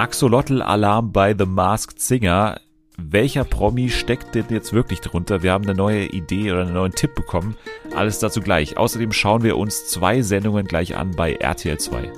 [0.00, 2.58] Axolotl-Alarm bei The Masked Singer.
[2.96, 5.42] Welcher Promi steckt denn jetzt wirklich drunter?
[5.42, 7.54] Wir haben eine neue Idee oder einen neuen Tipp bekommen.
[7.94, 8.78] Alles dazu gleich.
[8.78, 12.10] Außerdem schauen wir uns zwei Sendungen gleich an bei RTL 2.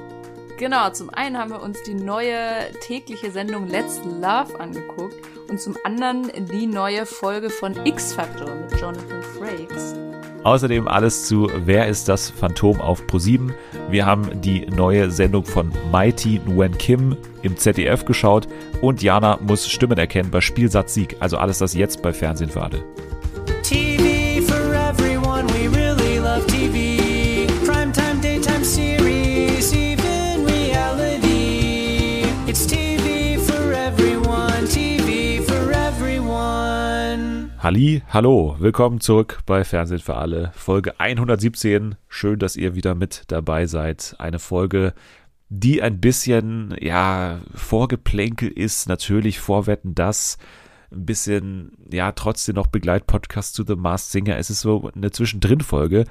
[0.59, 5.17] Genau, zum einen haben wir uns die neue tägliche Sendung Let's Love angeguckt
[5.51, 9.97] und zum anderen die neue Folge von X Factor mit Jonathan Frakes.
[10.45, 13.53] Außerdem alles zu Wer ist das Phantom auf Pro7.
[13.91, 18.49] Wir haben die neue Sendung von Mighty Nguyen Kim im ZDF geschaut
[18.81, 21.17] und Jana muss Stimmen erkennen bei Spielsatz Sieg.
[21.21, 22.85] Also alles das jetzt bei Fernsehen für alle.
[37.63, 40.51] Halli, hallo, willkommen zurück bei Fernsehen für alle.
[40.53, 41.95] Folge 117.
[42.09, 44.17] Schön, dass ihr wieder mit dabei seid.
[44.19, 44.95] Eine Folge,
[45.49, 48.89] die ein bisschen, ja, Vorgeplänkel ist.
[48.89, 50.39] Natürlich vorwetten das.
[50.91, 54.39] Ein bisschen, ja, trotzdem noch Begleitpodcast zu The Masked Singer.
[54.39, 56.07] Es ist so eine Zwischendrin-Folge.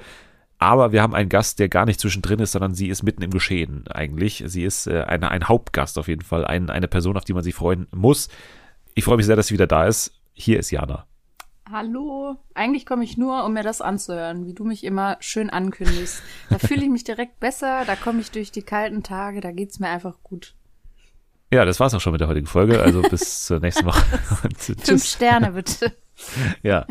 [0.56, 3.30] Aber wir haben einen Gast, der gar nicht zwischendrin ist, sondern sie ist mitten im
[3.30, 4.42] Geschehen eigentlich.
[4.46, 7.44] Sie ist äh, eine, ein Hauptgast auf jeden Fall, ein, eine Person, auf die man
[7.44, 8.30] sich freuen muss.
[8.94, 10.14] Ich freue mich sehr, dass sie wieder da ist.
[10.32, 11.04] Hier ist Jana.
[11.72, 12.36] Hallo.
[12.54, 16.22] Eigentlich komme ich nur, um mir das anzuhören, wie du mich immer schön ankündigst.
[16.50, 19.80] Da fühle ich mich direkt besser, da komme ich durch die kalten Tage, da geht's
[19.80, 20.54] mir einfach gut.
[21.50, 22.80] Ja, das war's auch schon mit der heutigen Folge.
[22.82, 24.02] Also bis zur nächsten Woche.
[24.56, 25.04] Fünf.
[25.04, 25.92] Sterne bitte.
[26.62, 26.86] Ja.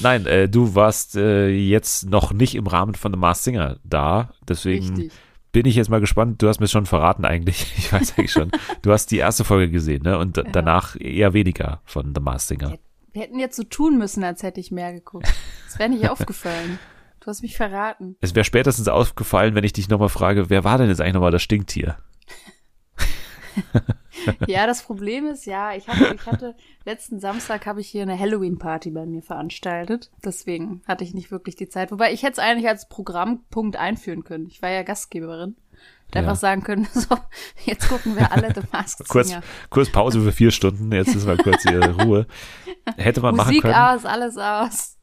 [0.00, 4.30] Nein, äh, du warst äh, jetzt noch nicht im Rahmen von The Masked Singer da.
[4.46, 5.12] Deswegen Richtig.
[5.52, 6.42] bin ich jetzt mal gespannt.
[6.42, 7.72] Du hast mir schon verraten eigentlich.
[7.78, 8.50] Ich weiß eigentlich schon.
[8.82, 10.18] Du hast die erste Folge gesehen, ne?
[10.18, 12.78] Und d- danach eher weniger von The Masked Singer.
[13.14, 15.32] Wir hätten jetzt so tun müssen, als hätte ich mehr geguckt.
[15.66, 16.80] Das wäre nicht aufgefallen.
[17.20, 18.16] Du hast mich verraten.
[18.20, 21.30] Es wäre spätestens aufgefallen, wenn ich dich nochmal frage, wer war denn jetzt eigentlich nochmal
[21.30, 21.96] das Stinktier?
[24.46, 26.54] Ja, das Problem ist, ja, ich hatte, ich hatte
[26.86, 30.10] letzten Samstag habe ich hier eine Halloween-Party bei mir veranstaltet.
[30.24, 31.92] Deswegen hatte ich nicht wirklich die Zeit.
[31.92, 34.46] Wobei ich hätte es eigentlich als Programmpunkt einführen können.
[34.46, 35.56] Ich war ja Gastgeberin.
[36.14, 36.20] Ja.
[36.20, 37.16] einfach sagen können, so,
[37.64, 39.42] jetzt gucken wir alle The Masked Kurz, Singer.
[39.70, 40.92] kurz Pause für vier Stunden.
[40.92, 42.26] Jetzt ist mal kurz hier Ruhe.
[42.96, 43.74] Hätte man machen Musik können.
[43.74, 44.98] aus, alles aus.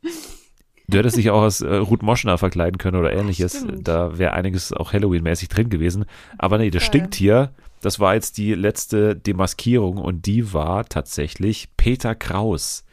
[0.88, 3.58] Du hättest dich auch als äh, Ruth Moschner verkleiden können oder ähnliches.
[3.60, 3.88] stimmt.
[3.88, 6.06] Da wäre einiges auch Halloween-mäßig drin gewesen.
[6.38, 6.88] Aber nee, das Geil.
[6.88, 7.52] Stinktier,
[7.82, 12.84] das war jetzt die letzte Demaskierung und die war tatsächlich Peter Kraus.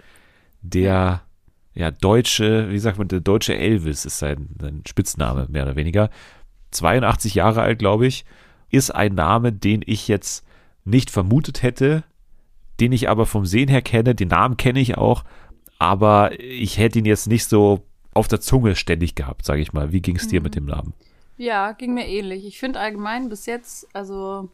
[0.63, 1.23] Der,
[1.75, 6.11] ja, deutsche, wie sagt man, der deutsche Elvis ist sein, sein Spitzname, mehr oder weniger.
[6.71, 8.25] 82 Jahre alt, glaube ich.
[8.71, 10.45] Ist ein Name, den ich jetzt
[10.85, 12.05] nicht vermutet hätte,
[12.81, 14.15] den ich aber vom Sehen her kenne.
[14.15, 15.25] Den Namen kenne ich auch,
[15.79, 17.83] aber ich hätte ihn jetzt nicht so
[18.15, 19.93] auf der Zunge ständig gehabt, sage ich mal.
[19.93, 20.95] Wie ging es dir mit dem Namen?
[21.37, 22.45] Ja, ging mir ähnlich.
[22.45, 24.49] Ich finde allgemein bis jetzt, also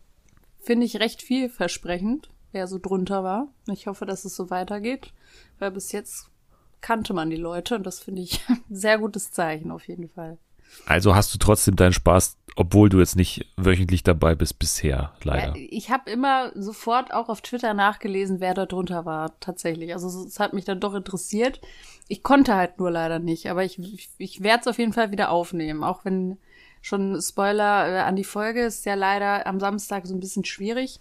[0.63, 3.49] finde ich recht vielversprechend, wer so drunter war.
[3.71, 5.13] Ich hoffe, dass es so weitergeht,
[5.59, 6.31] weil bis jetzt
[6.83, 10.37] kannte man die Leute und das finde ich ein sehr gutes Zeichen auf jeden Fall.
[10.87, 15.57] Also hast du trotzdem deinen Spaß, obwohl du jetzt nicht wöchentlich dabei bist bisher, leider.
[15.57, 19.93] Ja, ich habe immer sofort auch auf Twitter nachgelesen, wer da drunter war, tatsächlich.
[19.93, 21.61] Also es es hat mich dann doch interessiert.
[22.07, 25.11] Ich konnte halt nur leider nicht, aber ich, ich, ich werde es auf jeden Fall
[25.11, 26.39] wieder aufnehmen, auch wenn
[26.81, 31.01] schon Spoiler äh, an die Folge ist ja leider am Samstag so ein bisschen schwierig,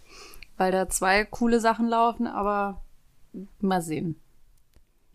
[0.57, 2.81] weil da zwei coole Sachen laufen, aber
[3.59, 4.15] mal sehen.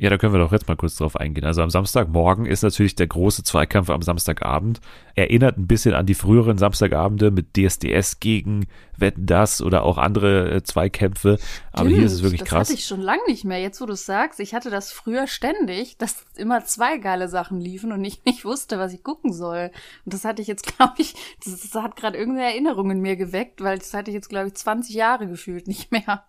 [0.00, 1.44] Ja, da können wir doch jetzt mal kurz drauf eingehen.
[1.44, 4.80] Also am Samstagmorgen ist natürlich der große Zweikampf am Samstagabend.
[5.16, 10.52] Erinnert ein bisschen an die früheren Samstagabende mit DSDS gegen Wetten das oder auch andere
[10.52, 11.38] äh, Zweikämpfe.
[11.72, 12.68] Aber hier ist es Stimmt, wirklich das krass.
[12.68, 13.60] hatte ich schon lange nicht mehr.
[13.60, 17.60] Jetzt, wo du es sagst, ich hatte das früher ständig, dass immer zwei geile Sachen
[17.60, 19.72] liefen und ich nicht wusste, was ich gucken soll.
[20.04, 23.16] Und das hatte ich jetzt, glaube ich, das, das hat gerade irgendeine Erinnerung in mir
[23.16, 26.24] geweckt, weil das hatte ich jetzt, glaube ich, 20 Jahre gefühlt nicht mehr.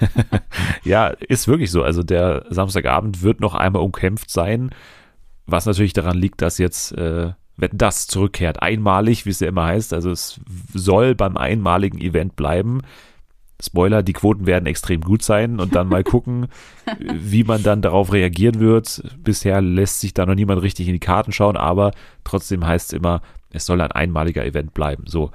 [0.84, 1.82] Ja, ist wirklich so.
[1.82, 4.70] Also der Samstagabend wird noch einmal umkämpft sein,
[5.46, 8.62] was natürlich daran liegt, dass jetzt äh, Wetten das zurückkehrt.
[8.62, 9.92] Einmalig, wie es ja immer heißt.
[9.92, 10.40] Also es
[10.72, 12.80] soll beim einmaligen Event bleiben.
[13.62, 16.48] Spoiler, die Quoten werden extrem gut sein und dann mal gucken,
[16.98, 19.02] wie man dann darauf reagieren wird.
[19.18, 21.92] Bisher lässt sich da noch niemand richtig in die Karten schauen, aber
[22.24, 23.20] trotzdem heißt es immer,
[23.50, 25.04] es soll ein einmaliger Event bleiben.
[25.06, 25.30] So.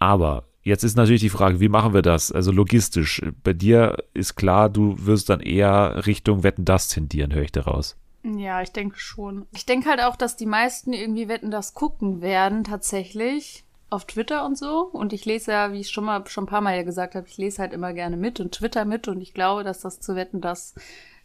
[0.00, 2.32] Aber jetzt ist natürlich die Frage, wie machen wir das?
[2.32, 3.22] Also logistisch.
[3.42, 7.96] Bei dir ist klar, du wirst dann eher Richtung Wetten das tendieren, höre ich daraus.
[8.24, 9.46] Ja, ich denke schon.
[9.52, 13.64] Ich denke halt auch, dass die meisten irgendwie wetten, das gucken werden, tatsächlich.
[13.90, 14.88] Auf Twitter und so.
[14.92, 17.26] Und ich lese ja, wie ich schon mal schon ein paar Mal ja gesagt habe,
[17.26, 20.16] ich lese halt immer gerne mit und Twitter mit und ich glaube, dass das zu
[20.16, 20.74] wetten, das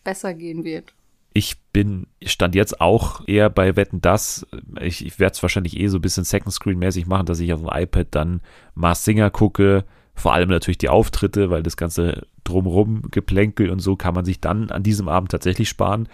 [0.03, 0.93] besser gehen wird.
[1.37, 4.47] Ich bin, stand jetzt auch eher bei Wetten das.
[4.81, 7.53] Ich, ich werde es wahrscheinlich eh so ein bisschen Second Screen mäßig machen, dass ich
[7.53, 8.41] auf dem iPad dann
[8.73, 9.85] Mars Singer gucke,
[10.15, 14.41] Vor allem natürlich die Auftritte, weil das ganze drumrum Geplänkel und so kann man sich
[14.41, 16.09] dann an diesem Abend tatsächlich sparen.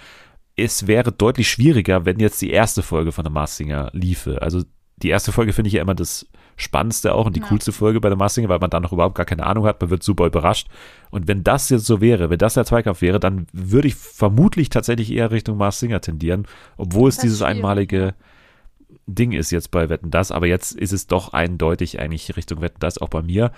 [0.57, 4.41] Es wäre deutlich schwieriger, wenn jetzt die erste Folge von der Mars Singer liefe.
[4.41, 4.63] Also
[4.97, 7.47] die erste Folge finde ich ja immer das Spannendste auch und die Ja.
[7.47, 9.81] coolste Folge bei der Mars Singer, weil man dann noch überhaupt gar keine Ahnung hat,
[9.81, 10.67] man wird super überrascht.
[11.09, 14.69] Und wenn das jetzt so wäre, wenn das der Zweikampf wäre, dann würde ich vermutlich
[14.69, 16.47] tatsächlich eher Richtung Mars Singer tendieren,
[16.77, 18.13] obwohl es ist dieses einmalige
[19.05, 22.79] Ding ist jetzt bei Wetten das, aber jetzt ist es doch eindeutig eigentlich Richtung Wetten
[22.79, 23.51] das auch bei mir.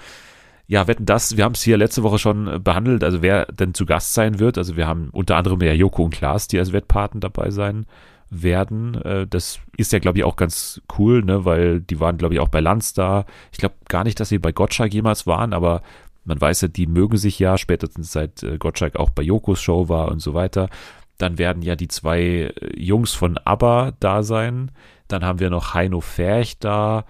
[0.68, 3.86] Ja, Wetten das, wir haben es hier letzte Woche schon behandelt, also wer denn zu
[3.86, 4.58] Gast sein wird.
[4.58, 7.86] Also wir haben unter anderem ja Joko und Klaas, die als Wettpaten dabei sein
[8.30, 8.96] werden.
[9.04, 12.40] Äh, Das ist ja, glaube ich, auch ganz cool, ne, weil die waren, glaube ich,
[12.40, 13.26] auch bei Lanz da.
[13.52, 15.82] Ich glaube gar nicht, dass sie bei Gottschalk jemals waren, aber
[16.26, 19.90] man weiß ja, die mögen sich ja, spätestens seit äh, Gottschalk auch bei Jokos Show
[19.90, 20.70] war und so weiter.
[21.18, 24.72] Dann werden ja die zwei äh, Jungs von ABBA da sein.
[25.08, 27.06] Dann haben wir noch Heino Ferch da.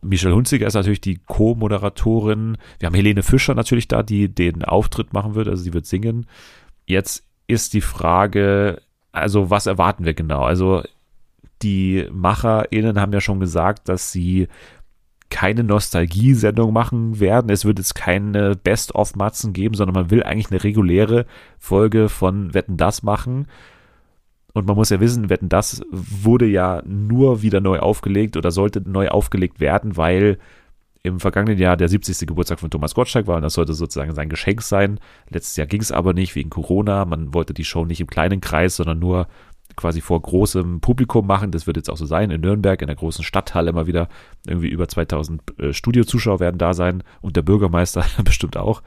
[0.00, 2.58] Michelle Hunziker ist natürlich die Co-Moderatorin.
[2.78, 6.26] Wir haben Helene Fischer natürlich da, die den Auftritt machen wird, also sie wird singen.
[6.86, 8.80] Jetzt ist die Frage,
[9.16, 10.42] also was erwarten wir genau?
[10.42, 10.82] Also
[11.62, 14.48] die MacherInnen haben ja schon gesagt, dass sie
[15.30, 17.50] keine Nostalgie-Sendung machen werden.
[17.50, 21.26] Es wird jetzt keine Best-of-Matzen geben, sondern man will eigentlich eine reguläre
[21.58, 23.46] Folge von Wetten das machen.
[24.52, 28.80] Und man muss ja wissen, Wetten das wurde ja nur wieder neu aufgelegt oder sollte
[28.88, 30.38] neu aufgelegt werden, weil
[31.06, 32.26] im vergangenen Jahr der 70.
[32.26, 35.00] Geburtstag von Thomas Gottschalk war und das sollte sozusagen sein Geschenk sein.
[35.30, 37.04] Letztes Jahr ging es aber nicht wegen Corona.
[37.04, 39.28] Man wollte die Show nicht im kleinen Kreis, sondern nur
[39.76, 41.50] quasi vor großem Publikum machen.
[41.50, 44.08] Das wird jetzt auch so sein in Nürnberg, in der großen Stadthalle immer wieder.
[44.46, 48.82] Irgendwie über 2000 äh, Studiozuschauer werden da sein und der Bürgermeister bestimmt auch.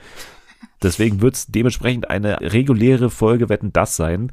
[0.82, 4.32] Deswegen wird es dementsprechend eine reguläre Folge Wetten das sein,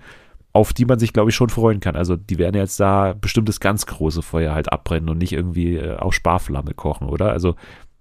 [0.57, 1.97] auf die man sich, glaube ich, schon freuen kann.
[1.97, 5.77] Also die werden jetzt da bestimmt das ganz große Feuer halt abbrennen und nicht irgendwie
[5.77, 7.31] äh, auf Sparflamme kochen, oder?
[7.31, 7.57] Also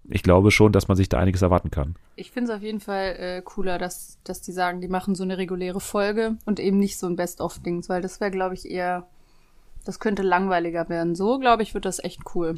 [0.09, 1.95] ich glaube schon, dass man sich da einiges erwarten kann.
[2.15, 5.23] Ich finde es auf jeden Fall äh, cooler, dass, dass die sagen, die machen so
[5.23, 9.05] eine reguläre Folge und eben nicht so ein Best-of-Dings, weil das wäre, glaube ich, eher,
[9.83, 11.13] das könnte langweiliger werden.
[11.13, 12.57] So, glaube ich, wird das echt cool.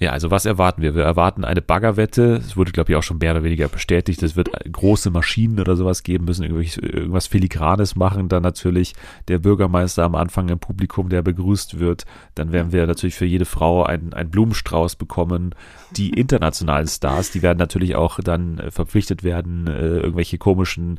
[0.00, 0.96] Ja, also was erwarten wir?
[0.96, 2.42] Wir erwarten eine Baggerwette.
[2.44, 4.24] Es wurde, glaube ich, auch schon mehr oder weniger bestätigt.
[4.24, 8.28] Es wird große Maschinen oder sowas geben müssen, irgendwas Filigranes machen.
[8.28, 8.94] Dann natürlich
[9.28, 12.06] der Bürgermeister am Anfang im Publikum, der begrüßt wird.
[12.34, 15.54] Dann werden wir natürlich für jede Frau einen, einen Blumenstrauß bekommen.
[15.92, 20.98] Die internationalen Stars, die werden natürlich auch dann äh, verpflichtet werden, äh, irgendwelche komischen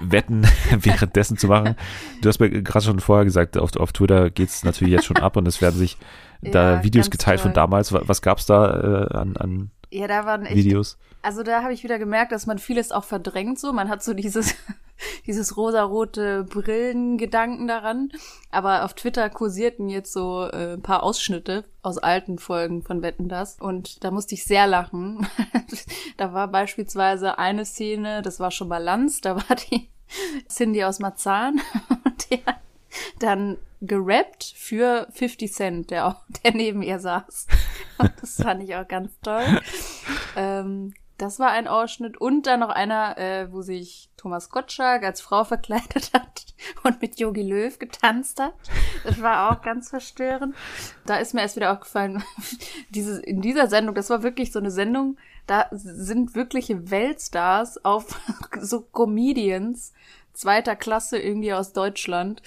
[0.00, 0.48] Wetten
[0.80, 1.76] währenddessen zu machen.
[2.22, 5.36] Du hast mir gerade schon vorher gesagt, auf, auf Twitter geht's natürlich jetzt schon ab
[5.36, 5.96] und es werden sich
[6.42, 7.62] da Ja, Videos geteilt von toll.
[7.62, 7.92] damals.
[7.92, 10.98] Wa- Was gab's da äh, an, an Ja, da waren echt Videos?
[11.22, 13.72] Also da habe ich wieder gemerkt, dass man vieles auch verdrängt so.
[13.74, 14.54] Man hat so dieses,
[15.26, 18.10] dieses rosarote Brillengedanken daran.
[18.50, 23.28] Aber auf Twitter kursierten jetzt so äh, ein paar Ausschnitte aus alten Folgen von Wetten
[23.28, 23.56] das.
[23.60, 25.26] Und da musste ich sehr lachen.
[26.16, 29.88] da war beispielsweise eine Szene, das war schon Balance, da war die
[30.48, 31.60] Cindy aus Marzahn
[32.04, 32.38] und der
[33.20, 37.46] dann gerappt für 50 Cent, der auch, der neben ihr saß.
[37.98, 39.44] Und das fand ich auch ganz toll.
[40.36, 45.20] Ähm, das war ein Ausschnitt und dann noch einer, äh, wo sich Thomas Gottschalk als
[45.20, 46.46] Frau verkleidet hat
[46.82, 48.54] und mit Yogi Löw getanzt hat.
[49.04, 50.54] Das war auch ganz verstörend.
[51.04, 52.24] Da ist mir erst wieder aufgefallen,
[52.90, 58.18] diese, in dieser Sendung, das war wirklich so eine Sendung, da sind wirkliche Weltstars auf
[58.60, 59.92] so Comedians
[60.32, 62.40] zweiter Klasse irgendwie aus Deutschland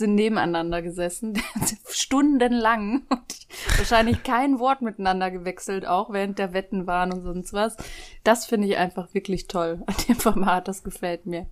[0.00, 1.40] sind nebeneinander gesessen,
[1.88, 7.76] stundenlang und wahrscheinlich kein Wort miteinander gewechselt, auch während der Wetten waren und sonst was.
[8.24, 11.46] Das finde ich einfach wirklich toll an dem Format, das gefällt mir.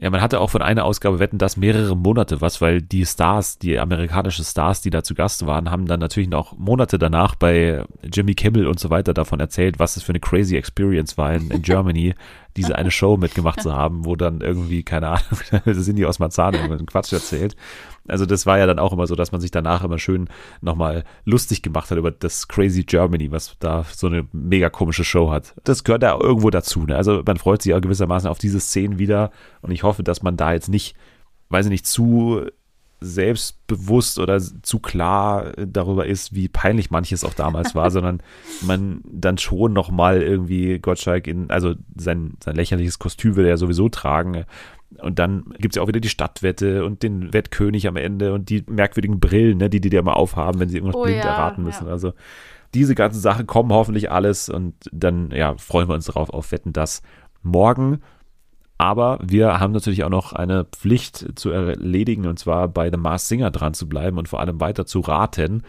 [0.00, 3.58] Ja, man hatte auch von einer Ausgabe Wetten das mehrere Monate was, weil die Stars,
[3.58, 7.84] die amerikanischen Stars, die da zu Gast waren, haben dann natürlich noch Monate danach bei
[8.02, 11.50] Jimmy Kimmel und so weiter davon erzählt, was es für eine crazy Experience war in,
[11.50, 12.14] in Germany,
[12.56, 16.54] diese eine Show mitgemacht zu haben, wo dann irgendwie, keine Ahnung, sind die aus Marzahn
[16.54, 17.54] irgendeinen Quatsch erzählt.
[18.10, 20.28] Also das war ja dann auch immer so, dass man sich danach immer schön
[20.60, 25.30] nochmal lustig gemacht hat über das Crazy Germany, was da so eine mega komische Show
[25.30, 25.54] hat.
[25.64, 26.84] Das gehört da irgendwo dazu.
[26.84, 26.96] Ne?
[26.96, 29.30] Also man freut sich auch gewissermaßen auf diese Szenen wieder
[29.62, 30.96] und ich hoffe, dass man da jetzt nicht,
[31.48, 32.46] weiß ich nicht, zu
[33.00, 38.22] selbstbewusst oder zu klar darüber ist, wie peinlich manches auch damals war, sondern
[38.60, 43.56] man dann schon nochmal irgendwie Gottschalk in, also sein, sein lächerliches Kostüm will er ja
[43.56, 44.44] sowieso tragen.
[44.98, 48.64] Und dann gibt's ja auch wieder die Stadtwette und den Wettkönig am Ende und die
[48.68, 51.62] merkwürdigen Brillen, ne, die die dir immer aufhaben, wenn sie irgendwas Oh blind ja, erraten
[51.62, 51.86] müssen.
[51.86, 51.92] ja.
[51.92, 52.12] Also
[52.74, 56.72] diese ganzen Sachen kommen hoffentlich alles und dann ja, freuen wir uns darauf auf Wetten
[56.72, 57.02] das
[57.42, 58.00] morgen.
[58.78, 63.28] Aber wir haben natürlich auch noch eine Pflicht zu erledigen und zwar bei The Mars
[63.28, 65.62] Singer dran zu bleiben und vor allem weiter zu raten.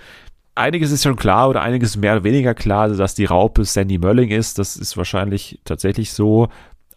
[0.55, 4.29] einiges ist schon klar oder einiges mehr oder weniger klar, dass die Raupe Sandy Mölling
[4.29, 4.59] ist.
[4.59, 6.47] Das ist wahrscheinlich tatsächlich so.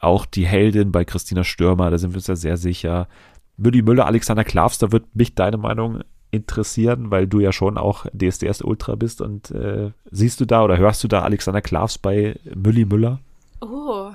[0.05, 3.09] Auch die Heldin bei Christina Stürmer, da sind wir uns ja sehr sicher.
[3.57, 8.07] Mülli Müller, Alexander Klavs, da wird mich deine Meinung interessieren, weil du ja schon auch
[8.13, 12.39] DSDS Ultra bist und äh, siehst du da oder hörst du da Alexander Klavs bei
[12.55, 13.21] Mülli Müller?
[13.61, 14.11] Oh.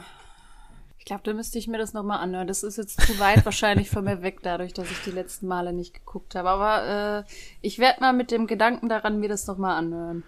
[0.99, 2.47] Ich glaube, da müsste ich mir das nochmal anhören.
[2.47, 5.73] Das ist jetzt zu weit wahrscheinlich von mir weg, dadurch, dass ich die letzten Male
[5.73, 6.49] nicht geguckt habe.
[6.49, 7.31] Aber äh,
[7.61, 10.23] ich werde mal mit dem Gedanken daran mir das nochmal anhören.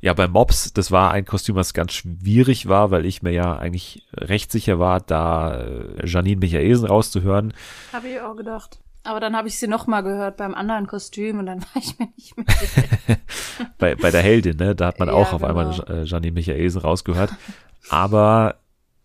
[0.00, 3.56] Ja, bei Mops, das war ein Kostüm, was ganz schwierig war, weil ich mir ja
[3.56, 7.54] eigentlich recht sicher war, da äh, Janine Michaelsen rauszuhören.
[7.92, 8.80] Habe ich auch gedacht.
[9.02, 12.08] Aber dann habe ich sie nochmal gehört beim anderen Kostüm und dann war ich mir
[12.16, 13.18] nicht mehr sicher.
[13.78, 14.74] bei, bei der Heldin, ne?
[14.74, 15.58] Da hat man Ja, auch auf genau.
[15.58, 17.32] einmal äh, Janine Michaelsen rausgehört.
[17.90, 18.56] Aber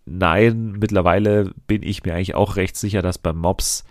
[0.05, 3.83] nein, mittlerweile bin ich mir eigentlich auch recht sicher, dass beim Mops,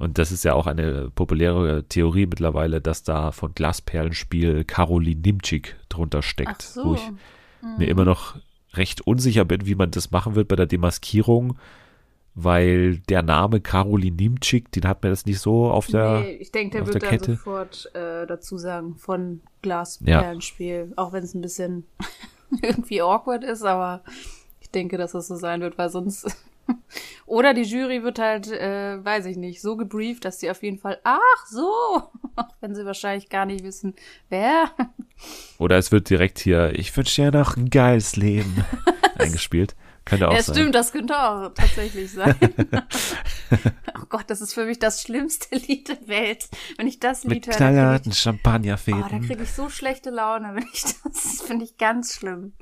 [0.00, 5.76] und das ist ja auch eine populäre Theorie mittlerweile, dass da von Glasperlenspiel Caroline Nimczyk
[5.90, 6.84] drunter steckt, so.
[6.84, 7.02] wo ich
[7.78, 8.36] mir immer noch
[8.72, 11.58] recht unsicher bin, wie man das machen wird bei der Demaskierung,
[12.34, 16.50] weil der Name Caroline Nimczyk, den hat mir das nicht so auf der, nee, ich
[16.50, 17.32] denke, der wird der dann Kette.
[17.32, 20.94] sofort äh, dazu sagen von Glasperlenspiel.
[20.96, 21.84] Auch wenn es ein bisschen
[22.62, 24.02] irgendwie awkward ist, aber
[24.60, 26.34] ich denke, dass das so sein wird, weil sonst.
[27.26, 30.78] Oder die Jury wird halt, äh, weiß ich nicht, so gebrieft, dass sie auf jeden
[30.78, 31.70] Fall, ach so,
[32.36, 33.94] auch wenn sie wahrscheinlich gar nicht wissen,
[34.28, 34.70] wer.
[35.58, 38.64] Oder es wird direkt hier, ich wünsche dir noch ein geiles Leben
[39.18, 39.76] eingespielt.
[40.10, 40.54] Könnte auch Ja, sein.
[40.56, 42.34] stimmt, das könnte auch tatsächlich sein.
[43.96, 46.48] oh Gott, das ist für mich das schlimmste Lied der Welt.
[46.76, 49.02] Wenn ich das Mit Lied höre, dann krieg knallharten Champagnerfäden.
[49.04, 52.52] oh, da kriege ich so schlechte Laune, wenn ich das, das finde ich ganz schlimm.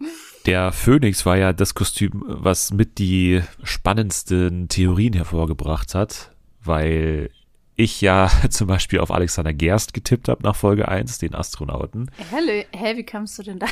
[0.46, 6.30] Der Phönix war ja das Kostüm, was mit die spannendsten Theorien hervorgebracht hat,
[6.62, 7.30] weil
[7.76, 12.10] ich ja zum Beispiel auf Alexander Gerst getippt habe nach Folge 1, den Astronauten.
[12.30, 13.66] Hä, hä, wie kamst du denn da?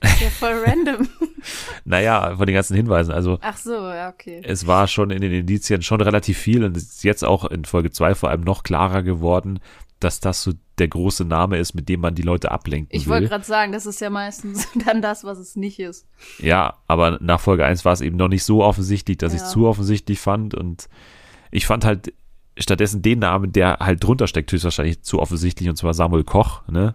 [0.00, 1.08] Das ist ja voll random.
[1.84, 3.12] Naja, von den ganzen Hinweisen.
[3.12, 4.40] Also Ach so, ja, okay.
[4.44, 7.64] es war schon in den Indizien schon relativ viel und es ist jetzt auch in
[7.64, 9.60] Folge 2 vor allem noch klarer geworden,
[10.00, 13.12] dass das so der große Name ist, mit dem man die Leute ablenken Ich will.
[13.14, 16.06] wollte gerade sagen, das ist ja meistens dann das, was es nicht ist.
[16.38, 19.46] Ja, aber nach Folge 1 war es eben noch nicht so offensichtlich, dass ich Ja.
[19.46, 20.54] es zu offensichtlich fand.
[20.54, 20.88] Und
[21.52, 22.12] ich fand halt
[22.58, 26.94] stattdessen den Namen, der halt drunter steckt, höchstwahrscheinlich zu offensichtlich, und zwar Samuel Koch, ne?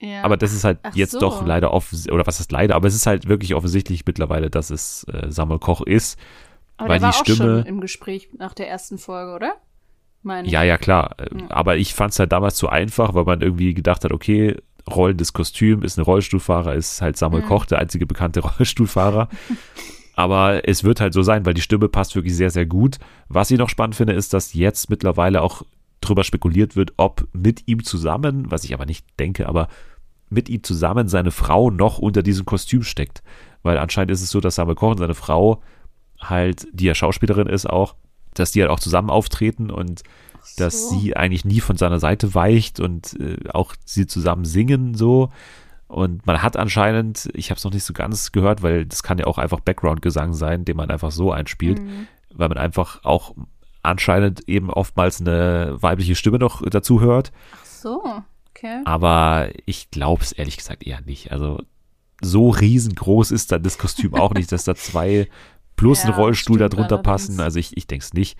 [0.00, 0.22] Ja.
[0.22, 1.18] Aber das ist halt Ach jetzt so.
[1.20, 4.70] doch leider offensichtlich, oder was ist leider, aber es ist halt wirklich offensichtlich mittlerweile, dass
[4.70, 6.18] es äh, Samuel Koch ist.
[6.76, 9.54] Aber weil der war die auch Stimme- schon im Gespräch nach der ersten Folge, oder?
[10.22, 11.16] Meine Ja, ja, klar.
[11.18, 11.46] Äh, Ja.
[11.50, 14.56] Aber ich fand es halt damals zu einfach, weil man irgendwie gedacht hat, okay,
[14.88, 17.46] rollendes Kostüm ist ein Rollstuhlfahrer, ist halt Samuel Mhm.
[17.48, 19.28] Koch, der einzige bekannte Rollstuhlfahrer.
[20.14, 22.98] Aber es wird halt so sein, weil die Stimme passt wirklich sehr, sehr gut.
[23.28, 25.62] Was ich noch spannend finde, ist, dass jetzt mittlerweile auch
[26.08, 29.68] drüber spekuliert wird, ob mit ihm zusammen, was ich aber nicht denke, aber
[30.30, 33.22] mit ihm zusammen seine Frau noch unter diesem Kostüm steckt.
[33.62, 35.62] Weil anscheinend ist es so, dass Samuel Koch und seine Frau
[36.20, 37.94] halt, die ja Schauspielerin ist auch,
[38.34, 40.02] dass die halt auch zusammen auftreten und
[40.56, 40.98] dass so.
[40.98, 45.30] sie eigentlich nie von seiner Seite weicht und äh, auch sie zusammen singen so.
[45.88, 49.18] Und man hat anscheinend, ich habe es noch nicht so ganz gehört, weil das kann
[49.18, 52.06] ja auch einfach Background-Gesang sein, den man einfach so einspielt, Mhm.
[52.34, 53.34] weil man einfach auch
[53.82, 57.32] anscheinend eben oftmals eine weibliche Stimme noch dazu hört.
[57.54, 58.02] Ach so,
[58.50, 58.82] okay.
[58.84, 61.32] Aber ich glaube es ehrlich gesagt eher nicht.
[61.32, 61.60] Also
[62.20, 65.28] so riesengroß ist dann das Kostüm auch nicht, dass da zwei
[65.76, 67.26] plus ein Ja, Rollstuhl da stimmt drunter allerdings.
[67.28, 67.40] passen.
[67.40, 68.36] Also ich, ich denke es nicht.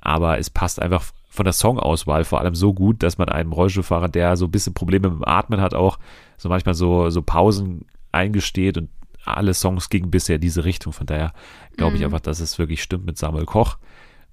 [0.00, 4.08] Aber es passt einfach von der Songauswahl vor allem so gut, dass man einem Rollstuhlfahrer,
[4.08, 5.98] der so ein bisschen Probleme mit dem Atmen hat, auch
[6.36, 8.88] so manchmal so, so Pausen eingesteht und
[9.24, 10.92] alle Songs gingen bisher diese Richtung.
[10.92, 11.32] Von daher
[11.76, 12.06] glaube ich Mhm.
[12.06, 13.76] einfach, dass es wirklich stimmt mit Samuel Koch.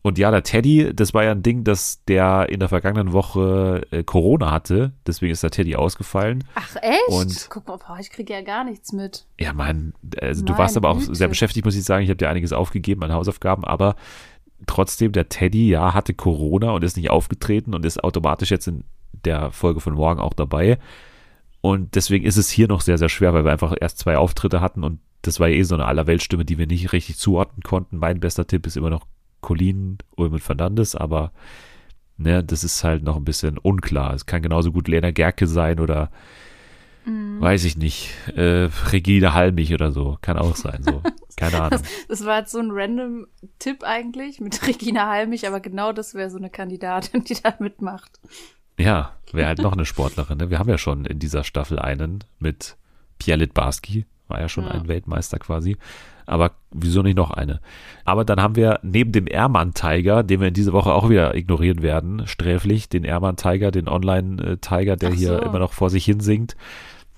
[0.05, 3.81] Und ja, der Teddy, das war ja ein Ding, dass der in der vergangenen Woche
[3.89, 4.93] äh, Corona hatte.
[5.07, 6.43] Deswegen ist der Teddy ausgefallen.
[6.53, 7.07] Ach echt?
[7.07, 9.25] Und- Guck mal, boah, ich kriege ja gar nichts mit.
[9.39, 11.15] Ja, mein, also du Meine warst aber auch Güte.
[11.15, 12.03] sehr beschäftigt, muss ich sagen.
[12.03, 13.95] Ich habe dir einiges aufgegeben an Hausaufgaben, aber
[14.67, 18.83] trotzdem, der Teddy, ja, hatte Corona und ist nicht aufgetreten und ist automatisch jetzt in
[19.25, 20.77] der Folge von morgen auch dabei.
[21.62, 24.62] Und deswegen ist es hier noch sehr, sehr schwer, weil wir einfach erst zwei Auftritte
[24.62, 27.97] hatten und das war ja eh so eine Allerweltstimme, die wir nicht richtig zuordnen konnten.
[27.97, 29.07] Mein bester Tipp ist immer noch
[29.45, 31.31] Colin Ulmen Fernandes, aber
[32.17, 34.13] ne, das ist halt noch ein bisschen unklar.
[34.15, 36.09] Es kann genauso gut Lena Gerke sein oder
[37.05, 37.39] Mhm.
[37.39, 40.17] weiß ich nicht, äh, Regine Halmich oder so.
[40.21, 41.03] Kann auch sein, so.
[41.37, 41.81] Keine Ahnung.
[42.07, 43.27] Das war jetzt so ein random
[43.59, 48.19] Tipp eigentlich mit Regina Halmich, aber genau das wäre so eine Kandidatin, die da mitmacht.
[48.79, 50.39] Ja, wäre halt noch eine Sportlerin.
[50.39, 50.49] Ne?
[50.49, 52.75] Wir haben ja schon in dieser Staffel einen mit
[53.19, 54.71] Pierre Litbarski War ja schon Ja.
[54.71, 55.77] ein Weltmeister quasi.
[56.25, 57.62] Aber wieso nicht noch eine?
[58.03, 61.82] Aber dann haben wir neben dem Ehrmann-Tiger, den wir in dieser Woche auch wieder ignorieren
[61.82, 65.39] werden, sträflich, den Ehrmann-Tiger, den Online-Tiger, der Ach hier so.
[65.39, 66.55] immer noch vor sich hin singt.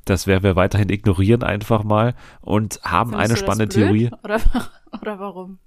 [0.06, 3.68] Das werden wir weiterhin ignorieren einfach mal und haben Findest eine spannende?
[3.68, 4.10] Theorie.
[4.24, 4.40] Oder,
[5.02, 5.60] oder warum?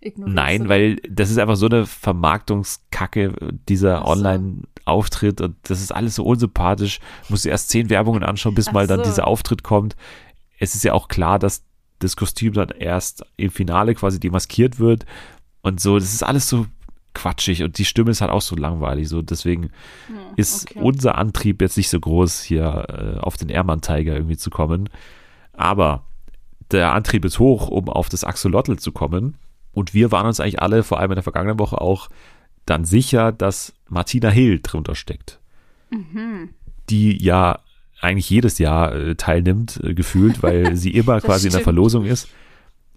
[0.00, 3.34] Ignorierst Nein, du weil das ist einfach so eine Vermarktungskacke,
[3.68, 4.04] dieser so.
[4.04, 7.00] Online-Auftritt und das ist alles so unsympathisch.
[7.28, 9.04] Musst du erst zehn Werbungen anschauen, bis Ach mal dann so.
[9.06, 9.96] dieser Auftritt kommt.
[10.60, 11.64] Es ist ja auch klar, dass
[11.98, 15.04] das Kostüm dann erst im Finale quasi demaskiert wird
[15.62, 15.98] und so.
[15.98, 16.66] Das ist alles so
[17.14, 19.08] quatschig und die Stimme ist halt auch so langweilig.
[19.08, 19.70] So deswegen
[20.06, 20.80] Hm, ist okay.
[20.80, 24.88] unser Antrieb jetzt nicht so groß, hier äh, auf den Ehrmann-Tiger irgendwie zu kommen.
[25.52, 26.04] Aber
[26.70, 29.36] der Antrieb ist hoch, um auf das Axolotl zu kommen.
[29.72, 32.08] Und wir waren uns eigentlich alle, vor allem in der vergangenen Woche auch,
[32.66, 35.40] dann sicher, dass Martina Hill drunter steckt.
[35.90, 36.50] Mhm.
[36.90, 37.60] Die ja
[38.00, 41.64] eigentlich jedes Jahr äh, teilnimmt, äh, gefühlt, weil sie immer quasi in der stimmt.
[41.64, 42.28] Verlosung ist.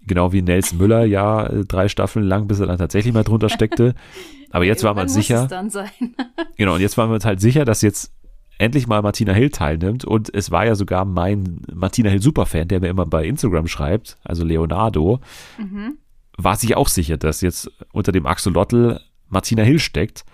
[0.06, 3.48] Genau wie Nelson Müller ja äh, drei Staffeln lang, bis er dann tatsächlich mal drunter
[3.48, 3.94] steckte.
[4.50, 5.42] Aber jetzt war man Irgendwann muss sicher.
[5.44, 5.90] Es dann sein.
[6.56, 8.12] Genau, und jetzt waren wir uns halt sicher, dass jetzt
[8.58, 10.04] endlich mal Martina Hill teilnimmt.
[10.04, 14.18] Und es war ja sogar mein Martina Hill Superfan, der mir immer bei Instagram schreibt,
[14.24, 15.20] also Leonardo,
[15.58, 15.96] Mhm.
[16.36, 20.24] war sich auch sicher, dass jetzt unter dem Axolotl Martina Hill steckt.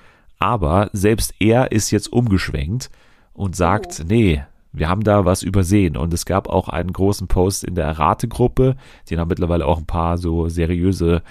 [0.41, 2.91] Aber selbst er ist jetzt umgeschwenkt
[3.33, 4.05] und sagt, Oh.
[4.09, 4.43] nee,
[4.79, 5.97] wir haben da was übersehen.
[5.97, 8.77] Und es gab auch einen großen Post in der Errate-Gruppe.
[9.09, 11.23] Die haben mittlerweile auch ein paar so seriöse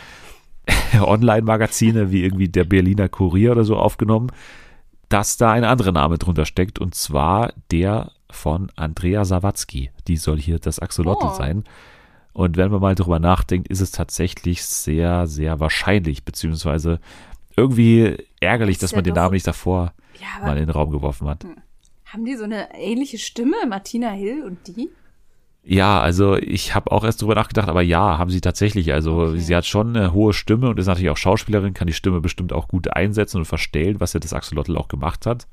[1.02, 4.32] Online-Magazine wie irgendwie der Berliner Kurier oder so aufgenommen,
[5.10, 9.92] dass da ein anderer Name drunter steckt und zwar der von Andrea Sawatzki.
[10.08, 11.34] Die soll hier das Axolotl Oh.
[11.36, 11.64] sein.
[12.34, 17.00] Und wenn man mal drüber nachdenkt, ist es tatsächlich sehr, sehr wahrscheinlich, beziehungsweise
[17.56, 21.46] irgendwie ärgerlich, dass man den Namen nicht davor Ja, mal in den Raum geworfen hat.
[22.14, 24.90] Haben die so eine ähnliche Stimme, Martina Hill und die?
[25.64, 28.94] Ja, also ich habe auch erst drüber nachgedacht, aber ja, haben sie tatsächlich.
[28.94, 29.40] Also Okay.
[29.40, 32.54] sie hat schon eine hohe Stimme und ist natürlich auch Schauspielerin, kann die Stimme bestimmt
[32.54, 35.48] auch gut einsetzen und verstellen, was ja das Axolotl auch gemacht hat.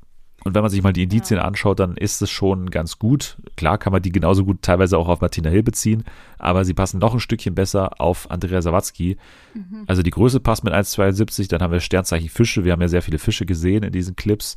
[0.45, 3.37] Und wenn man sich mal die Indizien anschaut, dann ist es schon ganz gut.
[3.57, 6.03] Klar kann man die genauso gut teilweise auch auf Martina Hill beziehen,
[6.37, 9.17] aber sie passen noch ein Stückchen besser auf Andrea Sawatzki.
[9.87, 13.01] Also die Größe passt mit 1,72, dann haben wir Sternzeichen Fische, wir haben ja sehr
[13.01, 14.55] viele Fische gesehen in diesen Clips.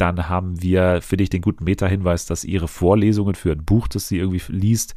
[0.00, 4.08] Dann haben wir, finde ich, den guten Meta-Hinweis, dass ihre Vorlesungen für ein Buch, das
[4.08, 4.94] sie irgendwie liest,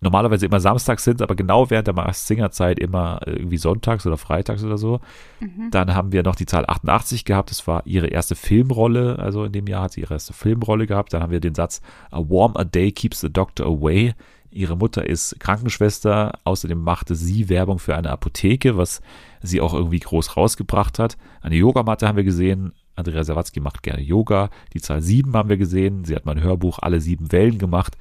[0.00, 4.16] normalerweise immer samstags sind, aber genau während der Mars Singer Zeit immer irgendwie sonntags oder
[4.16, 5.00] freitags oder so.
[5.70, 9.52] Dann haben wir noch die Zahl 88 gehabt, das war ihre erste Filmrolle, also in
[9.52, 11.12] dem Jahr hat sie ihre erste Filmrolle gehabt.
[11.12, 14.14] Dann haben wir den Satz A warm a day keeps the doctor away.
[14.50, 19.00] Ihre Mutter ist Krankenschwester, außerdem machte sie Werbung für eine Apotheke, was
[19.40, 21.16] sie auch irgendwie groß rausgebracht hat.
[21.40, 24.50] Eine Yogamatte haben wir gesehen, Andrea Sawatzki macht gerne Yoga.
[24.74, 26.04] Die Zahl 7 haben wir gesehen.
[26.04, 27.96] Sie hat mal ein Hörbuch Alle sieben Wellen gemacht.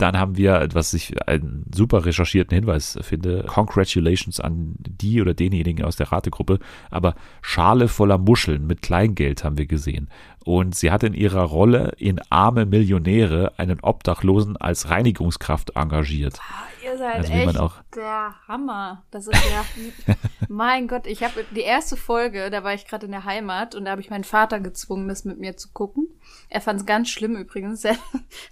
[0.00, 5.84] Dann haben wir, was ich einen super recherchierten Hinweis finde, Congratulations an die oder denjenigen
[5.84, 6.58] aus der Rategruppe,
[6.90, 10.08] aber Schale voller Muscheln mit Kleingeld haben wir gesehen.
[10.44, 16.38] Und sie hat in ihrer Rolle in Arme Millionäre einen Obdachlosen als Reinigungskraft engagiert.
[16.40, 19.02] Ah, ihr seid Also echt auch- der Hammer.
[19.10, 20.14] Das ist ja,
[20.48, 23.84] mein Gott, ich habe die erste Folge, da war ich gerade in der Heimat und
[23.84, 26.08] da habe ich meinen Vater gezwungen, das mit mir zu gucken.
[26.48, 27.84] Er fand es ganz schlimm übrigens.
[27.84, 27.96] Er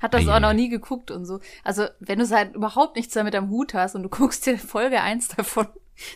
[0.01, 1.41] hat das Ei, auch noch nie geguckt und so.
[1.65, 5.01] Also wenn du halt überhaupt nichts damit am Hut hast und du guckst dir Folge
[5.01, 5.67] eins davon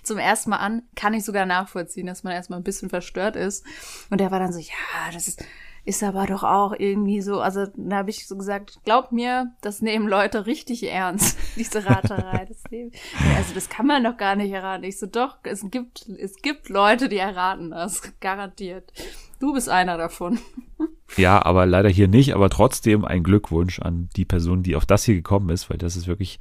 [0.03, 3.65] zum ersten Mal an, kann ich sogar nachvollziehen, dass man erstmal ein bisschen verstört ist.
[4.11, 5.45] Und er war dann so, ja, das ist,
[5.85, 9.83] ist aber doch auch irgendwie so, also da habe ich so gesagt, glaub mir, das
[9.83, 12.47] nehmen Leute richtig ernst, diese Raterei.
[12.49, 12.93] Das nehmen,
[13.37, 14.85] also das kann man doch gar nicht erraten.
[14.85, 18.93] Ich so, doch, es gibt, es gibt Leute, die erraten das, garantiert.
[19.41, 20.39] Du bist einer davon.
[21.19, 25.05] Ja, aber leider hier nicht, aber trotzdem ein Glückwunsch an die Person, die auf das
[25.05, 26.41] hier gekommen ist, weil das ist wirklich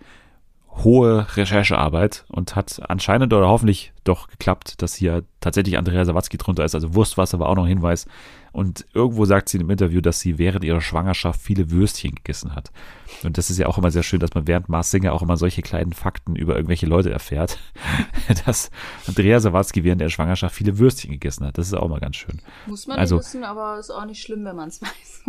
[0.84, 6.64] hohe Recherchearbeit und hat anscheinend oder hoffentlich doch geklappt, dass hier tatsächlich Andrea Sawatzki drunter
[6.64, 6.74] ist.
[6.76, 8.06] Also Wurstwasser war auch noch ein Hinweis.
[8.54, 12.72] Und irgendwo sagt sie im Interview, dass sie während ihrer Schwangerschaft viele Würstchen gegessen hat.
[13.24, 15.38] Und das ist ja auch immer sehr schön, dass man während Mars Singer auch immer
[15.38, 17.60] solche kleinen Fakten über irgendwelche Leute erfährt,
[18.46, 18.72] dass
[19.08, 21.58] Andrea Sawatzki während der Schwangerschaft viele Würstchen gegessen hat.
[21.58, 22.42] Das ist auch mal ganz schön.
[22.68, 25.24] Muss man Also- wissen, aber ist auch nicht schlimm, wenn man es weiß.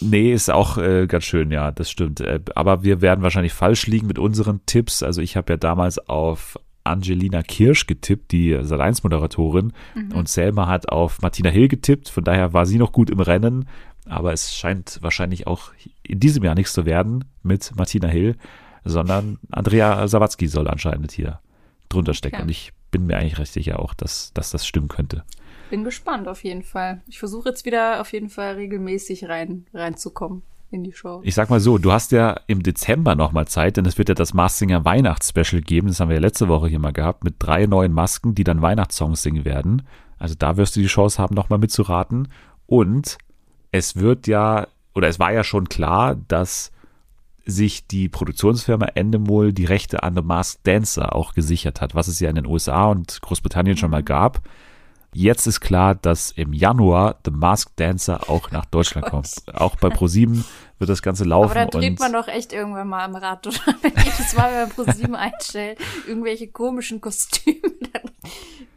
[0.00, 2.20] Nee, ist auch äh, ganz schön, ja, das stimmt.
[2.20, 5.02] Äh, aber wir werden wahrscheinlich falsch liegen mit unseren Tipps.
[5.02, 9.72] Also ich habe ja damals auf Angelina Kirsch getippt, die Sat1-Moderatorin.
[10.14, 12.08] Und Selma hat auf Martina Hill getippt.
[12.08, 13.68] Von daher war sie noch gut im Rennen.
[14.06, 18.36] Aber es scheint wahrscheinlich auch in diesem Jahr nichts zu werden mit Martina Hill,
[18.84, 21.40] sondern Andrea Sawatzki soll anscheinend hier
[21.88, 22.36] drunter stecken.
[22.36, 22.42] Okay.
[22.42, 25.22] Und ich bin mir eigentlich recht sicher auch, dass, dass das stimmen könnte.
[25.70, 27.00] Bin gespannt auf jeden Fall.
[27.06, 30.42] Ich versuche jetzt wieder auf jeden Fall regelmäßig rein reinzukommen.
[30.72, 31.20] in die Show.
[31.24, 34.14] Ich sag mal so, du hast ja im Dezember nochmal Zeit, denn es wird ja
[34.14, 35.88] das Maskinger Weihnachtsspecial geben.
[35.88, 38.62] Das haben wir ja letzte Woche hier mal gehabt, mit drei neuen Masken, die dann
[38.62, 39.82] Weihnachtssongs singen werden.
[40.18, 42.28] Also da wirst du die Chance haben, nochmal mitzuraten.
[42.66, 43.18] Und
[43.72, 46.72] es wird ja, oder es war ja schon klar, dass
[47.46, 52.20] sich die Produktionsfirma Endemol die Rechte an The Masked Dancer auch gesichert hat, was es
[52.20, 54.42] ja in den USA und Großbritannien schon mal gab.
[55.12, 59.28] Jetzt ist klar, dass im Januar The Masked Dancer auch nach Deutschland kommt.
[59.54, 60.44] Auch bei ProSieben
[60.78, 61.50] wird das Ganze laufen.
[61.50, 63.56] Aber da dreht man doch echt irgendwann mal am Rad, oder?
[63.82, 67.60] Wenn jedes Mal, wenn man ProSieben einstellt, irgendwelche komischen Kostüme,
[67.92, 68.10] dann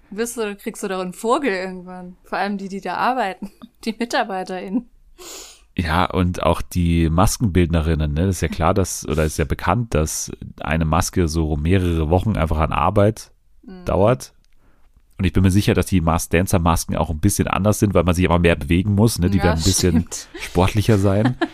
[0.09, 2.17] wirst du, kriegst du doch einen Vogel irgendwann.
[2.23, 3.51] Vor allem die, die da arbeiten,
[3.85, 4.89] die MitarbeiterInnen.
[5.75, 8.27] Ja, und auch die Maskenbildnerinnen, ne?
[8.27, 12.37] Das ist ja klar, dass, oder ist ja bekannt, dass eine Maske so mehrere Wochen
[12.37, 13.31] einfach an Arbeit
[13.63, 13.85] Mhm.
[13.85, 14.33] dauert.
[15.17, 17.93] Und ich bin mir sicher, dass die Masked Dancer Masken auch ein bisschen anders sind,
[17.93, 19.29] weil man sich aber mehr bewegen muss, ne?
[19.29, 20.27] Die Ja, werden ein bisschen stimmt.
[20.41, 21.37] sportlicher sein.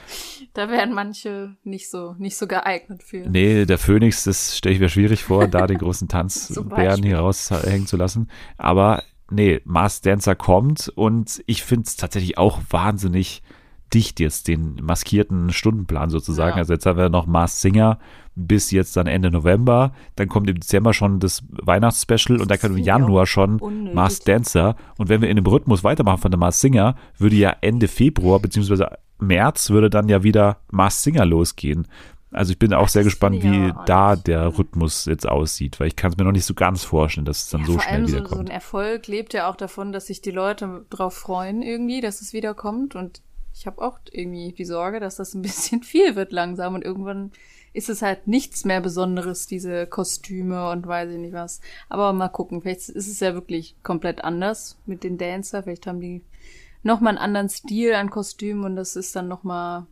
[0.53, 3.29] Da wären manche nicht so, nicht so geeignet für.
[3.29, 7.85] Nee, der Phönix, das stelle ich mir schwierig vor, da den großen Tanzbären hier raushängen
[7.85, 8.29] zu lassen.
[8.57, 13.43] Aber nee, Masked Dancer kommt und ich finde es tatsächlich auch wahnsinnig
[13.93, 16.51] dicht jetzt, den maskierten Stundenplan sozusagen.
[16.51, 16.57] Ja.
[16.57, 17.99] Also jetzt haben wir noch Masked Singer
[18.35, 19.91] bis jetzt dann Ende November.
[20.15, 23.95] Dann kommt im Dezember schon das Weihnachtsspecial und dann kann im Januar schon unnötig.
[23.95, 24.75] Masked Dancer.
[24.97, 28.39] Und wenn wir in dem Rhythmus weitermachen von der Masked Singer, würde ja Ende Februar
[28.39, 31.87] beziehungsweise März würde dann ja wieder Masked Singer losgehen.
[32.31, 35.87] Also ich bin auch sehr Das gespannt, wie auch da der Rhythmus jetzt aussieht, weil
[35.87, 37.81] ich kann es mir noch nicht so ganz vorstellen, dass es dann Ja, so vor
[37.81, 38.49] schnell allem so, so ein wiederkommt.
[38.49, 42.95] Erfolg lebt ja auch davon, dass sich die Leute drauf freuen irgendwie, dass es wiederkommt.
[42.95, 43.21] Und
[43.53, 47.31] ich habe auch irgendwie die Sorge, dass das ein bisschen viel wird langsam und irgendwann
[47.71, 51.61] ist es halt nichts mehr Besonderes, diese Kostüme und weiß ich nicht was.
[51.87, 55.61] Aber mal gucken, vielleicht ist es ja wirklich komplett anders mit den Dancer.
[55.61, 56.23] Vielleicht haben die
[56.81, 59.85] noch mal einen anderen Stil an Kostümen und das ist dann noch mal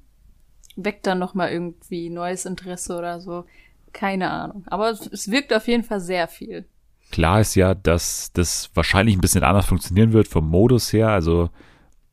[0.77, 3.45] weckt dann noch mal irgendwie neues Interesse oder so.
[3.93, 4.63] Keine Ahnung.
[4.67, 6.65] Aber es wirkt auf jeden Fall sehr viel.
[7.11, 11.09] Klar ist ja, dass das wahrscheinlich ein bisschen anders funktionieren wird vom Modus her.
[11.09, 11.49] Also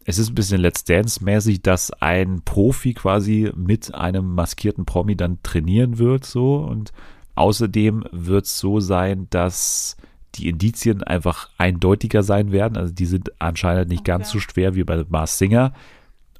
[0.05, 5.39] es ist ein bisschen Let's Dance-mäßig, dass ein Profi quasi mit einem maskierten Promi dann
[5.43, 6.57] trainieren wird, so.
[6.57, 6.93] Und
[7.35, 9.97] außerdem wird es so sein, dass
[10.35, 12.77] die Indizien einfach eindeutiger sein werden.
[12.77, 14.39] Also die sind anscheinend nicht ganz Okay.
[14.39, 15.73] so schwer wie bei Mars Singer.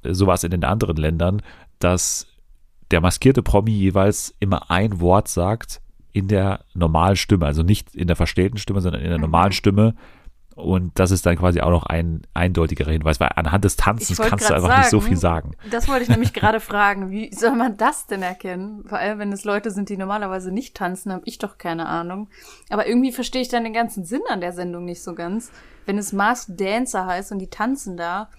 [0.03, 1.41] So war es in den anderen Ländern,
[1.79, 2.27] dass
[2.91, 8.07] der maskierte Promi jeweils immer ein Wort sagt in der normalen Stimme, also nicht in
[8.07, 9.95] der verstellten Stimme, sondern in der normalen Stimme.
[10.55, 14.49] Und das ist dann quasi auch noch ein eindeutigerer Hinweis, weil anhand des Tanzens kannst
[14.49, 15.51] du einfach nicht so sagen, viel sagen.
[15.69, 17.11] Das wollte ich nämlich gerade fragen.
[17.11, 18.85] Wie soll man das denn erkennen?
[18.87, 22.29] Vor allem, wenn es Leute sind, die normalerweise nicht tanzen, habe ich doch keine Ahnung.
[22.69, 25.51] Aber irgendwie verstehe ich dann den ganzen Sinn an der Sendung nicht so ganz.
[25.85, 28.29] Wenn es Masked Dancer heißt und die tanzen da,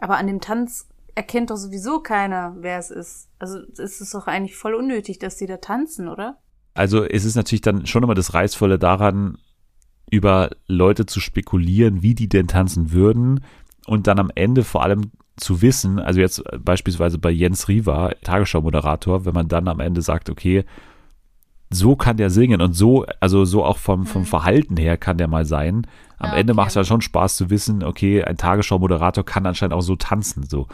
[0.00, 3.28] aber an dem Tanz erkennt doch sowieso keiner, wer es ist.
[3.38, 6.38] Also ist es doch eigentlich voll unnötig, dass die da tanzen, oder?
[6.72, 9.38] Also es ist natürlich dann schon immer das Reizvolle daran,
[10.10, 13.40] über Leute zu spekulieren, wie die denn tanzen würden
[13.86, 19.24] und dann am Ende vor allem zu wissen, also jetzt beispielsweise bei Jens Riva, Tagesschau-Moderator,
[19.26, 20.64] wenn man dann am Ende sagt, okay,
[21.68, 25.28] so kann der singen und so, also so auch vom, vom Verhalten her kann der
[25.28, 25.86] mal sein.
[26.16, 26.56] Am Ja, Ende okay.
[26.60, 30.44] macht es dann schon Spaß zu wissen, okay, ein Tagesschau-Moderator kann anscheinend auch so tanzen,
[30.44, 30.68] so.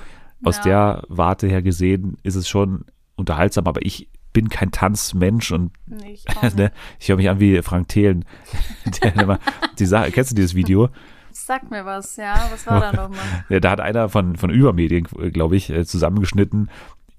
[0.44, 0.62] Aus Ja.
[0.64, 2.84] der Warte her gesehen ist es schon
[3.16, 5.72] unterhaltsam, aber ich bin kein Tanzmensch und
[6.06, 6.24] ich
[6.56, 6.72] ne?
[6.98, 8.24] Ich höre mich an wie Frank Thelen.
[9.02, 9.38] Der immer,
[9.78, 10.88] die Sache, kennst du dieses Video?
[11.30, 12.48] Sag mir was, ja.
[12.50, 13.44] Was war da nochmal?
[13.48, 16.70] Ja, da hat einer von, von Übermedien, glaube ich, äh, zusammengeschnitten.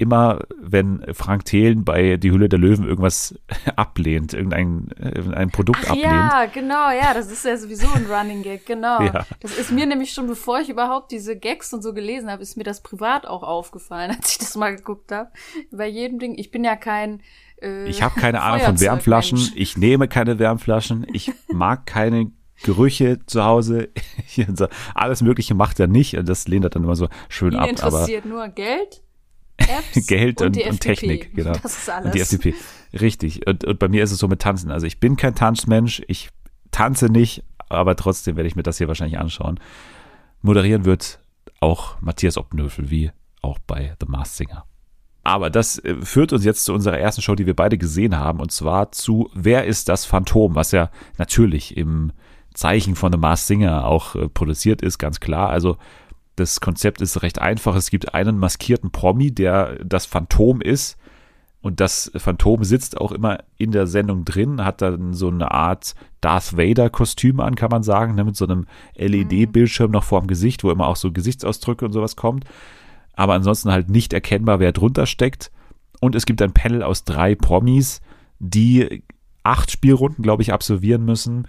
[0.03, 3.35] Immer, wenn Frank Thelen bei Die Hülle der Löwen irgendwas
[3.77, 6.03] ablehnt, irgendein äh, ein Produkt Ach ablehnt.
[6.05, 9.01] ja, genau, ja, das ist ja sowieso ein Running Gag, genau.
[9.01, 9.25] Ja.
[9.39, 12.57] Das ist mir nämlich schon, bevor ich überhaupt diese Gags und so gelesen habe, ist
[12.57, 15.29] mir das privat auch aufgefallen, als ich das mal geguckt habe.
[15.71, 17.21] Bei jedem Ding, ich bin ja kein
[17.61, 18.79] äh, Ich habe keine Ahnung von.
[18.81, 19.39] Wärmflaschen.
[19.55, 21.07] Ich nehme keine Wärmflaschen.
[21.13, 22.31] Ich mag keine
[22.63, 23.89] Gerüche zu Hause.
[24.55, 26.17] So, Alles Mögliche macht er nicht.
[26.23, 27.69] Das lehnt er dann immer so schön Ihn ab.
[27.81, 29.02] Aber interessiert nur Geld,
[29.57, 30.77] Apps Geld und, und FDP.
[30.79, 31.53] Technik, genau.
[31.53, 32.05] Das ist alles.
[32.05, 32.53] Und die FDP.
[32.99, 33.47] Richtig.
[33.47, 34.71] Und, und bei mir ist es so mit Tanzen.
[34.71, 36.29] Also ich bin kein Tanzmensch, ich
[36.71, 39.59] tanze nicht, aber trotzdem werde ich mir das hier wahrscheinlich anschauen.
[40.41, 41.19] Moderieren wird
[41.59, 43.11] auch Matthias Oppenhöfel, wie
[43.41, 44.65] auch bei The Masked Singer.
[45.23, 48.39] Aber das äh, führt uns jetzt zu unserer ersten Show, die wir beide gesehen haben,
[48.39, 52.11] und zwar zu Wer ist das Phantom, was ja natürlich im
[52.53, 55.49] Zeichen von The Masked Singer auch äh, produziert ist, ganz klar.
[55.49, 55.77] Also
[56.35, 57.75] das Konzept ist recht einfach.
[57.75, 60.97] Es gibt einen maskierten Promi, der das Phantom ist.
[61.61, 65.95] Und das Phantom sitzt auch immer in der Sendung drin, hat dann so eine Art
[66.19, 68.65] Darth Vader-Kostüm an, kann man sagen, ne, mit so einem
[68.97, 72.45] LED-Bildschirm noch vorm Gesicht, wo immer auch so Gesichtsausdrücke und sowas kommt.
[73.15, 75.51] aber ansonsten halt nicht erkennbar, wer drunter steckt.
[76.01, 78.01] Und es gibt ein Panel aus drei Promis,
[78.39, 79.03] die
[79.43, 81.47] acht Spielrunden, glaube ich, absolvieren müssen,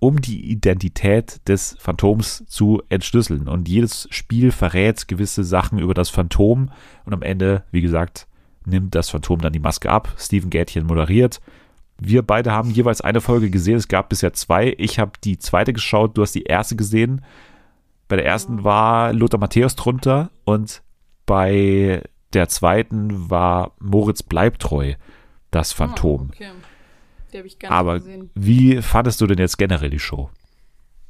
[0.00, 3.48] um die Identität des Phantoms zu entschlüsseln.
[3.48, 6.70] Und jedes Spiel verrät gewisse Sachen über das Phantom.
[7.04, 8.26] Und am Ende, wie gesagt,
[8.64, 10.12] nimmt das Phantom dann die Maske ab.
[10.16, 11.40] Steven Gätchen moderiert.
[11.98, 13.76] Wir beide haben jeweils eine Folge gesehen.
[13.76, 14.74] Es gab bisher zwei.
[14.78, 16.16] Ich habe die zweite geschaut.
[16.16, 17.22] Du hast die erste gesehen.
[18.08, 20.82] Bei der ersten war Lothar Matthäus drunter und
[21.26, 24.94] bei der zweiten war Moritz Bleibtreu
[25.50, 26.30] das Phantom.
[26.30, 26.48] Oh, okay.
[27.32, 28.30] Die habe ich gar nicht Aber gesehen.
[28.34, 30.30] wie fandest du denn jetzt generell die Show?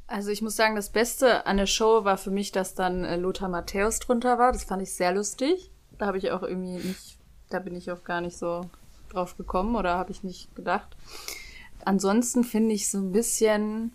[0.07, 3.15] Also ich muss sagen, das Beste an der Show war für mich, dass dann äh,
[3.15, 4.51] Lothar Matthäus drunter war.
[4.51, 5.71] Das fand ich sehr lustig.
[5.97, 7.17] Da habe ich auch irgendwie nicht,
[7.49, 8.69] da bin ich auch gar nicht so
[9.09, 10.97] drauf gekommen oder habe ich nicht gedacht.
[11.85, 13.93] Ansonsten finde ich so ein bisschen,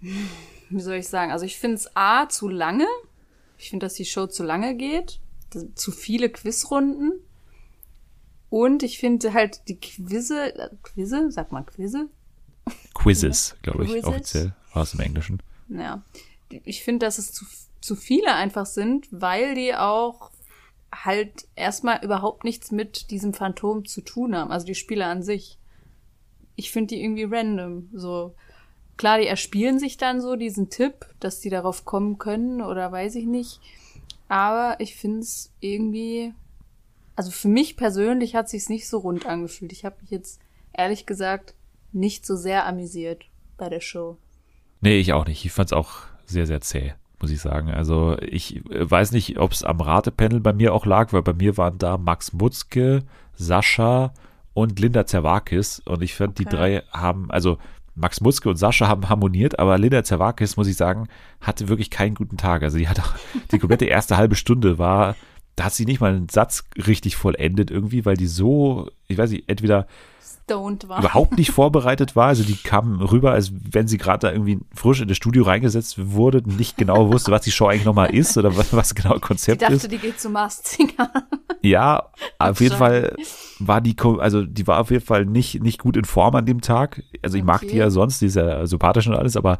[0.00, 2.86] wie soll ich sagen, also ich finde es A zu lange.
[3.58, 5.20] Ich finde, dass die Show zu lange geht.
[5.74, 7.12] Zu viele Quizrunden.
[8.56, 12.08] Und ich finde halt die Quizze, Quizze, sagt man Quizze?
[12.94, 14.08] Quizzes, glaube ich, Quizzes?
[14.08, 15.42] offiziell war es im Englischen.
[15.68, 16.02] Ja.
[16.64, 17.44] Ich finde, dass es zu,
[17.82, 20.30] zu viele einfach sind, weil die auch
[20.90, 24.50] halt erstmal überhaupt nichts mit diesem Phantom zu tun haben.
[24.50, 25.58] Also die Spiele an sich.
[26.54, 27.90] Ich finde die irgendwie random.
[27.92, 28.34] So.
[28.96, 33.16] Klar, die erspielen sich dann so diesen Tipp, dass die darauf kommen können oder weiß
[33.16, 33.60] ich nicht.
[34.28, 36.32] Aber ich finde es irgendwie,
[37.16, 39.72] also für mich persönlich hat sich's nicht so rund angefühlt.
[39.72, 40.40] Ich habe mich jetzt
[40.72, 41.54] ehrlich gesagt
[41.92, 43.24] nicht so sehr amüsiert
[43.56, 44.18] bei der Show.
[44.82, 45.44] Nee, ich auch nicht.
[45.44, 47.70] Ich fand es auch sehr, sehr zäh, muss ich sagen.
[47.70, 51.32] Also ich äh, weiß nicht, ob es am Ratepanel bei mir auch lag, weil bei
[51.32, 53.02] mir waren da Max Mutzke,
[53.34, 54.12] Sascha
[54.52, 55.80] und Linda Zerwakis.
[55.86, 56.56] Und ich fand, die Okay.
[56.56, 57.56] drei haben, also
[57.94, 61.08] Max Mutzke und Sascha haben harmoniert, aber Linda Zerwakis, muss ich sagen,
[61.40, 62.62] hatte wirklich keinen guten Tag.
[62.62, 63.14] Also die hat auch,
[63.52, 65.16] die komplette erste halbe Stunde war,
[65.56, 69.30] da hat sie nicht mal einen Satz richtig vollendet irgendwie, weil die so, ich weiß
[69.30, 69.86] nicht, entweder
[70.44, 71.00] Stoned war.
[71.00, 72.28] überhaupt nicht vorbereitet war.
[72.28, 76.12] Also die kam rüber, als wenn sie gerade da irgendwie frisch in das Studio reingesetzt
[76.12, 79.16] wurde und nicht genau wusste, was die Show eigentlich nochmal ist oder was, was genau
[79.16, 79.90] Ich Konzept dachte, ist.
[79.90, 81.10] die geht zu Masked Singer.
[81.62, 83.16] Ja, auf jeden Fall
[83.58, 86.60] war die, also die war auf jeden Fall nicht, nicht gut in Form an dem
[86.60, 87.02] Tag.
[87.22, 87.72] Also ich mag Okay.
[87.72, 89.58] die ja sonst, die ist ja sympathisch und alles, aber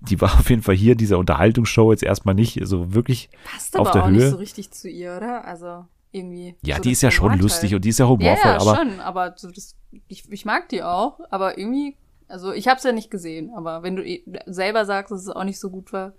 [0.00, 3.76] die war auf jeden Fall hier in dieser Unterhaltungsshow jetzt erstmal nicht so wirklich Passt
[3.78, 4.16] auf aber der auch Höhe.
[4.16, 5.44] nicht so richtig zu ihr, oder?
[5.44, 6.54] Also irgendwie.
[6.62, 7.76] Ja, so die ist ja schon lustig halt.
[7.76, 9.74] und die ist ja Ja, humorvoll, ja, aber schon, aber so das,
[10.08, 11.96] ich, ich mag die auch, aber irgendwie,
[12.28, 15.44] also ich hab's ja nicht gesehen, aber wenn du eh selber sagst, dass es auch
[15.44, 16.12] nicht so gut war,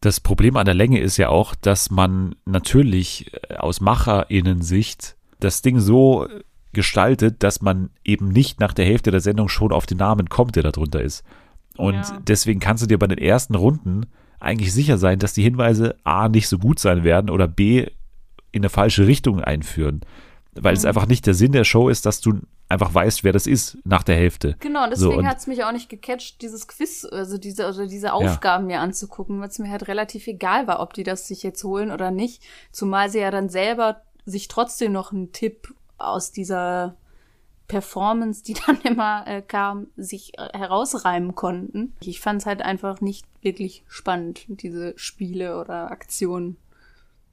[0.00, 5.62] Das Problem an der Länge ist ja auch, dass man natürlich äh, aus MacherInnen-Sicht das
[5.62, 6.28] Ding so
[6.72, 10.56] gestaltet, dass man eben nicht nach der Hälfte der Sendung schon auf den Namen kommt,
[10.56, 11.22] der da drunter ist.
[11.76, 12.20] Und Ja.
[12.26, 14.06] deswegen kannst du dir bei den ersten Runden
[14.40, 17.86] eigentlich sicher sein, dass die Hinweise A nicht so gut sein werden oder B
[18.52, 20.02] in eine falsche Richtung einführen.
[20.54, 20.78] Weil Mhm.
[20.78, 23.76] es einfach nicht der Sinn der Show ist, dass du einfach weißt, wer das ist
[23.84, 24.56] nach der Hälfte.
[24.60, 28.12] Genau, So, deswegen und- hat's mich auch nicht gecatcht, dieses Quiz, also diese, oder diese
[28.12, 31.64] Aufgaben mir anzugucken, weil es mir halt relativ egal war, ob die das sich jetzt
[31.64, 32.42] holen oder nicht.
[32.70, 36.96] Zumal sie ja dann selber sich trotzdem noch einen Tipp aus dieser
[37.68, 41.92] Performance, die dann immer äh, kam, sich äh, herausreimen konnten.
[42.00, 46.56] Ich fand's halt einfach nicht wirklich spannend, diese Spiele oder Aktionen.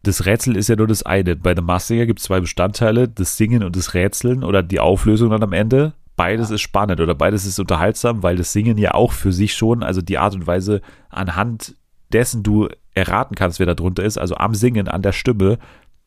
[0.03, 1.35] das Rätsel ist ja nur das eine.
[1.35, 5.29] Bei einem Massinger gibt es zwei Bestandteile, das Singen und das Rätseln oder die Auflösung
[5.29, 5.93] dann am Ende.
[6.15, 9.83] Beides ist spannend oder beides ist unterhaltsam, weil das Singen ja auch für sich schon,
[9.83, 11.75] also die Art und Weise, anhand
[12.11, 15.57] dessen du erraten kannst, wer da drunter ist, also am Singen, an der Stimme,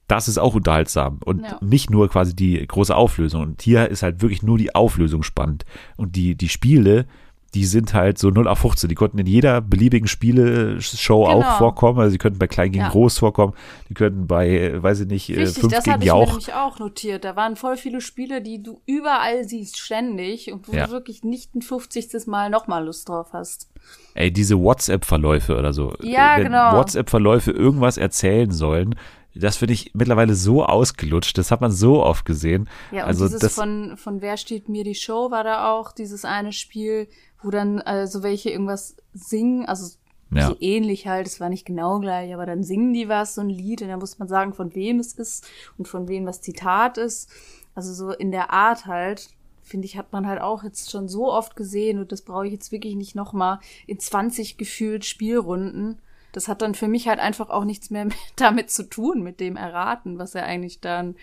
[0.09, 1.59] das ist auch unterhaltsam und Ja.
[1.63, 3.43] nicht nur quasi die große Auflösung.
[3.43, 5.65] Und hier ist halt wirklich nur die Auflösung spannend.
[5.97, 7.07] Und die, die Spiele,
[7.55, 8.89] die sind halt so 0 auf 15.
[8.89, 11.39] Die konnten in jeder beliebigen Spieleshow Genau.
[11.39, 12.01] auch vorkommen.
[12.01, 12.91] Also die könnten bei Klein gegen Ja.
[12.91, 13.55] Groß vorkommen.
[13.89, 16.61] Die könnten bei, äh, weiß ich nicht, äh, Richtig, 5 das gegen hatte ich mir
[16.63, 17.25] auch notiert.
[17.25, 20.87] Da waren voll viele Spiele, die du überall siehst, ständig, und wo Ja.
[20.87, 22.27] du wirklich nicht ein 50.
[22.27, 23.71] Mal nochmal Lust drauf hast.
[24.15, 25.95] Ey, diese WhatsApp-Verläufe oder so.
[26.03, 26.73] Ja, Wenn genau.
[26.77, 28.97] WhatsApp-Verläufe irgendwas erzählen sollen,
[29.35, 31.37] das finde ich mittlerweile so ausgelutscht.
[31.39, 32.69] Das hat man so oft gesehen.
[32.91, 35.93] Ja, und also dieses das, von, von Wer steht mir die Show war da auch,
[35.93, 37.09] dieses eine Spiel,
[37.43, 39.97] wo dann äh, so welche irgendwas singen, also
[40.31, 40.49] Ja.
[40.49, 43.51] so ähnlich halt, es war nicht genau gleich, aber dann singen die was, so ein
[43.51, 45.47] Lied, und dann muss man sagen, von wem es ist
[45.79, 47.29] und von wem das Zitat ist.
[47.75, 49.29] Also so in der Art halt,
[49.63, 52.53] finde ich, hat man halt auch jetzt schon so oft gesehen und das brauche ich
[52.53, 55.99] jetzt wirklich nicht nochmal in 20 gefühlt Spielrunden.
[56.35, 59.41] Das hat dann für mich halt einfach auch nichts mehr mit, damit zu tun, mit
[59.41, 61.15] dem Erraten, was ja eigentlich dann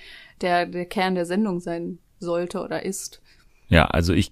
[0.42, 3.22] der, der Kern der Sendung sein sollte oder ist.
[3.70, 4.32] ja, also ich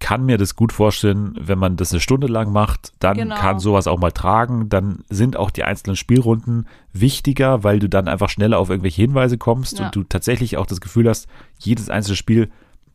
[0.00, 3.34] kann mir das gut vorstellen, wenn man das eine Stunde lang macht, dann Genau.
[3.34, 4.68] kann sowas auch mal tragen.
[4.68, 9.38] Dann sind auch die einzelnen Spielrunden wichtiger, weil du dann einfach schneller auf irgendwelche Hinweise
[9.38, 9.86] kommst Ja.
[9.86, 11.26] und du tatsächlich auch das Gefühl hast,
[11.58, 12.48] jedes einzelne Spiel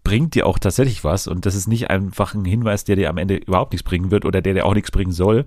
[0.05, 3.17] bringt dir auch tatsächlich was und das ist nicht einfach ein Hinweis, der dir am
[3.17, 5.45] Ende überhaupt nichts bringen wird oder der dir auch nichts bringen soll.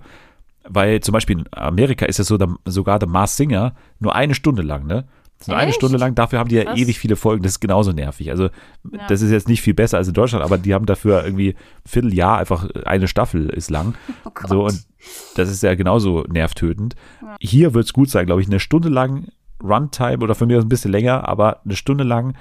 [0.68, 4.35] Weil zum Beispiel in Amerika ist es so, da- sogar der Mars Singer nur eine
[4.35, 5.07] Stunde lang, ne?
[5.46, 5.72] Nur eine?
[5.74, 6.79] Stunde lang, dafür haben die ja Krass.
[6.79, 8.31] ewig viele Folgen, das ist genauso nervig.
[8.31, 8.44] Also
[8.90, 9.07] Ja.
[9.09, 11.57] das ist jetzt nicht viel besser als in Deutschland, aber die haben dafür irgendwie ein
[11.85, 13.94] Vierteljahr einfach eine Staffel ist lang.
[14.24, 14.87] Oh so und
[15.35, 16.94] das ist ja genauso nervtötend.
[17.20, 17.37] Ja.
[17.40, 19.29] Hier wird es gut sein, glaube ich, eine Stunde lang
[19.62, 22.35] Runtime oder von mir aus ein bisschen länger, aber eine Stunde lang,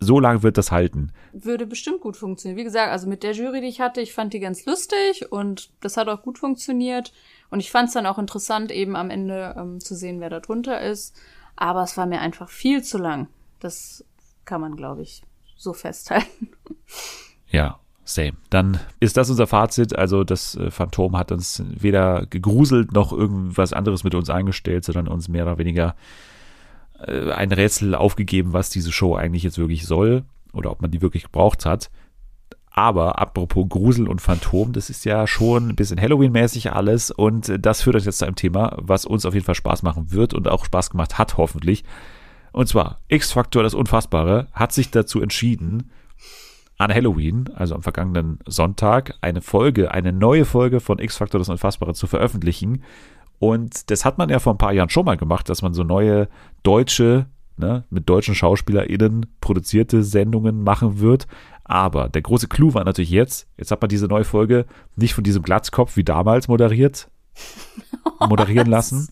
[0.00, 1.12] so lang wird das halten.
[1.34, 2.58] würde bestimmt gut funktionieren.
[2.58, 5.70] Wie gesagt, also mit der Jury, die ich hatte, ich fand die ganz lustig und
[5.80, 7.12] das hat auch gut funktioniert.
[7.50, 10.40] Und ich fand es dann auch interessant, eben am Ende ähm, zu sehen, wer da
[10.40, 11.14] drunter ist.
[11.56, 13.28] Aber es war mir einfach viel zu lang.
[13.60, 14.04] Das
[14.44, 15.22] kann man, glaube ich,
[15.56, 16.50] so festhalten.
[17.48, 18.32] Ja, same.
[18.50, 19.96] Dann ist das unser Fazit.
[19.96, 25.08] Also das äh, Phantom hat uns weder gegruselt noch irgendwas anderes mit uns eingestellt, sondern
[25.08, 25.94] uns mehr oder weniger
[26.98, 31.02] äh, ein Rätsel aufgegeben, was diese Show eigentlich jetzt wirklich soll oder ob man die
[31.02, 31.90] wirklich gebraucht hat.
[32.76, 37.82] Aber apropos Grusel und Phantom, das ist ja schon ein bisschen Halloween-mäßig alles und das
[37.82, 40.48] führt uns jetzt zu einem Thema, was uns auf jeden Fall Spaß machen wird und
[40.48, 41.84] auch Spaß gemacht hat, hoffentlich.
[42.50, 45.92] Und zwar X-Factor, das Unfassbare, hat sich dazu entschieden,
[46.76, 51.94] an Halloween, also am vergangenen Sonntag, eine Folge, eine neue Folge von X-Factor, das Unfassbare
[51.94, 52.82] zu veröffentlichen.
[53.38, 55.84] Und das hat man ja vor ein paar Jahren schon mal gemacht, dass man so
[55.84, 56.28] neue
[56.64, 61.28] deutsche, ne, mit deutschen SchauspielerInnen produzierte Sendungen machen wird.
[61.64, 65.24] Aber der große Clou war natürlich jetzt, jetzt hat man diese neue Folge nicht von
[65.24, 67.08] diesem Glatzkopf wie damals moderiert,
[68.20, 69.08] moderieren lassen.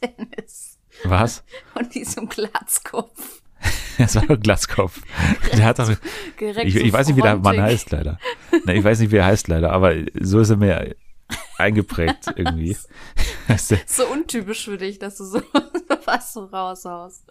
[0.00, 1.44] Dennis Was?
[1.74, 3.42] und diesem Glatzkopf.
[3.98, 5.00] Das war ein Glatzkopf.
[5.52, 8.18] Der hat doch, ich, ich weiß nicht, wie der Mann heißt, leider.
[8.64, 10.96] Ne, ich weiß nicht, wie er heißt, leider, aber so ist er mir
[11.58, 12.76] eingeprägt irgendwie.
[13.86, 15.42] So untypisch für dich, dass du so
[16.06, 17.24] was so raushaust.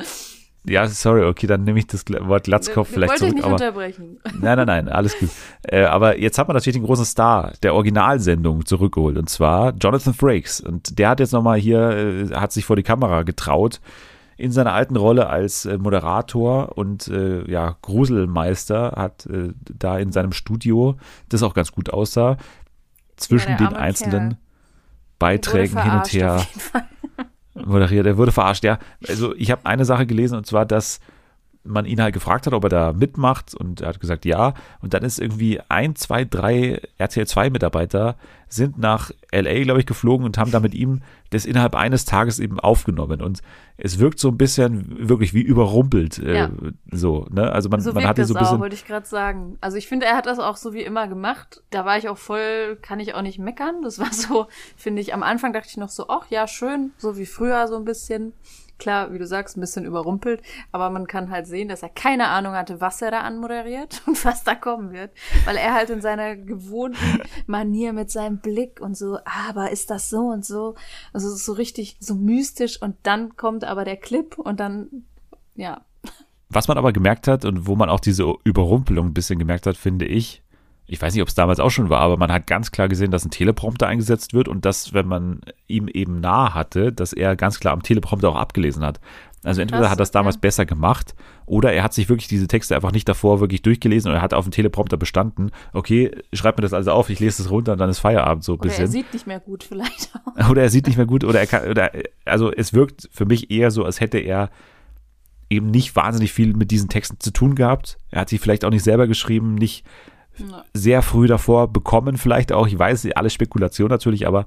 [0.66, 3.60] Ja, sorry, okay, dann nehme ich das Wort Glatzkopf Ich vielleicht wollte dich zurück.
[3.60, 4.20] nicht Aber, unterbrechen.
[4.40, 5.30] nein, nein, nein, alles gut.
[5.66, 10.14] Äh, aber jetzt hat man natürlich den großen Star der Originalsendung zurückgeholt und zwar Jonathan
[10.14, 10.60] Frakes.
[10.60, 13.80] Und der hat jetzt nochmal hier, äh, hat sich vor die Kamera getraut
[14.36, 20.12] in seiner alten Rolle als äh, Moderator und äh, ja, Gruselmeister hat äh, da in
[20.12, 20.98] seinem Studio,
[21.30, 22.38] das auch ganz gut aussah,
[23.16, 24.38] zwischen der den einzelnen Kerl.
[25.20, 26.84] Beiträgen hin und her auf jeden Fall.
[27.66, 28.06] Moderiert.
[28.06, 28.80] Er wurde verarscht, ja.
[29.08, 31.00] Also ich habe eine Sache gelesen und zwar, dass
[31.64, 34.54] man ihn halt gefragt hat, ob er da mitmacht und er hat gesagt ja.
[34.82, 38.16] Und dann ist irgendwie ein, zwei, drei RTL 2 Mitarbeiter
[38.50, 42.40] sind nach LA, glaube ich, geflogen und haben da mit ihm das innerhalb eines Tages
[42.40, 43.22] eben aufgenommen.
[43.22, 43.42] Und
[43.78, 46.20] es wirkt so ein bisschen wirklich wie überrumpelt.
[46.20, 46.50] Äh, Ja.
[46.92, 47.52] So, ne?
[47.52, 48.60] Also man, So man hatte so ein auch, bisschen.
[48.60, 49.58] wollte ich gerade sagen.
[49.62, 51.64] Also ich finde, er hat das auch so wie immer gemacht.
[51.72, 53.82] Da war ich auch voll, kann ich auch nicht meckern.
[53.84, 57.18] Das war so, finde ich, am Anfang dachte ich noch so, ach ja, schön, so
[57.18, 58.34] wie früher so ein bisschen.
[58.84, 60.42] Klar, wie du sagst, ein bisschen überrumpelt,
[60.74, 64.26] aber man kann halt sehen, dass er keine Ahnung hatte, was er da anmoderiert und
[64.26, 65.12] was da kommen wird,
[65.46, 70.10] weil er halt in seiner gewohnten Manier mit seinem Blick und so, aber ist das
[70.10, 70.76] so und so,
[71.14, 75.06] also so richtig so mystisch und dann kommt aber der Clip und dann,
[75.56, 75.86] ja,
[76.50, 79.78] Was man aber gemerkt hat und wo man auch diese Überrumpelung ein bisschen gemerkt hat,
[79.78, 80.43] finde ich,
[80.86, 83.12] ich weiß nicht, ob es damals auch schon war, aber man hat ganz klar gesehen,
[83.12, 87.36] dass ein Teleprompter eingesetzt wird und dass, wenn man ihm eben nah hatte, dass er
[87.36, 89.00] ganz klar am Teleprompter auch abgelesen hat.
[89.44, 90.48] Also entweder Krass, hat er das damals okay.
[90.48, 91.16] besser gemacht
[91.46, 94.34] oder er hat sich wirklich diese Texte einfach nicht davor wirklich durchgelesen und er hat
[94.34, 97.78] auf dem Teleprompter bestanden, okay, schreib mir das also auf, ich lese das runter und
[97.78, 98.88] dann ist Feierabend so ein oder er bisschen.
[98.88, 100.50] sieht nicht mehr gut vielleicht auch.
[100.50, 101.92] Oder er sieht nicht mehr gut oder er kann, oder,
[102.26, 104.50] also es wirkt für mich eher so, als hätte er
[105.50, 107.98] eben nicht wahnsinnig viel mit diesen Texten zu tun gehabt.
[108.10, 109.86] Er hat sie vielleicht auch nicht selber geschrieben, nicht
[110.38, 110.66] Ja.
[110.74, 112.68] sehr früh davor bekommen, vielleicht auch.
[112.68, 114.46] Ich weiß, alles Spekulation natürlich, aber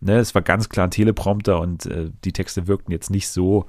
[0.00, 3.66] ne, es war ganz klar ein Teleprompter und äh, die Texte wirkten jetzt nicht so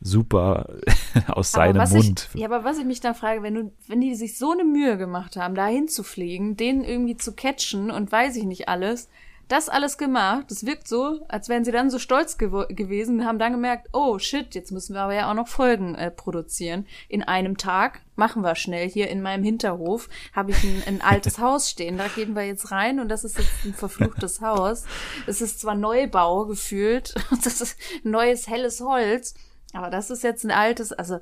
[0.00, 0.68] super
[1.28, 2.28] aus seinem Mund.
[2.34, 4.64] Ich, ja, aber was ich mich dann frage, wenn du, wenn die sich so eine
[4.64, 9.08] Mühe gemacht haben, da hinzufliegen, den irgendwie zu catchen und weiß ich nicht alles,
[9.48, 13.26] das alles gemacht, das wirkt so, als wären sie dann so stolz gewo- gewesen und
[13.26, 16.86] haben dann gemerkt, oh shit, jetzt müssen wir aber ja auch noch Folgen äh, produzieren.
[17.08, 21.38] In einem Tag machen wir schnell hier in meinem Hinterhof, habe ich ein, ein altes
[21.40, 24.84] Haus stehen, da gehen wir jetzt rein und das ist jetzt ein verfluchtes Haus.
[25.26, 29.34] Es ist zwar Neubau gefühlt, das ist neues helles Holz,
[29.72, 31.20] aber das ist jetzt ein altes, also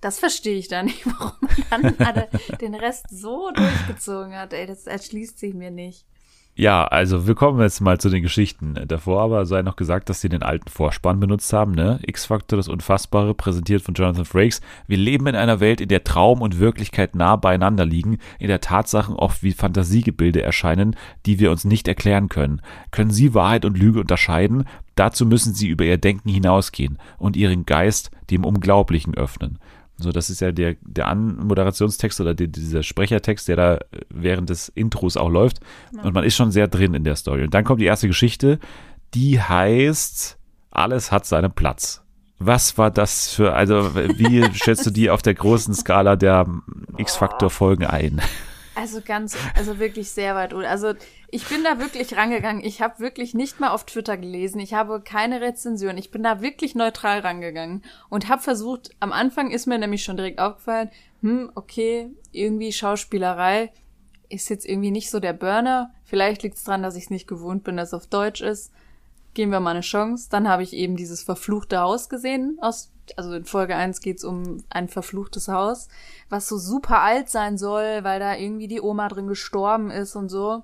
[0.00, 1.36] das verstehe ich da nicht, warum
[1.70, 2.28] man dann alle
[2.60, 4.52] den Rest so durchgezogen hat.
[4.52, 6.06] Ey, das erschließt sich mir nicht.
[6.58, 8.80] Ja, also wir kommen jetzt mal zu den Geschichten.
[8.88, 12.00] Davor aber sei noch gesagt, dass sie den alten Vorspann benutzt haben, ne?
[12.00, 14.62] X-Factor, das Unfassbare, präsentiert von Jonathan Frakes.
[14.86, 18.62] Wir leben in einer Welt, in der Traum und Wirklichkeit nah beieinander liegen, in der
[18.62, 20.96] Tatsachen oft wie Fantasiegebilde erscheinen,
[21.26, 22.62] die wir uns nicht erklären können.
[22.90, 24.64] Können Sie Wahrheit und Lüge unterscheiden?
[24.94, 29.58] Dazu müssen Sie über Ihr Denken hinausgehen und Ihren Geist dem Unglaublichen öffnen.
[29.98, 33.78] So, das ist ja der, der Anmoderationstext oder die, dieser Sprechertext, der da
[34.10, 35.60] während des Intros auch läuft.
[36.02, 37.44] Und man ist schon sehr drin in der Story.
[37.44, 38.58] Und dann kommt die erste Geschichte,
[39.14, 40.38] die heißt
[40.70, 42.02] Alles hat seinen Platz.
[42.38, 46.46] Was war das für, also wie schätzt du die auf der großen Skala der
[46.98, 48.20] X-Factor-Folgen ein?
[48.76, 50.52] Also ganz, also wirklich sehr weit.
[50.52, 50.92] Also
[51.30, 52.62] ich bin da wirklich rangegangen.
[52.62, 54.60] Ich habe wirklich nicht mal auf Twitter gelesen.
[54.60, 55.96] Ich habe keine Rezension.
[55.96, 58.90] Ich bin da wirklich neutral rangegangen und habe versucht.
[59.00, 60.90] Am Anfang ist mir nämlich schon direkt aufgefallen,
[61.22, 63.72] hm, okay, irgendwie Schauspielerei
[64.28, 65.90] ist jetzt irgendwie nicht so der Burner.
[66.04, 68.72] Vielleicht liegt es daran, dass ich es nicht gewohnt bin, dass es auf Deutsch ist.
[69.36, 70.28] Geben wir mal eine Chance.
[70.30, 72.56] Dann habe ich eben dieses verfluchte Haus gesehen.
[72.62, 75.88] Aus, also in Folge 1 geht's um ein verfluchtes Haus,
[76.30, 80.30] was so super alt sein soll, weil da irgendwie die Oma drin gestorben ist und
[80.30, 80.62] so.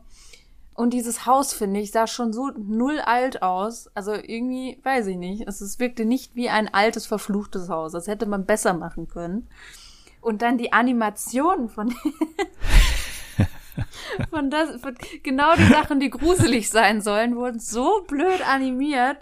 [0.73, 3.91] Und dieses Haus, finde ich, sah schon so null alt aus.
[3.95, 5.47] Also irgendwie, weiß ich nicht.
[5.47, 7.93] Es, es wirkte nicht wie ein altes, verfluchtes Haus.
[7.93, 9.49] Das hätte man besser machen können.
[10.23, 11.95] Und dann die Animationen von,
[14.31, 19.18] von das, von genau die Sachen, die gruselig sein sollen, wurden so blöd animiert.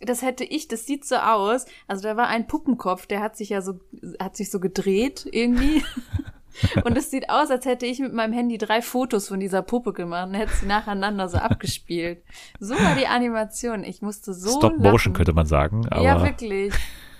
[0.00, 1.66] Das hätte ich, das sieht so aus.
[1.86, 3.80] Also da war ein Puppenkopf, der hat sich ja so,
[4.18, 5.84] hat sich so gedreht irgendwie.
[6.84, 9.92] Und es sieht aus, als hätte ich mit meinem Handy drei Fotos von dieser Puppe
[9.92, 12.22] gemacht und hätte sie nacheinander so abgespielt.
[12.60, 13.84] So war die Animation.
[13.84, 15.12] Ich musste so Stop Motion lachen.
[15.14, 16.74] könnte man sagen, aber Ja, wirklich.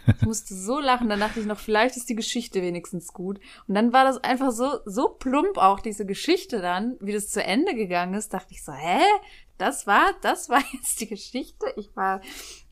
[0.06, 3.38] Ich musste so lachen, dann dachte ich noch, vielleicht ist die Geschichte wenigstens gut.
[3.68, 7.42] Und dann war das einfach so, so plump auch, diese Geschichte dann, wie das zu
[7.42, 9.00] Ende gegangen ist, dachte ich so, hä?
[9.58, 11.66] Das war, das war jetzt die Geschichte?
[11.76, 12.20] Ich war,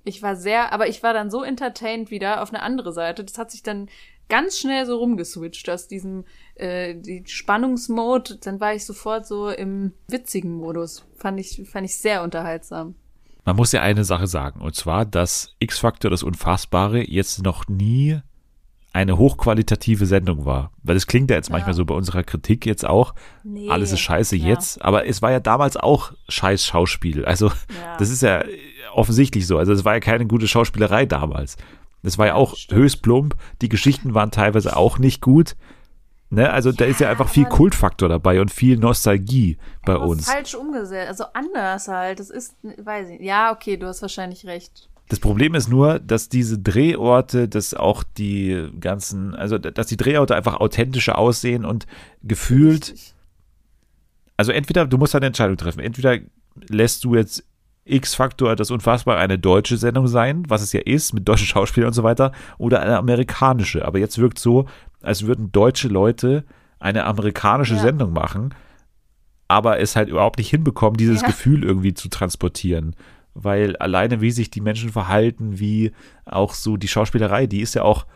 [0.04, 3.24] ich war sehr, aber ich war dann so entertained wieder auf eine andere Seite.
[3.24, 3.88] Das hat sich dann
[4.28, 6.24] ganz schnell so rumgeswitcht aus diesem
[6.54, 8.36] äh, die Spannungsmode.
[8.36, 11.04] Dann war ich sofort so im witzigen Modus.
[11.16, 12.94] Fand ich, fand ich sehr unterhaltsam.
[13.44, 18.20] Man muss ja eine Sache sagen, und zwar, dass X-Factor das Unfassbare jetzt noch nie
[18.92, 20.72] eine hochqualitative Sendung war.
[20.82, 23.14] Weil das klingt ja jetzt manchmal so bei unserer Kritik jetzt auch.
[23.44, 24.48] Nee, Alles ist scheiße ja.
[24.48, 27.24] jetzt, aber es war ja damals auch scheiß Schauspiel.
[27.24, 27.96] Also, Ja.
[27.98, 28.44] das ist ja
[28.92, 29.58] offensichtlich so.
[29.58, 31.56] Also, es war ja keine gute Schauspielerei damals.
[32.02, 33.36] Das war ja auch höchst plump.
[33.62, 35.54] Die Geschichten waren teilweise auch nicht gut.
[36.30, 36.50] Ne?
[36.50, 40.26] Also, da ist ja einfach viel Kultfaktor dabei und viel Nostalgie bei uns.
[40.30, 42.20] falsch umgesetzt, also anders halt.
[42.20, 43.20] Das ist, weiß ich.
[43.20, 44.88] Ja, okay, du hast wahrscheinlich recht.
[45.10, 50.36] Das Problem ist nur, dass diese Drehorte, dass auch die ganzen, also dass die Drehorte
[50.36, 51.88] einfach authentischer aussehen und
[52.22, 53.14] gefühlt, Richtig.
[54.36, 56.18] also entweder du musst eine Entscheidung treffen, entweder
[56.68, 57.44] lässt du jetzt
[57.90, 61.94] X-Faktor das Unfassbare eine deutsche Sendung sein, was es ja ist, mit deutschen Schauspielern und
[61.94, 63.84] so weiter, oder eine amerikanische.
[63.84, 64.66] Aber jetzt wirkt so,
[65.02, 66.44] als würden deutsche Leute
[66.78, 67.80] eine amerikanische Ja.
[67.80, 68.54] Sendung machen,
[69.48, 71.26] aber es halt überhaupt nicht hinbekommen, dieses Ja.
[71.28, 72.94] Gefühl irgendwie zu transportieren.
[73.34, 75.92] Weil alleine, wie sich die Menschen verhalten, wie
[76.24, 78.06] auch so die Schauspielerei, die ist ja auch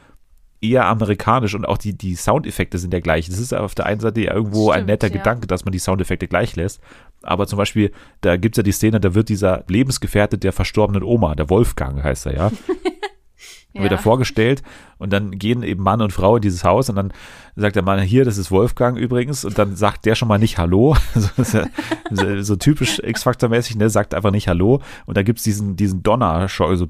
[0.60, 3.28] eher amerikanisch und auch die, die Soundeffekte sind ja gleich.
[3.28, 5.12] Das ist auf der einen Seite ja irgendwo ein Stimmt, netter ja.
[5.14, 6.80] Gedanke, dass man die Soundeffekte gleich lässt.
[7.24, 11.34] Aber zum Beispiel, da gibt's ja die Szene, da wird dieser Lebensgefährte der verstorbenen Oma,
[11.34, 12.52] der Wolfgang heißt er ja,
[13.74, 14.62] wird er vorgestellt
[14.98, 17.12] und dann gehen eben Mann und Frau in dieses Haus und dann
[17.56, 20.58] sagt der Mann, hier, das ist Wolfgang übrigens und dann sagt der schon mal nicht
[20.58, 20.96] Hallo,
[21.36, 26.02] so, ja so, typisch X-Factor-mäßig, ne, sagt einfach nicht Hallo und da gibt's diesen, diesen
[26.02, 26.86] Donner, so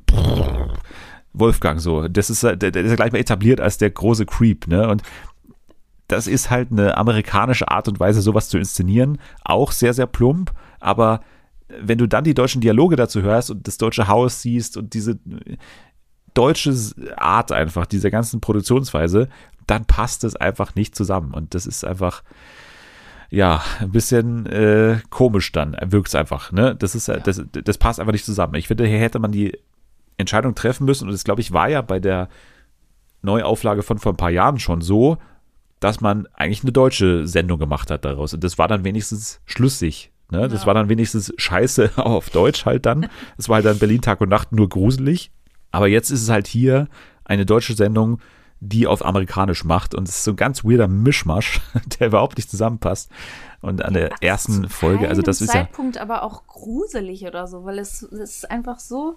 [1.32, 4.68] Wolfgang so, das ist, der, der ist ja gleich mal etabliert als der große Creep,
[4.68, 5.02] ne, und
[6.08, 10.52] das ist halt eine amerikanische Art und Weise, sowas zu inszenieren, auch sehr, sehr plump,
[10.80, 11.20] aber
[11.68, 15.18] wenn du dann die deutschen Dialoge dazu hörst und das deutsche Haus siehst und diese
[16.34, 16.74] deutsche
[17.16, 19.28] Art einfach, dieser ganzen Produktionsweise,
[19.66, 21.32] dann passt es einfach nicht zusammen.
[21.32, 22.22] Und das ist einfach,
[23.30, 26.52] ja, ein bisschen äh, komisch dann, wirkt es einfach.
[26.52, 26.76] Ne?
[26.76, 28.54] Das, ist, das, das passt einfach nicht zusammen.
[28.56, 29.58] Ich finde, hier hätte man die
[30.18, 31.06] Entscheidung treffen müssen.
[31.06, 32.28] Und das, glaube ich, war ja bei der
[33.22, 35.16] Neuauflage von vor ein paar Jahren schon so,
[35.84, 38.32] dass man eigentlich eine deutsche Sendung gemacht hat daraus.
[38.32, 40.10] Und das war dann wenigstens schlüssig.
[40.30, 40.48] Ne?
[40.48, 40.66] Das Ja.
[40.68, 43.06] war dann wenigstens scheiße auf Deutsch halt dann.
[43.36, 45.30] Es war halt dann Berlin Tag und Nacht nur gruselig.
[45.72, 46.88] Aber jetzt ist es halt hier
[47.26, 48.18] eine deutsche Sendung,
[48.60, 49.94] die auf amerikanisch macht.
[49.94, 51.60] Und es ist so ein ganz weirder Mischmasch,
[52.00, 53.10] der überhaupt nicht zusammenpasst.
[53.60, 55.60] Und an der Ach, ersten Folge, also das ist ja.
[55.60, 59.16] Zeitpunkt aber auch gruselig oder so, weil es, es ist einfach so,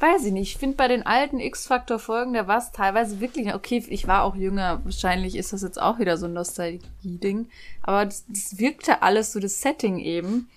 [0.00, 0.52] weiß ich nicht.
[0.52, 4.34] Ich finde bei den alten X-Factor-Folgen, da war es teilweise wirklich, okay, ich war auch
[4.36, 7.48] jünger, wahrscheinlich ist das jetzt auch wieder so ein Nostalgie-Ding,
[7.82, 10.48] aber das, das wirkte alles so, das Setting eben,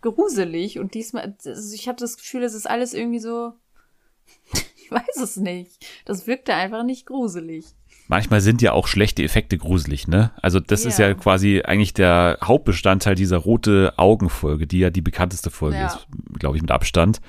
[0.00, 3.52] gruselig und diesmal, also ich habe das Gefühl, es ist alles irgendwie so,
[4.76, 5.84] ich weiß es nicht.
[6.04, 7.66] Das wirkte einfach nicht gruselig.
[8.06, 10.30] Manchmal sind ja auch schlechte Effekte gruselig, ne?
[10.40, 11.14] Also das ist ja Ja.
[11.14, 15.86] quasi eigentlich der Hauptbestandteil dieser rote Augenfolge, die ja die bekannteste Folge Ja.
[15.86, 16.06] ist,
[16.38, 17.20] glaube ich, mit Abstand.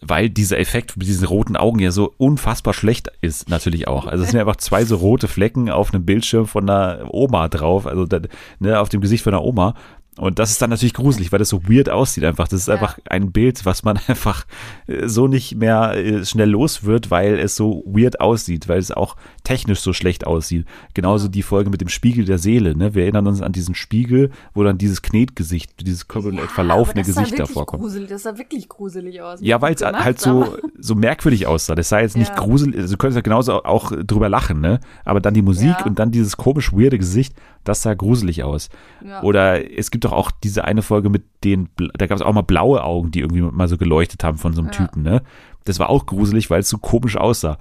[0.00, 4.06] Weil dieser Effekt mit diesen roten Augen ja so unfassbar schlecht ist, natürlich auch.
[4.06, 7.48] Also es sind ja einfach zwei so rote Flecken auf einem Bildschirm von einer Oma
[7.48, 8.06] drauf, also
[8.60, 9.74] ne, auf dem Gesicht von einer Oma.
[10.18, 12.48] Und das ist dann natürlich gruselig, weil das so weird aussieht einfach.
[12.48, 12.74] Das ist Ja.
[12.74, 14.44] einfach ein Bild, was man einfach
[14.86, 18.90] äh, so nicht mehr äh, schnell los wird, weil es so weird aussieht, weil es
[18.90, 20.66] auch technisch so schlecht aussieht.
[20.94, 22.76] Genauso die Folge mit dem Spiegel der Seele.
[22.76, 22.94] Ne?
[22.94, 27.66] Wir erinnern uns an diesen Spiegel, wo dann dieses Knetgesicht, dieses komplett verlaufene Gesicht davor
[27.66, 27.82] kommt.
[27.82, 29.38] Gruselig, das sah wirklich gruselig aus.
[29.40, 31.74] Ja, weil es halt so, so merkwürdig aussah.
[31.76, 32.34] Das sah jetzt nicht Ja.
[32.42, 34.80] gruselig, also du könntest ja genauso auch drüber lachen, ne?
[35.04, 35.84] Aber dann die Musik Ja.
[35.86, 38.68] und dann dieses komisch weirde Gesicht, das sah gruselig aus.
[39.04, 39.22] Ja.
[39.22, 42.42] Oder es gibt doch auch diese eine Folge mit den, da gab es auch mal
[42.42, 44.78] blaue Augen, die irgendwie mal so geleuchtet haben von so einem Ja.
[44.78, 45.22] Typen, ne?
[45.64, 47.58] Das war auch gruselig, weil es so komisch aussah.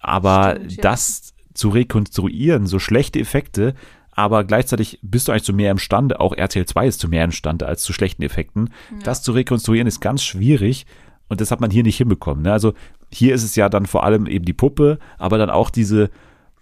[0.00, 0.82] Aber Stimmt, ja.
[0.82, 3.74] das zu rekonstruieren, so schlechte Effekte,
[4.12, 7.66] aber gleichzeitig bist du eigentlich zu mehr imstande, auch RTL 2 ist zu mehr imstande
[7.66, 8.70] als zu schlechten Effekten.
[9.04, 10.86] Das zu rekonstruieren ist ganz schwierig
[11.28, 12.42] und das hat man hier nicht hinbekommen.
[12.42, 12.52] Ne?
[12.52, 12.74] Also
[13.10, 16.10] hier ist es ja dann vor allem eben die Puppe, aber dann auch diese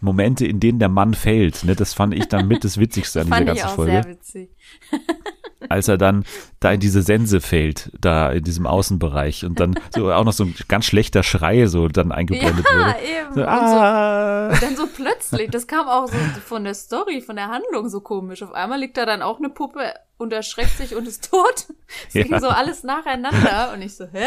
[0.00, 1.64] Momente, in denen der Mann fällt.
[1.64, 1.74] Ne?
[1.74, 4.50] Das fand ich dann mit das Witzigste an dieser ganzen auch Folge sehr witzig.
[5.68, 6.24] als er dann
[6.60, 10.44] da in diese Sense fällt, da in diesem Außenbereich und dann so auch noch so
[10.44, 12.94] ein ganz schlechter Schrei so dann eingeblendet Ja, wurde.
[13.00, 13.34] eben.
[13.34, 14.48] So, Und so, ah.
[14.60, 18.42] dann so plötzlich, das kam auch so von der Story, von der Handlung so komisch.
[18.42, 21.66] Auf einmal liegt da dann auch eine Puppe und erschreckt sich und ist tot.
[22.08, 22.22] Es Ja.
[22.22, 24.26] ging so alles nacheinander und ich so, hä?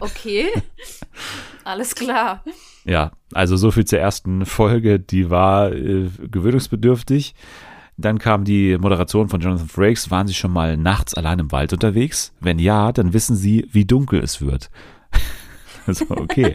[0.00, 0.48] Okay.
[1.64, 2.42] Alles klar.
[2.88, 7.34] Ja, also so viel zur ersten Folge, die war äh, gewöhnungsbedürftig.
[7.98, 10.10] Dann kam die Moderation von Jonathan Frakes.
[10.10, 12.32] Waren Sie schon mal nachts allein im Wald unterwegs?
[12.40, 14.70] Wenn ja, dann wissen Sie, wie dunkel es wird.
[15.86, 16.54] Also, okay.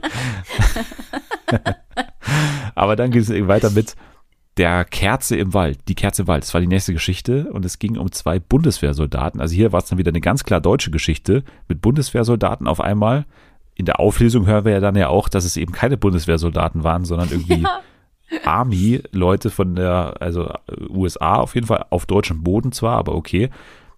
[2.76, 3.96] Aber dann ging es weiter mit
[4.58, 5.80] der Kerze im Wald.
[5.88, 6.44] Die Kerze im Wald.
[6.44, 9.42] Das war die nächste Geschichte und es ging um zwei Bundeswehrsoldaten.
[9.42, 13.26] Also hier war es dann wieder eine ganz klar deutsche Geschichte mit Bundeswehrsoldaten auf einmal.
[13.76, 17.06] In der Auflösung hören wir ja dann ja auch, dass es eben keine Bundeswehrsoldaten waren,
[17.06, 17.64] sondern irgendwie
[18.46, 20.58] Army-Leute von der, also äh,
[20.90, 23.50] USA auf jeden Fall, auf deutschem Boden zwar, aber okay.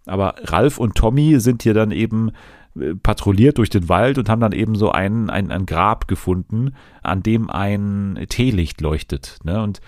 [0.06, 2.32] Aber Ralf und Tommy sind hier dann eben
[2.80, 6.76] äh, patrouilliert durch den Wald und haben dann eben so ein, ein, ein Grab gefunden,
[7.02, 9.40] an dem ein Teelicht leuchtet.
[9.44, 9.62] Ne?
[9.62, 9.82] Und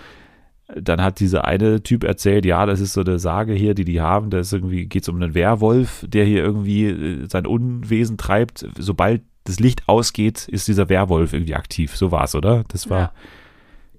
[0.75, 4.01] dann hat dieser eine Typ erzählt, ja, das ist so eine Sage hier, die die
[4.01, 8.17] haben, da ist irgendwie, geht es um einen Werwolf, der hier irgendwie äh, sein Unwesen
[8.17, 8.67] treibt.
[8.77, 11.95] Sobald das Licht ausgeht, ist dieser Werwolf irgendwie aktiv.
[11.95, 12.63] So war's, oder?
[12.67, 12.99] Das war.
[12.99, 13.11] Ja.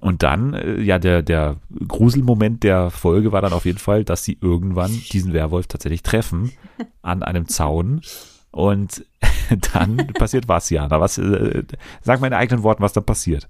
[0.01, 1.57] Und dann, äh, ja, der, der
[1.89, 6.53] Gruselmoment der Folge war dann auf jeden Fall, dass sie irgendwann diesen Werwolf tatsächlich treffen
[7.03, 8.03] an einem Zaun.
[8.51, 9.05] Und
[9.75, 11.01] dann passiert was, Jana.
[11.01, 11.65] Was, äh,
[12.01, 13.49] sag mal in eigenen Worten, was da passiert.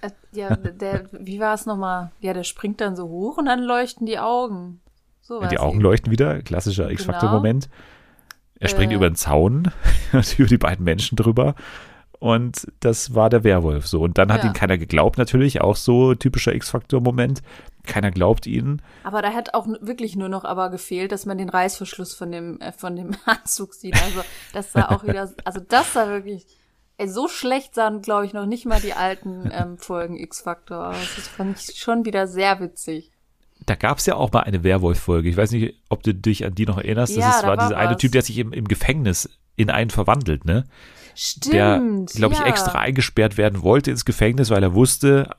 [0.00, 2.10] Äh, Ja, der, wie war es nochmal?
[2.20, 4.80] Ja, der springt dann so hoch und dann leuchten die Augen.
[5.20, 5.82] So war's Die Augen eben.
[5.82, 7.68] leuchten wieder, klassischer X-Factor-Moment.
[8.64, 8.96] Er springt Äh.
[8.96, 9.70] über den Zaun
[10.38, 11.54] über die beiden Menschen drüber.
[12.18, 14.00] Und das war der Werwolf so.
[14.00, 14.50] Und dann hat Ja.
[14.50, 15.60] ihm keiner geglaubt, natürlich.
[15.60, 17.42] Auch so typischer X-Factor-Moment.
[17.86, 18.80] Keiner glaubt ihnen.
[19.02, 22.58] Aber da hat auch wirklich nur noch aber gefehlt, dass man den Reißverschluss von dem,
[22.60, 23.94] äh, von dem Anzug sieht.
[24.02, 24.22] Also
[24.54, 26.46] das sah auch wieder, also das sah wirklich,
[26.96, 31.16] ey, so schlecht sahen, glaube ich, noch nicht mal die alten ähm, Folgen X-Factor aus.
[31.16, 33.10] Das fand ich schon wieder sehr witzig.
[33.66, 35.28] Da gab es ja auch mal eine Werwolf-Folge.
[35.28, 37.16] Ich weiß nicht, ob du dich an die noch erinnerst.
[37.16, 37.98] Das Ja, ist, da war war dieser eine was.
[37.98, 40.64] Typ, der sich im, im Gefängnis in einen verwandelt, ne?
[41.14, 41.54] Stimmt.
[41.54, 41.80] Der,
[42.16, 42.46] glaube ich, ja.
[42.46, 45.30] extra eingesperrt werden wollte ins Gefängnis, weil er wusste,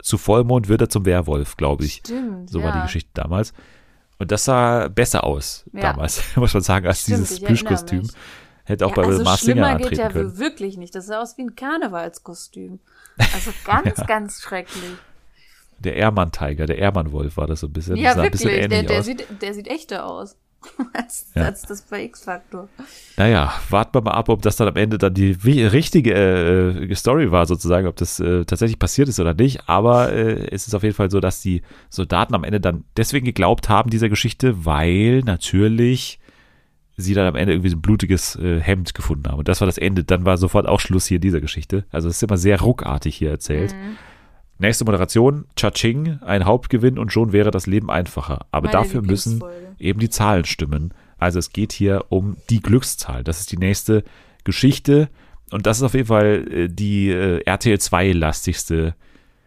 [0.00, 1.94] zu Vollmond wird er zum Werwolf, glaube ich.
[1.96, 2.66] Stimmt, So ja.
[2.66, 3.52] war die Geschichte damals.
[4.18, 5.80] Und das sah besser aus Ja.
[5.80, 8.08] damals, muss man sagen, als Stimmt, dieses Plüschkostüm.
[8.64, 10.38] Hätte auch ja, bei also Mars Singer schlimmer geht antreten ja können.
[10.38, 10.94] wirklich nicht.
[10.94, 12.80] Das sah aus wie ein Karnevalskostüm.
[13.34, 14.82] Also ganz, ganz schrecklich.
[15.78, 17.96] Der Ehrmann-Tiger, der Ehrmann-Wolf war das so ein bisschen.
[17.96, 18.42] Ja, wirklich.
[18.42, 20.36] bisschen Der, der, sieht, der sieht echter aus.
[20.92, 21.42] als, Ja.
[21.42, 22.68] als das bei X-Factor.
[23.16, 27.30] Naja, warten wir mal ab, ob das dann am Ende dann die richtige äh, Story
[27.30, 29.68] war, sozusagen, ob das äh, tatsächlich passiert ist oder nicht.
[29.68, 33.26] Aber äh, es ist auf jeden Fall so, dass die Soldaten am Ende dann deswegen
[33.26, 36.18] geglaubt haben, dieser Geschichte, weil natürlich
[36.96, 39.38] sie dann am Ende irgendwie so ein blutiges äh, Hemd gefunden haben.
[39.38, 40.04] Und das war das Ende.
[40.04, 41.84] Dann war sofort auch Schluss hier dieser Geschichte.
[41.90, 43.74] Also es ist immer sehr ruckartig hier erzählt.
[43.74, 43.96] Mhm.
[44.58, 48.46] Nächste Moderation, Cha-Ching, ein Hauptgewinn und schon wäre das Leben einfacher.
[48.50, 49.42] Aber Meine dafür müssen
[49.78, 50.94] eben die Zahlen stimmen.
[51.18, 53.22] Also es geht hier um die Glückszahl.
[53.22, 54.04] Das ist die nächste
[54.44, 55.08] Geschichte.
[55.50, 58.94] Und das ist auf jeden Fall äh, die äh, RTL 2 lastigste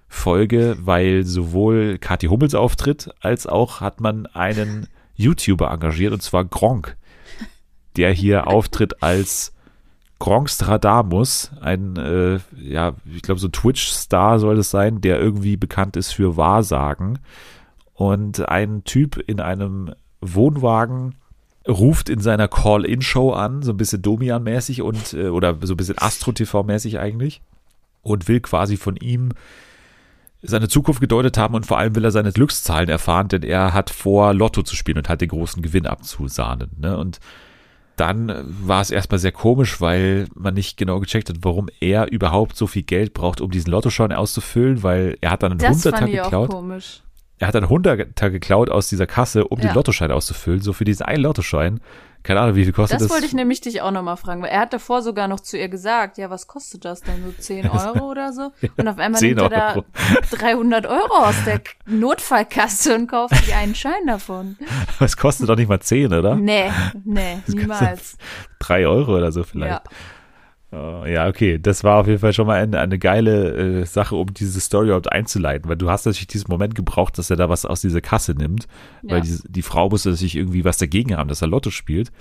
[0.07, 6.45] Folge, weil sowohl Kathi Hummels auftritt, als auch hat man einen YouTuber engagiert, und zwar
[6.45, 6.97] Gronk.
[7.97, 9.53] der hier auftritt als
[10.19, 16.11] Gronkstradamus, ein, äh, ja, ich glaube, so Twitch-Star soll es sein, der irgendwie bekannt ist
[16.11, 17.19] für Wahrsagen.
[17.93, 21.15] Und ein Typ in einem Wohnwagen
[21.67, 25.97] ruft in seiner Call-In-Show an, so ein bisschen Domian-mäßig und, äh, oder so ein bisschen
[25.97, 27.41] Astro-TV-mäßig eigentlich,
[28.01, 29.31] und will quasi von ihm
[30.41, 33.89] seine Zukunft gedeutet haben und vor allem will er seine Glückszahlen erfahren, denn er hat
[33.89, 36.71] vor, Lotto zu spielen und hat den großen Gewinn abzusahnen.
[36.77, 36.97] Ne?
[36.97, 37.19] Und
[37.99, 42.55] dann war es erstmal sehr komisch, weil man nicht genau gecheckt hat, warum er überhaupt
[42.55, 46.07] so viel Geld braucht, um diesen Lottoschein auszufüllen, weil er hat dann einen Das Hunderter
[46.07, 46.49] geklaut.
[46.49, 47.01] komisch.
[47.37, 49.67] Er hat einen Hunderter geklaut aus dieser Kasse, um Ja.
[49.69, 50.61] den Lottoschein auszufüllen.
[50.61, 51.79] So für diesen einen Lottoschein.
[52.21, 53.11] Keine Ahnung, wie viel kostet Das das?
[53.11, 55.69] wollte ich nämlich dich auch nochmal fragen, weil er hat davor sogar noch zu ihr
[55.69, 58.51] gesagt, ja, was kostet das denn, so 10 Euro oder so?
[58.77, 59.85] Und auf einmal 10 nimmt er Euro.
[60.31, 64.57] da 300 Euro aus der Notfallkasse und kauft sich einen Schein davon.
[64.99, 66.35] Das kostet doch nicht mal 10, oder?
[66.35, 66.69] Nee,
[67.05, 68.17] nee, niemals.
[68.59, 69.71] Drei Euro oder so vielleicht.
[69.85, 69.91] Ja.
[70.71, 71.57] Ja, okay.
[71.59, 74.87] Das war auf jeden Fall schon mal eine, eine geile äh, Sache, um diese Story
[74.87, 78.01] überhaupt einzuleiten, weil du hast natürlich diesen Moment gebraucht, dass er da was aus dieser
[78.01, 78.67] Kasse nimmt,
[79.01, 79.21] weil Ja.
[79.21, 82.11] die, die Frau musste natürlich irgendwie was dagegen haben, dass er Lotto spielt.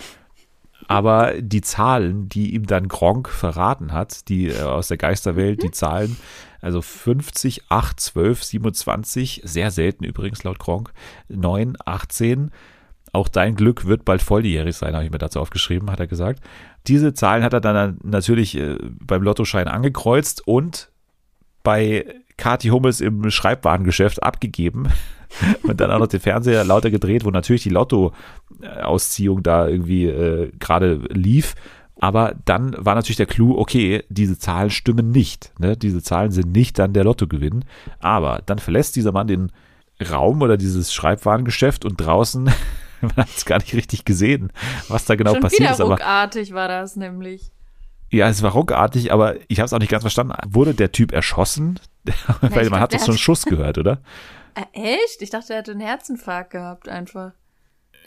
[0.86, 5.70] Aber die Zahlen, die ihm dann Gronk verraten hat, die äh, aus der Geisterwelt, die
[5.70, 6.16] Zahlen,
[6.62, 10.92] also 50, 8, 12, 27, sehr selten übrigens laut Gronk,
[11.28, 12.50] 9, 18,
[13.18, 16.42] auch dein Glück wird bald volljährig sein, habe ich mir dazu aufgeschrieben, hat er gesagt.
[16.86, 20.90] Diese Zahlen hat er dann natürlich äh, beim Lottoschein angekreuzt und
[21.62, 22.06] bei
[22.36, 24.88] Kati Hummels im Schreibwarengeschäft abgegeben
[25.64, 30.52] und dann auch noch den Fernseher lauter gedreht, wo natürlich die Lotto-Ausziehung da irgendwie äh,
[30.58, 31.54] gerade lief.
[32.00, 35.52] Aber dann war natürlich der Clou, okay, diese Zahlen stimmen nicht.
[35.58, 35.76] Ne?
[35.76, 37.64] Diese Zahlen sind nicht dann der Lottogewinn.
[37.98, 39.50] Aber dann verlässt dieser Mann den
[40.08, 42.50] Raum oder dieses Schreibwarengeschäft und draußen,
[43.02, 44.52] man hat es gar nicht richtig gesehen,
[44.88, 45.80] was da genau Schon passiert ist.
[45.80, 47.50] Aber ruckartig war das nämlich.
[48.10, 50.34] ja, es war ruckartig, aber ich habe es auch nicht ganz verstanden.
[50.48, 51.78] Wurde der Typ erschossen?
[52.40, 54.00] Weil man glaub, hat doch so einen Schuss gehört, oder?
[54.54, 55.22] Äh, echt?
[55.22, 57.30] Ich dachte, er hätte einen Herzinfarkt gehabt einfach.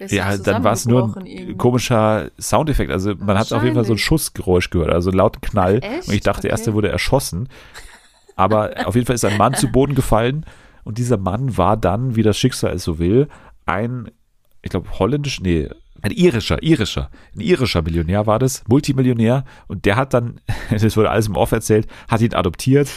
[0.10, 1.56] Ja, dann war es nur ein irgendwie.
[1.56, 2.92] komischer Soundeffekt.
[2.92, 3.98] Also man hat auf jeden Fall so ein.
[4.00, 5.80] Schussgeräusch gehört, also einen lauten Knall.
[5.82, 6.10] Echt?
[6.10, 6.72] Und ich dachte erst, Okay.
[6.72, 7.48] er wurde erschossen.
[8.36, 10.46] Aber auf jeden Fall ist ein Mann zu Boden gefallen
[10.84, 13.30] und dieser Mann war dann, wie das Schicksal es so will,
[13.66, 14.10] ein,
[14.62, 15.70] ich glaube, holländisch, nee,
[16.01, 20.41] ein irischer, irischer, ein irischer Millionär war das, Multimillionär und der hat dann,
[20.72, 22.89] das wurde alles im Off erzählt, hat ihn adoptiert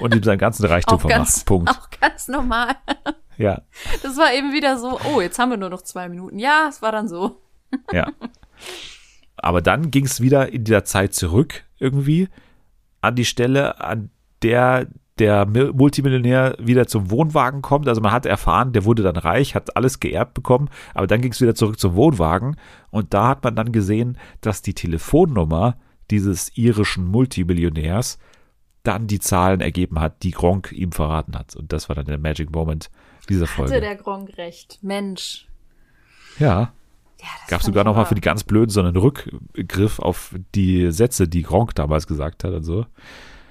[0.00, 1.18] und ihm seinen ganzen Reichtum vermacht.
[1.18, 1.70] ganz, Punkt.
[1.70, 2.74] auch ganz normal.
[3.40, 3.62] Ja,
[4.02, 6.40] Das war eben wieder so, oh, jetzt haben wir nur noch zwei Minuten.
[6.40, 7.40] Ja, es war dann so.
[7.92, 8.10] Ja.
[9.36, 12.28] Aber dann ging es wieder in dieser Zeit zurück irgendwie
[13.00, 14.10] an die Stelle, an
[14.42, 14.88] der
[15.18, 17.88] der Mil- Multimillionär wieder zum Wohnwagen kommt.
[17.88, 21.32] Also man hat erfahren, der wurde dann reich, hat alles geerbt bekommen, aber dann ging
[21.32, 22.56] es wieder zurück zum Wohnwagen
[22.90, 25.76] und da hat man dann gesehen, dass die Telefonnummer
[26.10, 28.18] dieses irischen Multimillionärs
[28.82, 31.54] dann die Zahlen ergeben hat, die Gronk ihm verraten hat.
[31.56, 32.90] Und das war dann der Magic Moment
[33.28, 33.72] dieser Folge.
[33.72, 34.78] Hatte der Gronk recht.
[34.82, 35.46] Mensch.
[36.38, 36.72] ja.
[37.20, 40.36] Ja, Gab sogar ich noch mal aber- für die ganz Blöden so einen Rückgriff auf
[40.54, 42.86] die Sätze, die Gronk damals gesagt hat und so.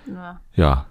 [0.08, 0.40] Ja.
[0.56, 0.86] Ja,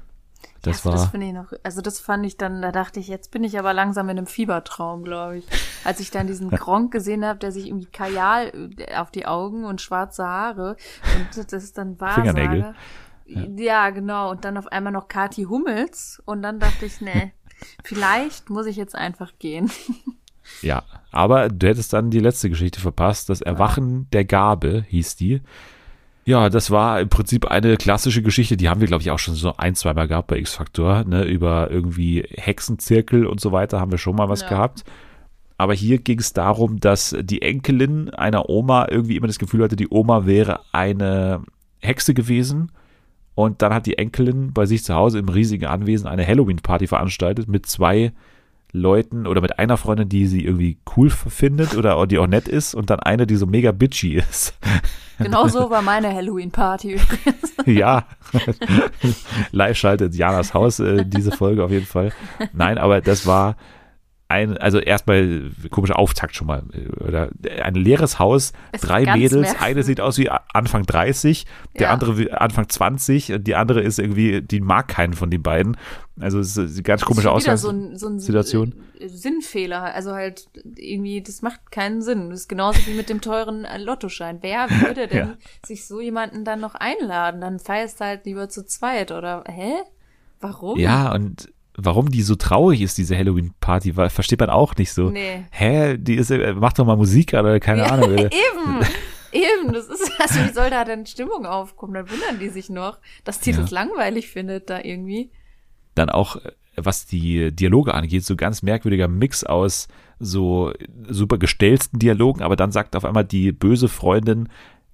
[0.66, 1.10] das also, das war.
[1.10, 3.72] finde ich noch, also das fand ich dann, da dachte ich, jetzt bin ich aber
[3.72, 5.46] langsam in einem Fiebertraum, glaube ich.
[5.84, 9.64] Als ich dann diesen Gronk gesehen habe, der sich irgendwie Kajal äh, auf die Augen
[9.64, 10.76] und schwarze Haare
[11.16, 12.62] und das ist dann Fingernägel.
[12.62, 13.62] Wahrsage.
[13.62, 13.90] Ja.
[13.90, 14.30] genau.
[14.30, 17.32] Und dann auf einmal noch Kati Hummels und dann dachte ich, nee,
[17.84, 19.70] vielleicht muss ich jetzt einfach gehen.
[20.62, 23.28] Ja, aber du hättest dann die letzte Geschichte verpasst.
[23.28, 25.42] Das Erwachen der Gabe hieß die.
[26.28, 29.36] Ja, das war im Prinzip eine klassische Geschichte, die haben wir, glaube ich, auch schon
[29.36, 33.98] so ein, zweimal gehabt bei X-Factor, ne, über irgendwie Hexenzirkel und so weiter haben wir
[33.98, 34.48] schon mal was Ja.
[34.48, 34.82] gehabt.
[35.56, 39.76] Aber hier ging es darum, dass die Enkelin einer Oma irgendwie immer das Gefühl hatte,
[39.76, 41.44] die Oma wäre eine
[41.78, 42.72] Hexe gewesen.
[43.36, 47.48] Und dann hat die Enkelin bei sich zu Hause im riesigen Anwesen eine Halloween-Party veranstaltet
[47.48, 48.12] mit zwei
[48.76, 52.74] Leuten oder mit einer Freundin, die sie irgendwie cool findet oder die auch nett ist
[52.74, 54.54] und dann eine, die so mega bitchy ist.
[55.18, 57.54] Genau so war meine Halloween-Party übrigens.
[57.64, 58.04] ja.
[59.50, 62.12] Live schaltet Janas Haus äh, diese Folge auf jeden Fall.
[62.52, 63.56] Nein, aber das war
[64.28, 66.64] ein, also erstmal komischer Auftakt schon mal.
[66.72, 67.30] äh, Oder
[67.62, 69.60] ein leeres Haus, Es drei Mädels, merkwürdig.
[69.62, 71.46] eine sieht aus wie Anfang 30,
[71.78, 71.92] der Ja.
[71.92, 75.76] andere wie Anfang 20 und die andere ist irgendwie, die mag keinen von den beiden.
[76.18, 77.88] Also es ist eine ganz komische Ausgangssituation.
[77.90, 78.74] so ein, so ein Situation.
[78.98, 79.94] äh, Sinnfehler.
[79.94, 82.30] Also halt irgendwie, das macht keinen Sinn.
[82.30, 84.38] Das ist genauso wie mit dem teuren äh, Lottoschein.
[84.40, 85.34] Wer würde denn Ja.
[85.64, 87.40] sich so jemanden dann noch einladen?
[87.42, 89.72] Dann feierst du halt lieber zu zweit oder hä?
[90.40, 90.78] Warum?
[90.78, 95.10] Ja, und warum die so traurig ist, diese Halloween-Party, versteht man auch nicht so.
[95.10, 95.44] Nee.
[95.50, 98.12] Hä, die ist, äh, mach doch mal Musik oder keine Ja, Ahnung.
[98.12, 98.24] Oder.
[98.32, 98.80] Eben.
[99.32, 101.94] Eben, das ist, also wie soll da denn Stimmung aufkommen?
[101.94, 103.58] Dann wundern die sich noch, dass die Ja.
[103.58, 105.30] das langweilig findet da irgendwie.
[105.94, 110.72] Dann auch, äh, was die Dialoge angeht, so ganz merkwürdiger Mix aus so
[111.08, 114.48] super gestellten Dialogen, aber dann sagt auf einmal die böse Freundin,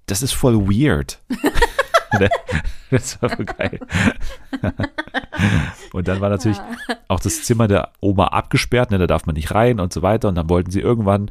[0.05, 1.21] das ist voll weird.
[2.19, 2.29] Ne?
[2.91, 3.79] das war voll geil.
[5.93, 6.59] und dann war natürlich
[7.07, 10.29] auch das Zimmer der Oma abgesperrt, ne, da darf man nicht rein und so weiter.
[10.29, 11.29] Und dann wollten sie irgendwann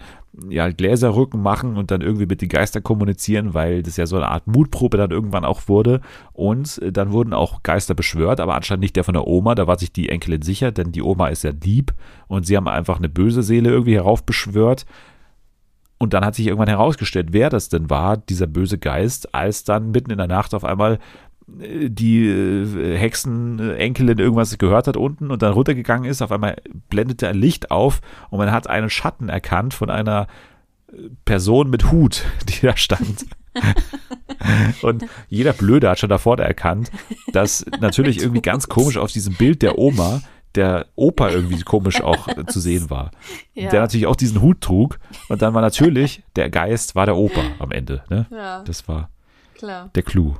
[0.48, 4.28] ja Gläserrücken machen und dann irgendwie mit den Geistern kommunizieren, weil das ja so eine
[4.28, 6.00] Art Mutprobe dann irgendwann auch wurde.
[6.32, 9.54] Und äh, dann wurden auch Geister beschwört, aber anscheinend nicht der von der Oma.
[9.54, 11.92] Da war sich die Enkelin sicher, denn die Oma ist ja lieb
[12.28, 14.86] und sie haben einfach eine böse Seele irgendwie heraufbeschwört.
[16.02, 19.92] Und dann hat sich irgendwann herausgestellt, wer das denn war, dieser böse Geist, als dann
[19.92, 20.98] mitten in der Nacht auf einmal
[21.60, 26.20] äh, die äh, Hexenenkelin irgendwas gehört hat unten und dann runtergegangen ist.
[26.20, 26.56] Auf einmal
[26.90, 28.00] blendete ein Licht auf
[28.30, 30.26] und man hat einen Schatten erkannt von einer
[30.88, 33.24] äh, Person mit Hut, die da stand.
[34.82, 36.90] und jeder Blöde hat schon davor erkannt,
[37.32, 40.20] dass natürlich irgendwie ganz komisch auf diesem Bild der Oma
[40.54, 43.10] der Opa irgendwie komisch auch äh, zu sehen war
[43.54, 43.70] Ja.
[43.70, 44.98] der natürlich auch diesen Hut trug.
[45.28, 48.02] Und dann war natürlich, der Geist war der Opa am Ende.
[48.10, 48.26] Ne?
[48.30, 49.08] ja, Das war
[49.54, 49.90] klar.
[49.94, 50.34] der Clou.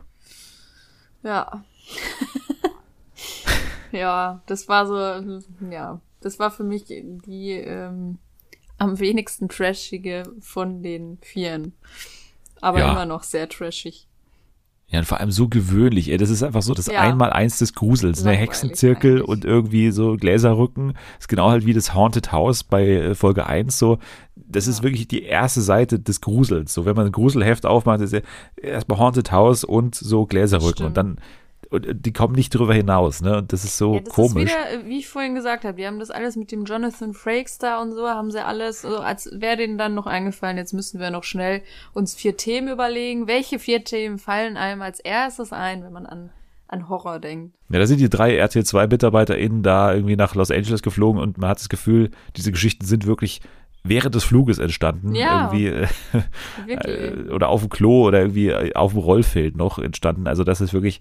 [1.22, 1.62] Ja.
[3.92, 8.18] ja, das war so, ja, das war für mich die ähm,
[8.78, 11.74] am wenigsten trashige von den Vieren.
[12.60, 12.92] Aber Ja.
[12.92, 14.06] immer noch sehr trashig.
[14.92, 16.10] Ja, und vor allem so gewöhnlich.
[16.10, 17.00] Ey, das ist einfach so das Ja.
[17.00, 18.22] Einmaleins des Grusels.
[18.24, 18.32] Ne?
[18.32, 19.28] Hexenzirkel eigentlich.
[19.28, 20.92] und irgendwie so Gläserrücken.
[21.18, 23.98] ist genau halt wie das Haunted House bei äh, Folge 1 so.
[24.36, 24.82] Das ist Ja.
[24.84, 26.74] wirklich die erste Seite des Grusels.
[26.74, 28.20] So, wenn man ein Gruselheft aufmacht, ist ja
[28.60, 30.84] erstmal Haunted House und so Gläserrücken.
[30.86, 31.16] Und dann,
[31.72, 33.38] und die kommen nicht drüber hinaus, ne?
[33.38, 34.44] Und das ist so Ja, das komisch.
[34.44, 37.14] ist wieder, äh, wie ich vorhin gesagt habe, die haben das alles mit dem Jonathan
[37.14, 40.72] Frakes da und so, haben sie alles, so, als wäre denen dann noch eingefallen, jetzt
[40.74, 41.62] müssen wir noch schnell
[41.94, 43.26] uns vier Themen überlegen.
[43.26, 46.30] Welche vier Themen fallen einem als erstes ein, wenn man an,
[46.68, 47.54] an Horror denkt?
[47.70, 51.58] Ja, da sind die drei RTL2-MitarbeiterInnen da irgendwie nach Los Angeles geflogen und man hat
[51.58, 53.40] das Gefühl, diese Geschichten sind wirklich
[53.84, 55.14] während des Fluges entstanden.
[55.14, 55.50] Ja.
[55.52, 55.86] Irgendwie, äh,
[56.68, 60.26] äh, oder auf dem Klo oder irgendwie äh, auf dem Rollfeld noch entstanden.
[60.26, 61.00] Also das ist wirklich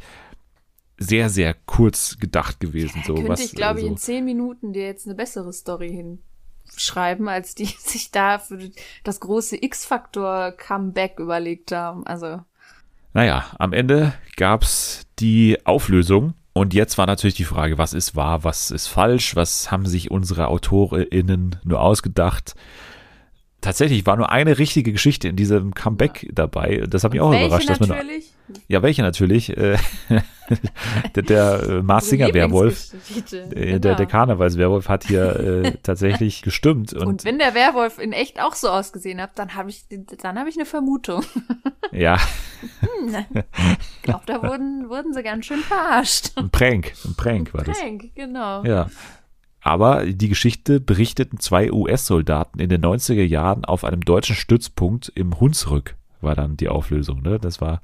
[1.02, 3.02] sehr, sehr kurz gedacht gewesen.
[3.06, 5.90] So, Könnte was, ich, glaube ich, äh, in zehn Minuten dir jetzt eine bessere Story
[5.90, 8.70] hinschreiben, als die sich da für
[9.04, 12.06] das große X-Factor-Comeback überlegt haben.
[12.06, 12.42] Also,
[13.14, 16.36] Naja, am Ende gab's die Auflösung.
[16.54, 20.12] Und jetzt war natürlich die Frage, was ist wahr, was ist falsch, was haben sich
[20.12, 22.56] unsere AutorInnen nur ausgedacht.
[23.62, 26.84] Tatsächlich war nur eine richtige Geschichte in diesem Comeback dabei.
[26.90, 27.70] Das hat mich auch welche überrascht.
[27.70, 28.34] Dass man nur, natürlich?
[28.68, 29.56] ja, welche natürlich?
[29.56, 29.78] Äh,
[31.16, 32.94] der der äh, Mars Singer Werwolf,
[33.54, 34.10] äh, der, der Genau.
[34.10, 36.94] Karnevalswerwolf hat hier äh, tatsächlich gestimmt.
[36.94, 39.86] Und, Und wenn der Werwolf in echt auch so ausgesehen hat, dann habe ich,
[40.22, 41.24] dann habe ich eine Vermutung.
[41.92, 42.18] ja,
[43.02, 46.32] Ich glaube, da wurden, wurden sie ganz schön verarscht.
[46.36, 47.80] ein Prank, ein Prank war das.
[47.80, 48.64] Prank, genau.
[48.64, 48.90] Ja.
[49.62, 55.40] Aber die Geschichte berichteten zwei US-Soldaten in den 90er Jahren auf einem deutschen Stützpunkt im
[55.40, 57.22] Hunsrück, war dann die Auflösung.
[57.22, 57.40] Ne?
[57.40, 57.84] Das war,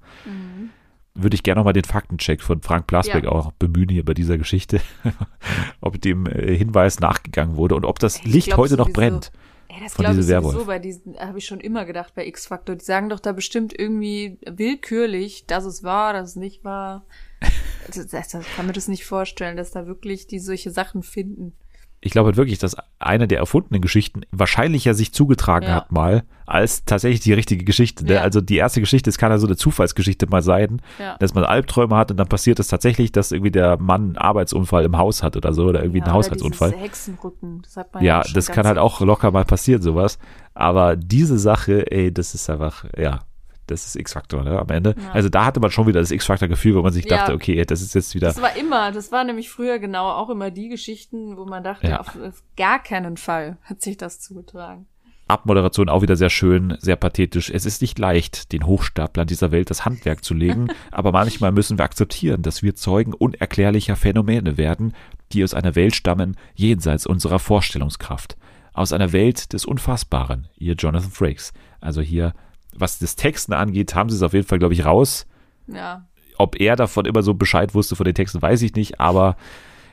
[1.14, 3.32] würde ich gerne nochmal den Faktencheck von Frank Plasbeck Ja.
[3.32, 4.82] auch bemühen hier bei dieser Geschichte,
[5.82, 9.32] ob dem äh, Hinweis nachgegangen wurde und ob das Ich Licht heute noch brennt.
[9.68, 12.76] Ey, das glaube ich sowieso bei diesen, habe ich schon immer gedacht bei X-Factor.
[12.76, 17.06] Die sagen doch da bestimmt irgendwie willkürlich, dass es war, dass es nicht war.
[17.90, 21.54] Das, das, kann mir das nicht vorstellen, dass da wirklich die solche Sachen finden.
[22.00, 25.76] Ich glaube halt wirklich, dass eine der erfundenen Geschichten wahrscheinlicher sich zugetragen Ja.
[25.76, 28.06] hat mal, als tatsächlich die richtige Geschichte.
[28.06, 28.14] Ne?
[28.14, 28.22] Ja.
[28.22, 31.18] Also die erste Geschichte, es kann ja so eine Zufallsgeschichte mal sein, Ja.
[31.18, 34.86] dass man Albträume hat und dann passiert es tatsächlich, dass irgendwie der Mann einen Arbeitsunfall
[34.86, 36.72] im Haus hat oder so oder irgendwie einen Haushaltsunfall.
[36.74, 40.20] Hexenrücken, das hat man Ja, das kann halt auch locker mal passieren, sowas.
[40.54, 43.20] Aber diese Sache, ey, das ist einfach, ja,
[43.68, 44.96] das ist X-Faktor, ne, am Ende.
[44.98, 45.12] Ja.
[45.12, 47.18] Also da hatte man schon wieder das X-Faktor-Gefühl, wo man sich Ja.
[47.18, 50.30] dachte, okay, das ist jetzt wieder, Das war immer, das war nämlich früher genau auch
[50.30, 52.00] immer die Geschichten, wo man dachte, Ja.
[52.00, 54.88] auf, auf gar keinen Fall hat sich das zugetragen.
[55.30, 57.50] Abmoderation auch wieder sehr schön, sehr pathetisch.
[57.50, 61.78] Es ist nicht leicht, den Hochstaplern dieser Welt das Handwerk zu legen, aber manchmal müssen
[61.78, 64.94] wir akzeptieren, dass wir Zeugen unerklärlicher Phänomene werden,
[65.34, 68.38] die aus einer Welt stammen, jenseits unserer Vorstellungskraft.
[68.72, 71.52] Aus einer Welt des Unfassbaren, ihr Jonathan Frakes.
[71.82, 72.34] Also hier,
[72.78, 75.26] was das Texten angeht, haben sie es auf jeden Fall, glaube ich, raus.
[75.68, 76.08] Ja,
[76.38, 79.36] Ob er davon immer so Bescheid wusste von den Texten, weiß ich nicht, aber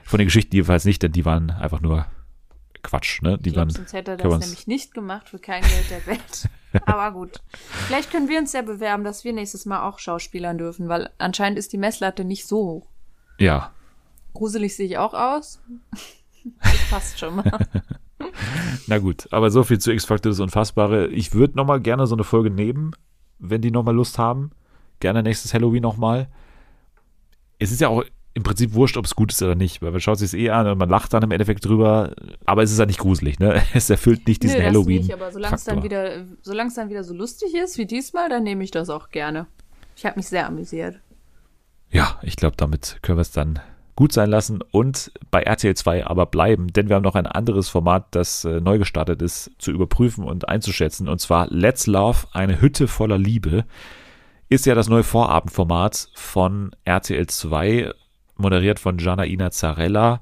[0.05, 2.07] von den Geschichten jedenfalls nicht, denn die waren einfach nur
[2.82, 3.39] Quatsch, ne?
[3.39, 6.49] Die ich waren, sonst hätte er das nämlich nicht gemacht für kein Geld der Welt.
[6.87, 7.41] Aber gut.
[7.87, 11.59] Vielleicht können wir uns ja bewerben, dass wir nächstes Mal auch Schauspielern dürfen, weil anscheinend
[11.59, 12.89] ist die Messlatte nicht so hoch.
[13.39, 13.70] ja,
[14.35, 15.61] Gruselig sehe ich auch aus.
[16.62, 17.66] Das passt schon mal.
[18.87, 21.09] Na gut, aber so viel zu X-Factor das Unfassbare.
[21.09, 22.93] Ich würde nochmal gerne so eine Folge nehmen,
[23.39, 24.51] wenn die nochmal Lust haben.
[25.01, 26.29] Gerne nächstes Halloween nochmal.
[27.59, 28.05] Es ist ja auch
[28.35, 30.51] im Prinzip wurscht, ob es gut ist oder nicht, weil man schaut sich es eh
[30.51, 32.12] an und man lacht dann im Endeffekt drüber,
[32.45, 33.62] aber es ist ja nicht gruselig, ne?
[33.75, 35.03] Es erfüllt nicht diesen Nö, Halloween.
[35.03, 38.29] nicht, aber solange es dann wieder, solange es dann wieder so lustig ist wie diesmal,
[38.29, 39.47] dann nehme ich das auch gerne.
[39.97, 40.99] Ich habe mich sehr amüsiert.
[41.91, 43.61] Ja, ich glaube, damit können wir es dann
[43.97, 47.69] gut sein lassen und bei RTL 2 aber bleiben, denn wir haben noch ein anderes
[47.69, 52.61] Format, das äh, neu gestartet ist, zu überprüfen und einzuschätzen und zwar Let's Love, eine
[52.61, 53.65] Hütte voller Liebe.
[54.49, 57.93] Ist ja das neue Vorabendformat von RTL 2,
[58.37, 60.21] moderiert von Gianna Ina Zarella.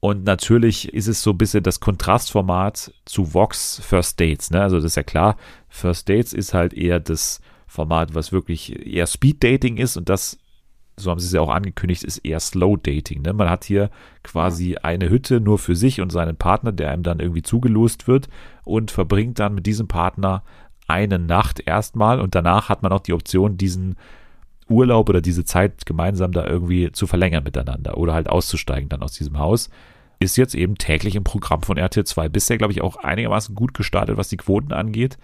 [0.00, 4.50] Und natürlich ist es so ein bisschen das Kontrastformat zu Vox First Dates.
[4.50, 4.62] Ne?
[4.62, 5.36] Also das ist ja klar,
[5.68, 10.38] First Dates ist halt eher das Format, was wirklich eher Speed Dating ist und das,
[11.00, 13.22] so haben sie es ja auch angekündigt, ist eher Slow Dating.
[13.22, 13.32] Ne?
[13.32, 13.90] Man hat hier
[14.22, 18.28] quasi eine Hütte nur für sich und seinen Partner, der einem dann irgendwie zugelost wird
[18.64, 20.42] und verbringt dann mit diesem Partner
[20.88, 23.96] eine Nacht erstmal und danach hat man auch die Option, diesen
[24.68, 29.12] Urlaub oder diese Zeit gemeinsam da irgendwie zu verlängern miteinander oder halt auszusteigen dann aus
[29.12, 29.68] diesem Haus.
[30.20, 32.28] Ist jetzt eben täglich im Programm von RTL 2.
[32.28, 35.18] Bisher, glaube ich, auch einigermaßen gut gestartet, was die Quoten angeht.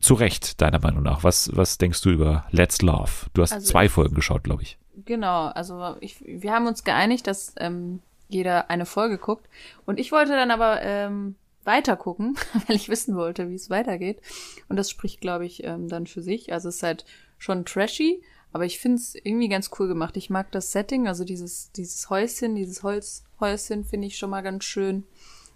[0.00, 1.24] Zu Recht, deiner Meinung nach.
[1.24, 3.10] Was, was denkst du über Let's Love?
[3.34, 4.78] Du hast Also zwei Folgen geschaut, glaube ich.
[5.06, 9.48] Genau, also ich, wir haben uns geeinigt, dass ähm, jeder eine Folge guckt.
[9.86, 12.36] Und ich wollte dann aber ähm, weiter gucken,
[12.66, 14.20] weil ich wissen wollte, wie es weitergeht.
[14.68, 16.52] Und das spricht, glaube ich, ähm, dann für sich.
[16.52, 17.04] Also es ist halt
[17.38, 20.16] schon trashy, aber ich finde es irgendwie ganz cool gemacht.
[20.16, 24.64] Ich mag das Setting, also dieses, dieses Häuschen, dieses Holzhäuschen finde ich schon mal ganz
[24.64, 25.04] schön.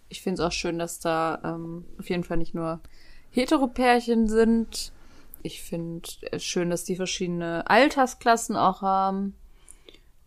[0.09, 2.80] Ich finde es auch schön, dass da ähm, auf jeden Fall nicht nur
[3.30, 4.92] Heteropärchen sind.
[5.42, 9.34] Ich finde es schön, dass die verschiedene Altersklassen auch haben.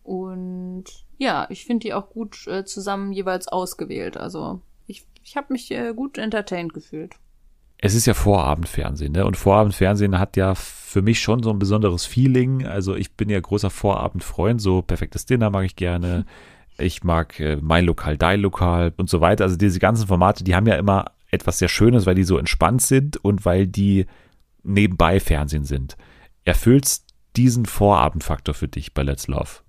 [0.04, 0.84] Und
[1.16, 4.16] ja, ich finde die auch gut äh, zusammen jeweils ausgewählt.
[4.16, 7.14] Also ich, ich habe mich äh, gut entertained gefühlt.
[7.78, 9.26] Es ist ja Vorabendfernsehen, ne?
[9.26, 12.66] Und Vorabendfernsehen hat ja für mich schon so ein besonderes Feeling.
[12.66, 16.24] Also ich bin ja großer Vorabendfreund, so perfektes Dinner mag ich gerne.
[16.76, 19.44] Ich mag äh, mein Lokal, dein Lokal und so weiter.
[19.44, 22.82] Also diese ganzen Formate, die haben ja immer etwas sehr Schönes, weil die so entspannt
[22.82, 24.06] sind und weil die
[24.64, 25.96] nebenbei Fernsehen sind.
[26.42, 29.63] Erfüllst diesen Vorabendfaktor für dich bei Let's Love?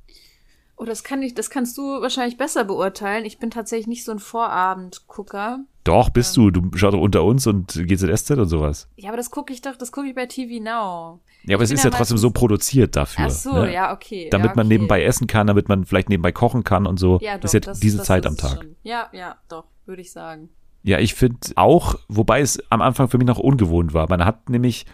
[0.77, 3.23] Oh, das kann ich, das kannst du wahrscheinlich besser beurteilen.
[3.25, 5.59] Ich bin tatsächlich nicht so ein Vorabendgucker.
[5.85, 6.51] Doch, bist du.
[6.51, 8.89] Du schaust doch unter uns und GZSZ und sowas.
[8.95, 11.21] Ja, aber das gucke ich doch, das gucke ich bei TV Now.
[11.43, 13.25] Ja, aber es bin ist ja trotzdem so produziert dafür.
[13.27, 13.73] Ach so, ne?
[13.73, 14.29] ja, okay.
[14.31, 14.73] damit ja, man okay.
[14.73, 17.19] nebenbei essen kann, damit man vielleicht nebenbei kochen kann und so.
[17.21, 18.57] Ja, das doch, ist ja diese das Zeit am es Tag.
[18.57, 18.75] schon.
[18.83, 20.49] Ja, ja, doch, würde ich sagen.
[20.83, 24.09] Ja, ich finde auch, wobei es am Anfang für mich noch ungewohnt war.
[24.09, 24.85] Man hat nämlich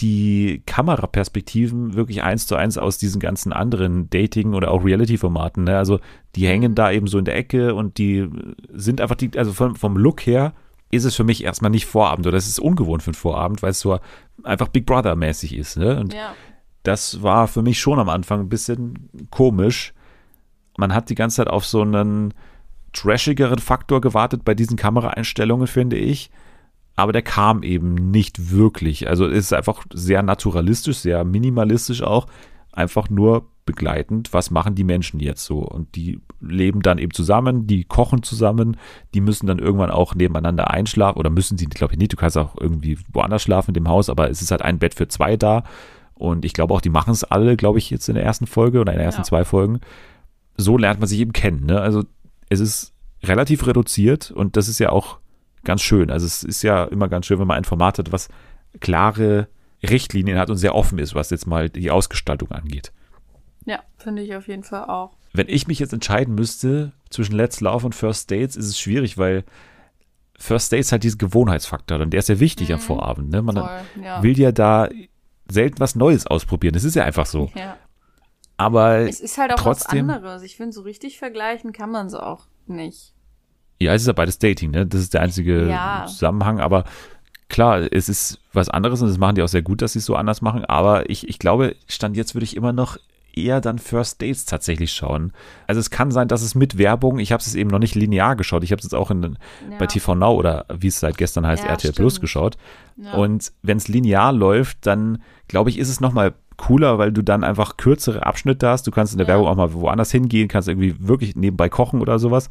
[0.00, 5.64] die Kameraperspektiven wirklich eins zu eins aus diesen ganzen anderen Dating- oder auch Reality-Formaten.
[5.64, 5.78] Ne?
[5.78, 6.00] Also
[6.34, 8.28] die hängen da eben so in der Ecke und die
[8.72, 10.52] sind einfach, die, also vom, vom Look her
[10.90, 13.70] ist es für mich erstmal nicht Vorabend oder es ist ungewohnt für einen Vorabend, weil
[13.70, 13.98] es so
[14.42, 15.76] einfach Big Brother-mäßig ist.
[15.76, 15.98] Ne?
[16.00, 16.34] Und Ja.
[16.82, 19.94] das war für mich schon am Anfang ein bisschen komisch.
[20.76, 22.34] Man hat die ganze Zeit auf so einen
[22.92, 26.30] trashigeren Faktor gewartet bei diesen Kameraeinstellungen, finde ich.
[26.96, 29.08] Aber der kam eben nicht wirklich.
[29.08, 32.26] Also es ist einfach sehr naturalistisch, sehr minimalistisch auch.
[32.72, 35.60] Einfach nur begleitend, was machen die Menschen jetzt so?
[35.60, 38.76] Und die leben dann eben zusammen, die kochen zusammen,
[39.14, 42.36] die müssen dann irgendwann auch nebeneinander einschlafen oder müssen sie, glaube ich nicht, du kannst
[42.36, 45.36] auch irgendwie woanders schlafen in dem Haus, aber es ist halt ein Bett für zwei
[45.36, 45.64] da.
[46.14, 48.80] Und ich glaube auch, die machen es alle, glaube ich, jetzt in der ersten Folge
[48.80, 49.26] oder in den ersten Ja.
[49.26, 49.80] zwei Folgen.
[50.56, 51.64] So lernt man sich eben kennen.
[51.66, 51.80] Ne?
[51.80, 52.04] Also
[52.50, 52.92] es ist
[53.22, 55.18] relativ reduziert und das ist ja auch
[55.64, 56.10] ganz schön.
[56.10, 58.28] Also es ist ja immer ganz schön, wenn man ein Format hat, was
[58.80, 59.48] klare
[59.82, 62.92] Richtlinien hat und sehr offen ist, was jetzt mal die Ausgestaltung angeht.
[63.66, 65.16] Ja, finde ich auf jeden Fall auch.
[65.32, 69.18] Wenn ich mich jetzt entscheiden müsste zwischen Let's Love und First Dates, ist es schwierig,
[69.18, 69.44] weil
[70.38, 73.30] First Dates halt diesen Gewohnheitsfaktor und der ist ja wichtig am Vorabend.
[73.30, 73.42] Ne?
[73.42, 74.22] Man Voll, ja.
[74.22, 74.88] will ja da
[75.48, 76.74] selten was Neues ausprobieren.
[76.74, 77.50] Das ist ja einfach so.
[77.54, 77.76] ja.
[78.56, 80.42] Aber Es ist halt auch trotzdem, was anderes.
[80.42, 83.13] Ich finde, so richtig vergleichen kann man es auch nicht.
[83.84, 84.86] Ja, es ist ja beides Dating, ne?
[84.86, 86.06] Das ist der einzige Ja.
[86.08, 86.60] Zusammenhang.
[86.60, 86.84] Aber
[87.48, 90.06] klar, es ist was anderes und das machen die auch sehr gut, dass sie es
[90.06, 90.64] so anders machen.
[90.64, 92.96] Aber ich, ich glaube, Stand jetzt würde ich immer noch
[93.36, 95.32] eher dann First Dates tatsächlich schauen.
[95.66, 98.36] Also es kann sein, dass es mit Werbung, ich habe es eben noch nicht linear
[98.36, 99.76] geschaut, ich habe es jetzt auch in, Ja.
[99.78, 102.20] bei TV Now oder wie es seit gestern heißt, Ja, RTL Plus stimmt.
[102.22, 102.56] geschaut.
[102.96, 103.14] Ja.
[103.14, 107.42] Und wenn es linear läuft, dann glaube ich, ist es nochmal cooler, weil du dann
[107.42, 108.86] einfach kürzere Abschnitte hast.
[108.86, 109.26] Du kannst in der.
[109.26, 112.48] Werbung auch mal woanders hingehen, kannst irgendwie wirklich nebenbei kochen oder sowas.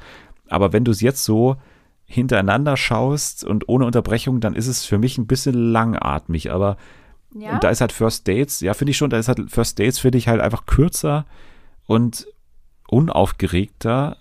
[0.50, 1.58] Aber wenn du es jetzt so
[2.06, 6.52] hintereinander schaust und ohne Unterbrechung, dann ist es für mich ein bisschen langatmig.
[6.52, 6.78] Aber
[7.34, 7.60] ja?
[7.60, 10.18] da ist halt First Dates, ja, finde ich schon, da ist halt First Dates, finde
[10.18, 11.26] ich halt einfach kürzer
[11.86, 12.28] und
[12.88, 14.18] unaufgeregter,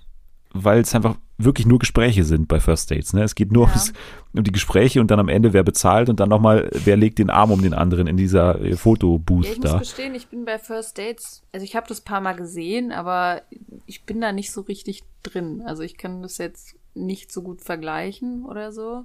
[0.54, 3.12] weil es einfach wirklich nur Gespräche sind bei First Dates.
[3.14, 3.22] Ne?
[3.24, 3.70] Es geht nur Ja.
[3.70, 3.92] ums,
[4.34, 7.30] um die Gespräche und dann am Ende, wer bezahlt und dann nochmal, wer legt den
[7.30, 9.78] Arm um den anderen in dieser äh, Fotobooth Ja, ich muss da.
[9.78, 13.42] gestehen, ich bin bei First Dates, also ich habe das paar Mal gesehen, aber
[13.86, 15.62] ich bin da nicht so richtig drin.
[15.66, 19.04] Also ich kann das jetzt nicht so gut vergleichen oder so.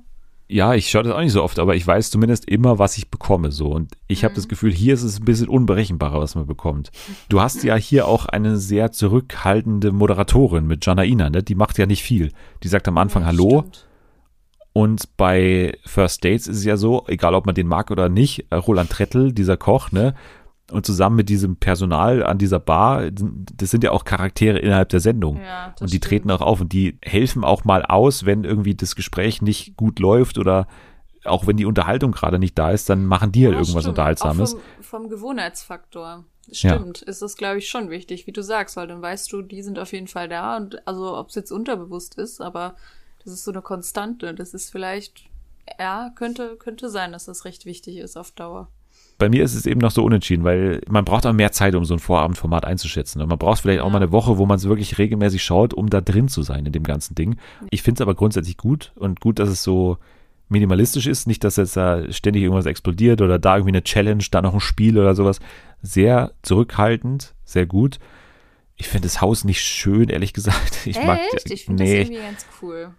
[0.50, 3.10] Ja, ich schaue das auch nicht so oft, aber ich weiß zumindest immer, was ich
[3.10, 3.68] bekomme so.
[3.68, 6.90] Und ich habe das Gefühl, hier ist es ein bisschen unberechenbarer, was man bekommt.
[7.28, 11.44] Du hast ja hier auch eine sehr zurückhaltende Moderatorin mit Janaina, ne?
[11.44, 12.32] Die macht ja nicht viel.
[12.64, 13.60] Die sagt am Anfang Ja, Hallo.
[13.60, 13.88] stimmt.
[14.72, 18.46] Und bei First Dates ist es ja so, egal ob man den mag oder nicht,
[18.52, 20.14] äh, Roland Trettel, dieser Koch, ne?
[20.70, 25.00] Und zusammen mit diesem Personal an dieser Bar, das sind ja auch Charaktere innerhalb der
[25.00, 25.38] Sendung.
[25.42, 26.04] Ja, das und die stimmt.
[26.04, 30.00] treten auch auf und die helfen auch mal aus, wenn irgendwie das Gespräch nicht gut
[30.00, 30.68] läuft oder
[31.24, 33.98] auch wenn die Unterhaltung gerade nicht da ist, dann machen die halt Ja, irgendwas stimmt.
[33.98, 34.56] Unterhaltsames.
[34.56, 36.26] Auch vom, vom Gewohnheitsfaktor.
[36.50, 36.76] Ja.
[36.76, 39.62] Stimmt, ist das, glaube ich, schon wichtig, wie du sagst, weil dann weißt du, die
[39.62, 42.76] sind auf jeden Fall da und also ob es jetzt unterbewusst ist, aber
[43.24, 44.34] das ist so eine Konstante.
[44.34, 45.26] Das ist vielleicht,
[45.78, 48.70] ja, könnte, könnte sein, dass das recht wichtig ist auf Dauer.
[49.18, 51.86] Bei mir ist es eben noch so unentschieden, weil man braucht auch mehr Zeit, um
[51.86, 53.22] so ein Vorabendformat einzuschätzen.
[53.22, 55.90] Und man braucht vielleicht auch mal eine Woche, wo man es wirklich regelmäßig schaut, um
[55.90, 57.38] da drin zu sein in dem ganzen Ding.
[57.72, 59.98] Ich finde es aber grundsätzlich gut und gut, dass es so
[60.50, 61.28] minimalistisch ist.
[61.28, 64.60] Nicht, dass jetzt da ständig irgendwas explodiert oder da irgendwie eine Challenge, da noch ein
[64.60, 65.40] Spiel oder sowas.
[65.82, 68.00] Sehr zurückhaltend, sehr gut.
[68.76, 70.78] Ich finde das Haus nicht schön, ehrlich gesagt.
[70.86, 71.52] Ich mag, Echt?
[71.52, 72.90] Ich finde nee, das irgendwie ganz cool.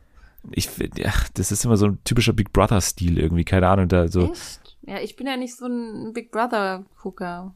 [0.51, 4.09] ich finde, ja, das ist immer so ein typischer Big Brother-Stil irgendwie, keine Ahnung, da
[4.09, 4.33] so.
[4.33, 4.68] Echt?
[4.89, 7.55] Ja, ich bin ja nicht so ein Big Brother-Gucker.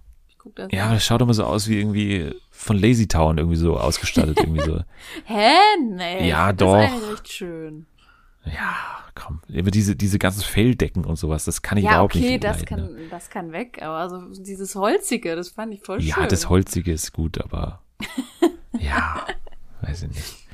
[0.55, 4.39] Das Ja, das schaut immer so aus wie irgendwie von Lazy Town irgendwie so ausgestattet,
[4.41, 4.81] irgendwie so.
[5.25, 5.55] Hä?
[5.81, 6.29] Nee.
[6.29, 6.77] Ja, das doch.
[6.77, 7.87] ist eigentlich recht schön.
[8.45, 8.77] Ja,
[9.15, 9.41] komm.
[9.49, 12.57] Immer diese, diese ganzen Felldecken und sowas, das kann ich Ja, überhaupt okay, nicht das
[12.57, 13.09] leiden, kann, ne?
[13.09, 16.09] das kann weg, aber also dieses Holzige, das fand ich voll schön.
[16.11, 17.81] Ja, das Holzige ist gut, aber
[18.79, 19.25] ja,
[19.83, 20.47] weiß ich nicht.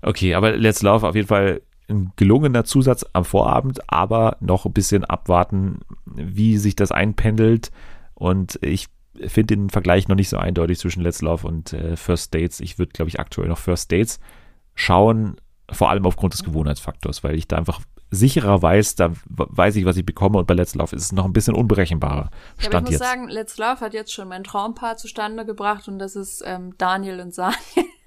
[0.00, 4.72] Okay, aber Let's Love auf jeden Fall ein gelungener Zusatz am Vorabend, aber noch ein
[4.72, 7.70] bisschen abwarten, wie sich das einpendelt.
[8.14, 8.88] Und ich
[9.26, 12.60] finde den Vergleich noch nicht so eindeutig zwischen Let's Love und äh, First Dates.
[12.60, 14.18] Ich würde, glaube ich, aktuell noch First Dates
[14.74, 15.36] schauen,
[15.70, 17.80] vor allem aufgrund des Gewohnheitsfaktors, weil ich da einfach
[18.10, 21.24] sicherer weiß, da weiß ich, was ich bekomme und bei Let's Love ist es noch
[21.24, 22.16] ein bisschen unberechenbarer.
[22.16, 23.02] Ja, aber ich Stand muss jetzt.
[23.02, 27.20] sagen, Let's Love hat jetzt schon mein Traumpaar zustande gebracht und das ist ähm, Daniel
[27.20, 27.58] und Saniel.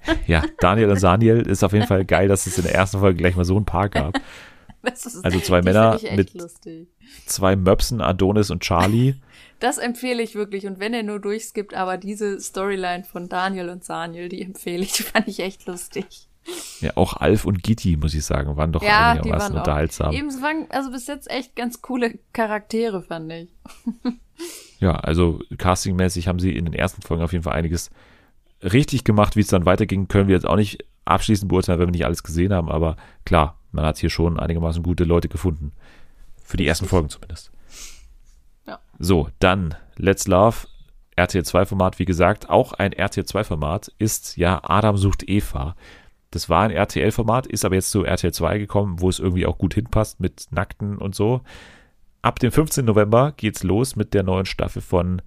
[0.28, 3.18] Ja, Daniel und Saniel ist auf jeden Fall geil, dass es in der ersten Folge
[3.18, 4.20] gleich mal so ein Paar gab.
[4.84, 6.88] Ist, Also zwei Männer mit- lustig.
[7.26, 9.16] Zwei Möpsen, Adonis und Charlie.
[9.60, 13.84] Das empfehle ich wirklich und wenn er nur durchskippt, aber diese Storyline von Daniel und
[13.84, 16.30] Saniel, die empfehle ich, die fand ich echt lustig.
[16.80, 20.14] Ja, auch Alf und Gitti, muss ich sagen, waren doch ja, einigermaßen waren unterhaltsam.
[20.14, 23.49] Eben, es waren also bis jetzt echt ganz coole Charaktere, fand ich.
[24.80, 27.89] Ja, also castingmäßig haben sie in den ersten Folgen auf jeden Fall einiges
[28.62, 29.36] richtig gemacht.
[29.36, 32.24] Wie es dann weiterging, können wir jetzt auch nicht abschließend beurteilen, wenn wir nicht alles
[32.24, 32.70] gesehen haben.
[32.70, 35.72] Aber klar, man hat hier schon einigermaßen gute Leute gefunden.
[36.43, 36.86] Für die ersten.
[36.86, 37.51] Folgen zumindest.
[38.66, 38.80] Ja.
[38.99, 40.68] So, dann Let's Love.
[41.18, 45.76] RTL 2 Format, wie gesagt, auch ein RTL 2 Format ist ja Adam sucht Eva.
[46.30, 49.47] Das war ein RTL Format, ist aber jetzt zu RTL 2 gekommen, wo es irgendwie
[49.47, 51.41] auch gut hinpasst mit Nackten und so.
[52.22, 52.86] Ab dem 15.
[52.86, 55.24] November geht's los mit der neuen Staffel von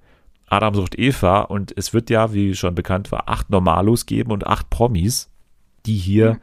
[0.50, 4.46] Adam sucht Eva und es wird ja, wie schon bekannt war, acht Normalos geben und
[4.46, 5.30] acht Promis,
[5.86, 6.40] die hier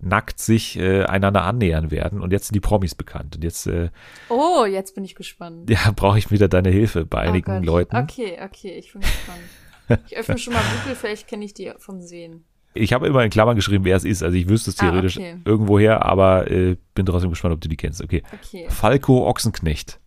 [0.00, 2.20] nackt sich äh, einander annähern werden.
[2.20, 3.36] Und jetzt sind die Promis bekannt.
[3.36, 3.88] Und jetzt äh,
[4.28, 5.70] Oh, jetzt bin ich gespannt.
[5.70, 7.64] ja, brauche ich wieder deine Hilfe bei Oh einigen Gott.
[7.64, 7.96] Leuten.
[7.96, 10.00] Okay, okay, ich bin gespannt.
[10.06, 12.44] Ich öffne schon mal Google, vielleicht kenne ich die vom Sehen.
[12.74, 14.22] Ich habe immer in Klammern geschrieben, wer es ist.
[14.22, 15.36] Also ich wüsste es Ah, theoretisch okay.
[15.44, 18.02] irgendwoher, aber äh, bin trotzdem gespannt, ob du die kennst.
[18.02, 18.22] Okay.
[18.42, 18.66] Okay.
[18.68, 20.00] Falco Ochsenknecht.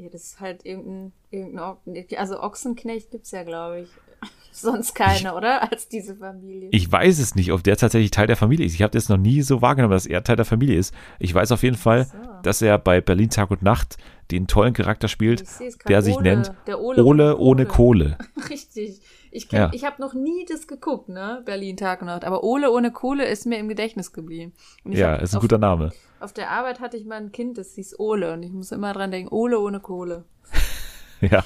[0.00, 3.88] Ja, das ist halt irgendein, irgendein also Ochsenknecht gibt's ja, glaube ich.
[4.52, 5.70] Sonst keine, oder?
[5.70, 6.70] Als diese Familie.
[6.72, 8.74] Ich weiß es nicht, ob der tatsächlich Teil der Familie ist.
[8.74, 10.94] Ich habe das noch nie so wahrgenommen, dass er Teil der Familie ist.
[11.18, 12.18] Ich weiß auf jeden Fall, so.
[12.42, 13.98] dass er bei Berlin Tag und Nacht
[14.30, 18.16] den tollen Charakter spielt, Ich der sich Ole, nennt der Ole, Ole ohne Kohle.
[18.48, 19.00] Richtig.
[19.30, 19.70] Ich, kenn, Ja.
[19.72, 21.42] ich habe noch nie das geguckt, ne?
[21.44, 22.24] Berlin Tag und Nacht.
[22.24, 24.52] Aber Ole ohne Kohle ist mir im Gedächtnis geblieben.
[24.84, 25.92] Ja, ist ein auf, guter Name.
[26.18, 28.32] Auf der Arbeit hatte ich mal ein Kind, das hieß Ole.
[28.32, 30.24] Und ich muss immer dran denken, Ole ohne Kohle.
[31.20, 31.44] Ja.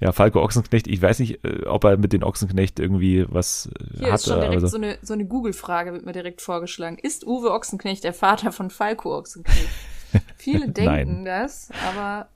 [0.00, 3.98] Ja, Falco Ochsenknecht, ich weiß nicht, äh, ob er mit den Ochsenknecht irgendwie was äh,
[3.98, 4.14] Hier hat.
[4.20, 6.96] ist schon direkt also, so eine, so eine Google-Frage, wird mir direkt vorgeschlagen.
[6.96, 9.68] Ist Uwe Ochsenknecht der Vater von Falco Ochsenknecht?
[10.36, 11.24] Viele denken Nein.
[11.24, 12.28] das, aber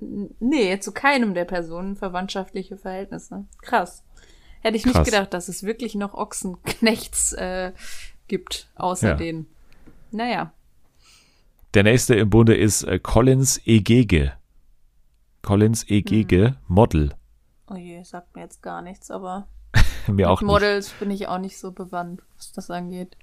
[0.00, 3.44] nee, zu keinem der Personen verwandtschaftliche Verhältnisse.
[3.62, 4.02] Krass.
[4.60, 4.94] Hätte ich Krass.
[4.94, 7.72] nicht gedacht, dass es wirklich noch Ochsenknechts äh,
[8.28, 9.14] gibt, außer Ja.
[9.14, 9.46] denen.
[10.10, 10.52] Naja.
[11.74, 14.32] Der nächste im Bunde ist äh, Collins Egege.
[15.42, 16.54] Collins Egege, Hm.
[16.68, 17.14] Model.
[17.68, 19.46] Oh je, sagt mir jetzt gar nichts, aber
[20.06, 20.52] Mir auch Mit nicht.
[20.54, 23.16] Models bin ich auch nicht so bewandt, was das angeht.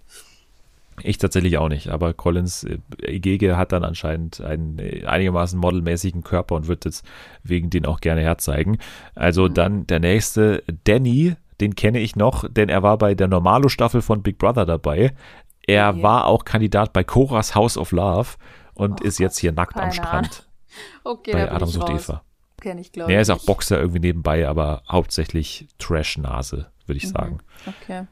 [1.02, 6.24] Ich tatsächlich auch nicht, aber Collins äh, Igege hat dann anscheinend einen äh, einigermaßen modelmäßigen
[6.24, 7.06] Körper und wird jetzt
[7.44, 8.78] wegen den auch gerne herzeigen.
[9.16, 14.02] Also dann der nächste, Danny, den kenne ich noch, denn er war bei der Normalo-Staffel
[14.02, 15.14] von Big Brother dabei.
[15.66, 16.04] Er Okay.
[16.04, 18.32] war auch Kandidat bei Coras House of Love
[18.74, 20.48] und Oh ist jetzt hier nackt am Strand
[21.04, 22.10] Okay, bei Adam sucht raus.
[22.10, 22.24] Eva.
[22.62, 27.08] Kenn ich, glaube Nee, er ist auch Boxer irgendwie nebenbei, aber hauptsächlich Trash-Nase, würde ich
[27.10, 27.40] sagen.
[27.66, 28.06] Okay.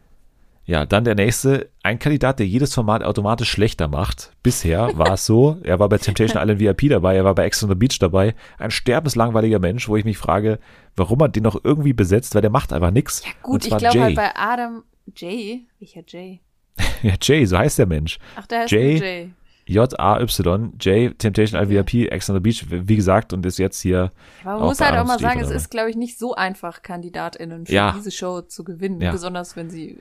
[0.71, 4.31] Ja, dann der nächste, ein Kandidat, der jedes Format automatisch schlechter macht.
[4.41, 7.61] Bisher war es so, er war bei Temptation Island VIP dabei, er war bei Ex
[7.61, 8.35] on the Beach dabei.
[8.57, 10.59] Ein sterbenslangweiliger Mensch, wo ich mich frage,
[10.95, 13.21] warum man den noch irgendwie besetzt, weil der macht einfach nichts.
[13.41, 15.65] Gut, Und ich glaube halt bei Adam Jay.
[15.79, 16.39] Welcher Jay?
[17.03, 18.17] ja, Jay, so heißt der Mensch.
[18.37, 18.97] Ach, der heißt Jay?
[18.97, 19.29] Jay.
[19.65, 24.13] J-A-Y, Jay, Temptation Island VIP, Ex on the Beach, wie gesagt, und ist jetzt hier.
[24.45, 27.65] Aber man muss halt auch mal sagen, es ist, glaube ich, nicht so einfach, KandidatInnen
[27.65, 27.93] für Ja.
[27.97, 29.01] diese Show zu gewinnen.
[29.01, 29.11] Ja.
[29.11, 29.99] Besonders wenn sie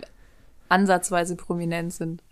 [0.71, 2.23] ansatzweise prominent sind.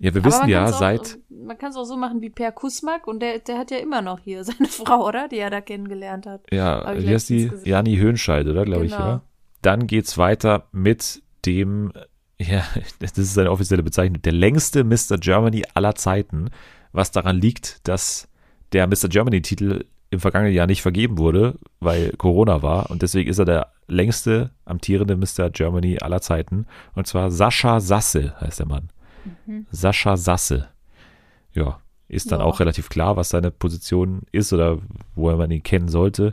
[0.00, 3.08] Ja, wir wissen ja auch, seit, Man kann es auch so machen wie Per Kusmak
[3.08, 5.26] und der, der hat ja immer noch hier seine Frau, oder?
[5.26, 6.42] Die er da kennengelernt hat.
[6.52, 7.48] ja, ich wie heißt die?
[7.48, 7.68] gesehen.
[7.68, 9.02] Jani Höhnscheid, oder, glaube ich, Genau.
[9.04, 9.22] oder?
[9.62, 11.92] Dann geht's weiter mit dem,
[12.38, 12.62] ja,
[13.00, 15.18] das ist seine offizielle Bezeichnung, der längste Mr.
[15.18, 16.50] Germany aller Zeiten,
[16.92, 18.28] was daran liegt, dass
[18.72, 19.08] der Mr.
[19.08, 23.72] Germany-Titel im vergangenen Jahr nicht vergeben wurde, weil Corona war und deswegen ist er der
[23.88, 25.50] längste amtierende Mr.
[25.50, 28.88] Germany aller Zeiten und zwar Sascha Sasse heißt der Mann.
[29.70, 30.68] Sascha Sasse.
[31.52, 32.46] Ja, ist dann Ja.
[32.46, 34.78] auch relativ klar, was seine Position ist oder
[35.14, 36.32] woher man ihn kennen sollte.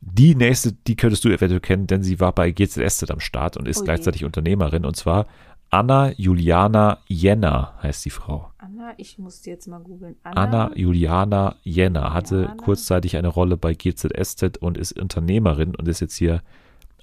[0.00, 3.66] Die nächste, die könntest du eventuell kennen, denn sie war bei GZSZ am Start und
[3.66, 3.84] ist Oh je.
[3.86, 5.26] gleichzeitig Unternehmerin und zwar
[5.70, 8.50] Anna Juliana Jenner heißt die Frau.
[8.88, 10.16] Anna, ich muss die jetzt mal googeln.
[10.22, 12.54] Anna, Anna Juliana Jenner hatte Juliana?
[12.56, 16.42] kurzzeitig eine Rolle bei GZSZ und ist Unternehmerin und ist jetzt hier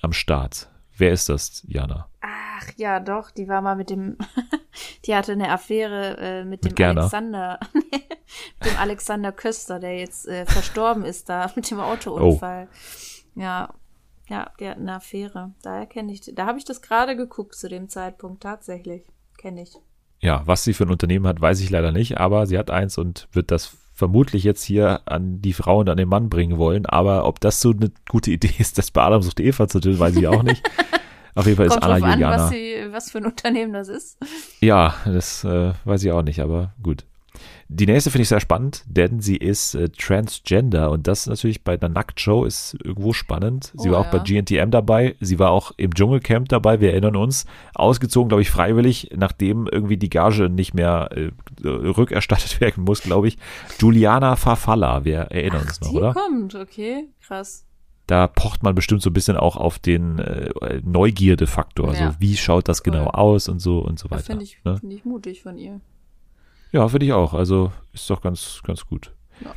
[0.02, 0.70] am Start.
[0.98, 2.08] Wer ist das, Jana?
[2.22, 4.18] Ach ja, doch, die war mal mit dem,
[5.06, 7.02] die hatte eine Affäre äh, mit dem Gerner.
[7.02, 12.68] Alexander, mit dem Alexander Köster, der jetzt äh, verstorben ist da mit dem Autounfall.
[12.72, 13.40] Oh.
[13.40, 13.74] Ja,
[14.28, 15.54] ja, die hat eine Affäre.
[15.62, 19.06] Daher kenne ich, da habe ich das gerade geguckt zu dem Zeitpunkt tatsächlich.
[19.38, 19.78] Kenne ich.
[20.22, 22.98] Ja, was sie für ein Unternehmen hat, weiß ich leider nicht, aber sie hat eins
[22.98, 26.86] und wird das vermutlich jetzt hier an die Frau und an den Mann bringen wollen.
[26.86, 29.98] Aber ob das so eine gute Idee ist, das bei Adam sucht Eva zu tun,
[30.00, 30.70] weiß ich auch nicht.
[31.36, 32.44] Auf jeden Fall ist Kommt Anna drauf an, Juliana.
[32.44, 34.18] was, sie, was für ein Unternehmen das ist.
[34.62, 37.06] Ja, das äh, weiß ich auch nicht, aber gut.
[37.68, 41.74] Die nächste finde ich sehr spannend, denn sie ist äh, Transgender und das natürlich bei
[41.74, 43.72] einer Nacktshow ist irgendwo spannend.
[43.76, 44.24] Sie Oh, war auch bei ja.
[44.42, 47.48] GNTM dabei, sie war auch im Dschungelcamp dabei, wir erinnern uns.
[47.74, 51.32] Ausgezogen, glaube ich, freiwillig, nachdem irgendwie die Gage nicht mehr äh,
[51.68, 53.38] rückerstattet werden muss, glaube ich.
[53.80, 56.14] Juliana Farfalla, wir erinnern uns noch, Die oder?
[56.14, 57.66] kommt, okay, krass.
[58.06, 61.96] da pocht man bestimmt so ein bisschen auch auf den äh, Neugierde-Faktor.
[61.96, 62.06] Ja.
[62.08, 63.14] Also wie schaut das genau Voll.
[63.16, 64.26] aus und so und so Das weiter.
[64.28, 64.78] finde ich, ne?
[64.78, 65.82] find ich mutig von ihr.
[66.76, 67.34] Ja, finde ich auch.
[67.34, 69.14] Also ist doch ganz, ganz gut.
[69.40, 69.54] Ja.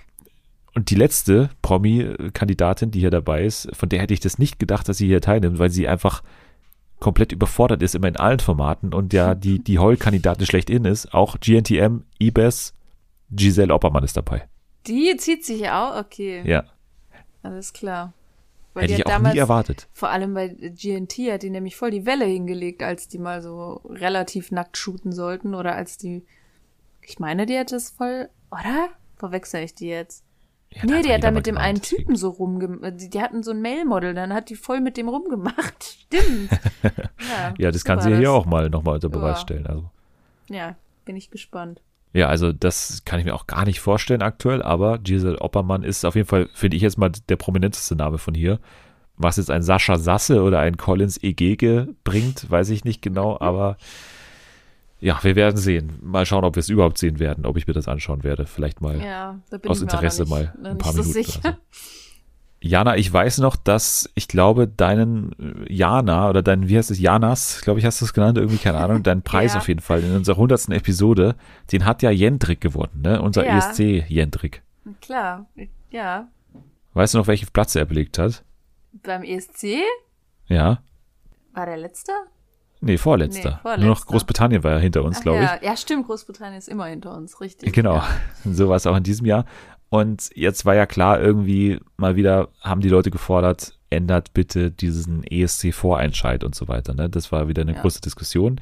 [0.72, 4.88] Und die letzte Promi-Kandidatin, die hier dabei ist, von der hätte ich das nicht gedacht,
[4.88, 6.22] dass sie hier teilnimmt, weil sie einfach
[7.00, 11.12] komplett überfordert ist, immer in allen Formaten und ja die, die Heul-Kandidatin schlechthin ist.
[11.12, 12.72] Auch GNTM, IBES,
[13.32, 14.46] Giselle Oppermann ist dabei.
[14.86, 16.42] Die zieht sich ja auch, okay.
[16.48, 16.66] Ja,
[17.42, 18.12] Alles klar.
[18.74, 19.88] Weil hätte die ich auch damals, nie erwartet.
[19.92, 23.80] vor allem bei GNT hat die nämlich voll die Welle hingelegt, als die mal so
[23.90, 26.24] relativ nackt shooten sollten oder als die,
[27.08, 28.88] ich meine, die hat das voll, oder?
[29.16, 30.24] Verwechsel ich die jetzt?
[30.70, 31.80] Ja, nee, die hat da mit dem gemacht, einen.
[31.82, 33.00] Typen so rumgemacht.
[33.00, 35.84] Die, die hatten so ein Mail-Model, dann hat die voll mit dem rumgemacht.
[36.06, 36.50] Stimmt.
[37.28, 38.28] Ja, Ja, das kann sie hier das.
[38.30, 39.42] auch mal nochmal unter Beweis Ja.
[39.42, 39.66] stellen.
[39.66, 39.90] Also.
[40.48, 41.80] Ja, bin ich gespannt.
[42.12, 46.04] Ja, also das kann ich mir auch gar nicht vorstellen aktuell, aber Giselle Oppermann ist
[46.06, 48.60] auf jeden Fall, finde ich jetzt mal der prominenteste Name von hier.
[49.16, 53.76] Was jetzt ein Sascha Sasse oder ein Collins Egege bringt, weiß ich nicht genau, aber
[55.00, 55.92] ja, wir werden sehen.
[56.02, 58.46] Mal schauen, ob wir es überhaupt sehen werden, ob ich mir das anschauen werde.
[58.46, 61.22] Vielleicht mal Ja, da bin aus Interesse nicht, mal ein paar Minuten.
[61.24, 61.40] so.
[62.60, 65.30] Jana, ich weiß noch, dass ich glaube, deinen
[65.68, 68.56] äh, Jana oder deinen, wie heißt es, Janas, glaube ich, hast du es genannt, irgendwie,
[68.58, 69.60] keine Ahnung, deinen Preis Ja.
[69.60, 71.36] auf jeden Fall in unserer hundertsten Episode,
[71.70, 73.22] den hat ja Jendrik gewonnen, ne?
[73.22, 73.58] Unser Ja.
[73.58, 74.62] ESC Jendrik.
[75.00, 75.46] Klar,
[75.90, 76.26] ja.
[76.94, 78.42] Weißt du noch, welchen Platz er belegt hat?
[79.04, 79.76] Beim ESC
[80.48, 80.82] Ja?
[81.54, 82.10] war der letzte?
[82.80, 83.50] Nee, vorletzter.
[83.50, 83.86] Nee, vorletzter.
[83.86, 85.44] Nur noch Großbritannien war ja hinter uns, glaube ich.
[85.44, 85.58] ja.
[85.62, 87.72] ja, stimmt, Großbritannien ist immer hinter uns, richtig.
[87.72, 88.06] Genau, Ja.
[88.52, 89.44] so war es auch in diesem Jahr.
[89.90, 95.24] Und jetzt war ja klar, irgendwie mal wieder haben die Leute gefordert, ändert bitte diesen
[95.24, 96.94] ESC-Vorentscheid und so weiter.
[96.94, 97.08] Ne?
[97.08, 97.80] Das war wieder eine Ja.
[97.80, 98.60] große Diskussion.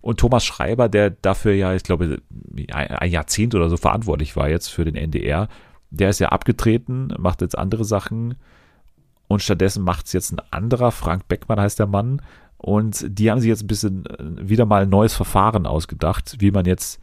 [0.00, 2.20] Und Thomas Schreiber, der dafür ja, ich glaube,
[2.72, 5.48] ein ein Jahrzehnt oder so verantwortlich war jetzt für den NDR,
[5.90, 8.34] der ist ja abgetreten, macht jetzt andere Sachen
[9.28, 12.20] und stattdessen macht es jetzt ein anderer, Frank Beckmann heißt der Mann.
[12.62, 16.52] Und die haben sich jetzt ein bisschen äh, wieder mal ein neues Verfahren ausgedacht, wie
[16.52, 17.00] man jetzt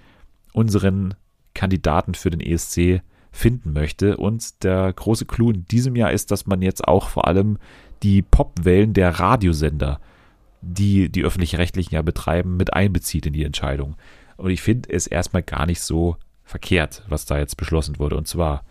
[0.53, 1.15] unseren
[1.53, 4.15] Kandidaten für den ESC finden möchte.
[4.18, 7.57] Und der große Clou in diesem Jahr ist, dass man jetzt auch vor allem
[8.03, 9.99] die Popwellen der Radiosender,
[10.61, 13.98] die die öffentlich-rechtlichen ja betreiben, mit einbezieht in die Entscheidung.
[14.38, 16.15] Und ich finde es erstmal gar nicht so
[16.45, 18.15] verkehrt, was da jetzt beschlossen wurde.
[18.15, 18.64] Und zwar,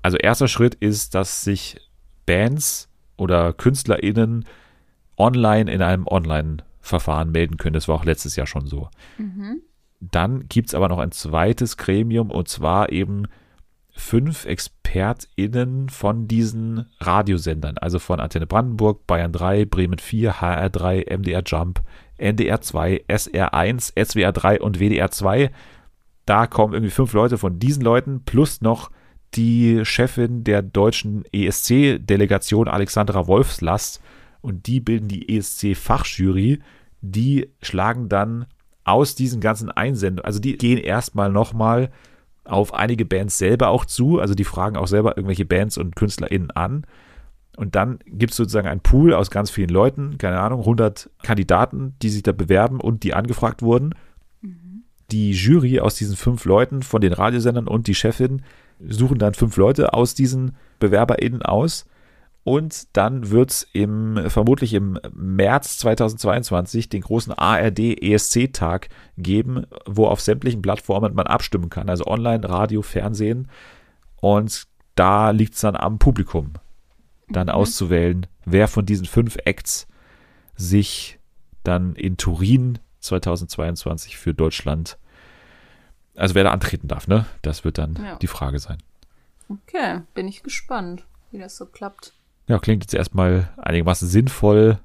[0.00, 1.76] also erster Schritt ist, dass sich
[2.24, 4.46] Bands oder KünstlerInnen
[5.20, 7.74] online in einem Online-Verfahren melden können.
[7.74, 8.88] Das war auch letztes Jahr schon so.
[10.00, 13.26] Dann gibt es aber noch ein zweites Gremium und zwar eben
[13.92, 21.42] fünf ExpertInnen von diesen Radiosendern, also von Antenne Brandenburg, Bayern 3, Bremen 4, HR3, MDR
[21.44, 21.82] Jump,
[22.16, 25.50] NDR 2, SR 1, SWR 3 und WDR 2.
[26.24, 28.90] Da kommen irgendwie fünf Leute von diesen Leuten plus noch
[29.34, 34.02] die Chefin der deutschen ESC-Delegation Alexandra Wolfslast
[34.40, 36.60] und die bilden die ESC-Fachjury.
[37.00, 38.46] Die schlagen dann
[38.84, 41.90] aus diesen ganzen Einsendungen, also die gehen erstmal nochmal
[42.44, 46.50] auf einige Bands selber auch zu, also die fragen auch selber irgendwelche Bands und KünstlerInnen
[46.50, 46.84] an.
[47.56, 51.94] Und dann gibt es sozusagen einen Pool aus ganz vielen Leuten, keine Ahnung, 100 Kandidaten,
[52.00, 53.94] die sich da bewerben und die angefragt wurden.
[55.10, 58.42] Die Jury aus diesen fünf Leuten von den Radiosendern und die Chefin
[58.88, 61.86] suchen dann fünf Leute aus diesen BewerberInnen aus.
[62.42, 68.88] Und dann wird es im, vermutlich im März 2022 den großen ARD ESC-Tag
[69.18, 73.50] geben, wo auf sämtlichen Plattformen man abstimmen kann, also online, Radio, Fernsehen.
[74.20, 76.54] Und da liegt es dann am Publikum,
[77.28, 79.86] dann auszuwählen, wer von diesen fünf Acts
[80.56, 81.18] sich
[81.62, 84.98] dann in Turin 2022 für Deutschland,
[86.16, 87.26] also wer da antreten darf, ne?
[87.42, 88.16] Das wird dann Ja.
[88.16, 88.78] die Frage sein.
[89.48, 92.14] Okay, bin ich gespannt, wie das so klappt.
[92.50, 94.80] Ja, klingt jetzt erstmal einigermaßen sinnvoll.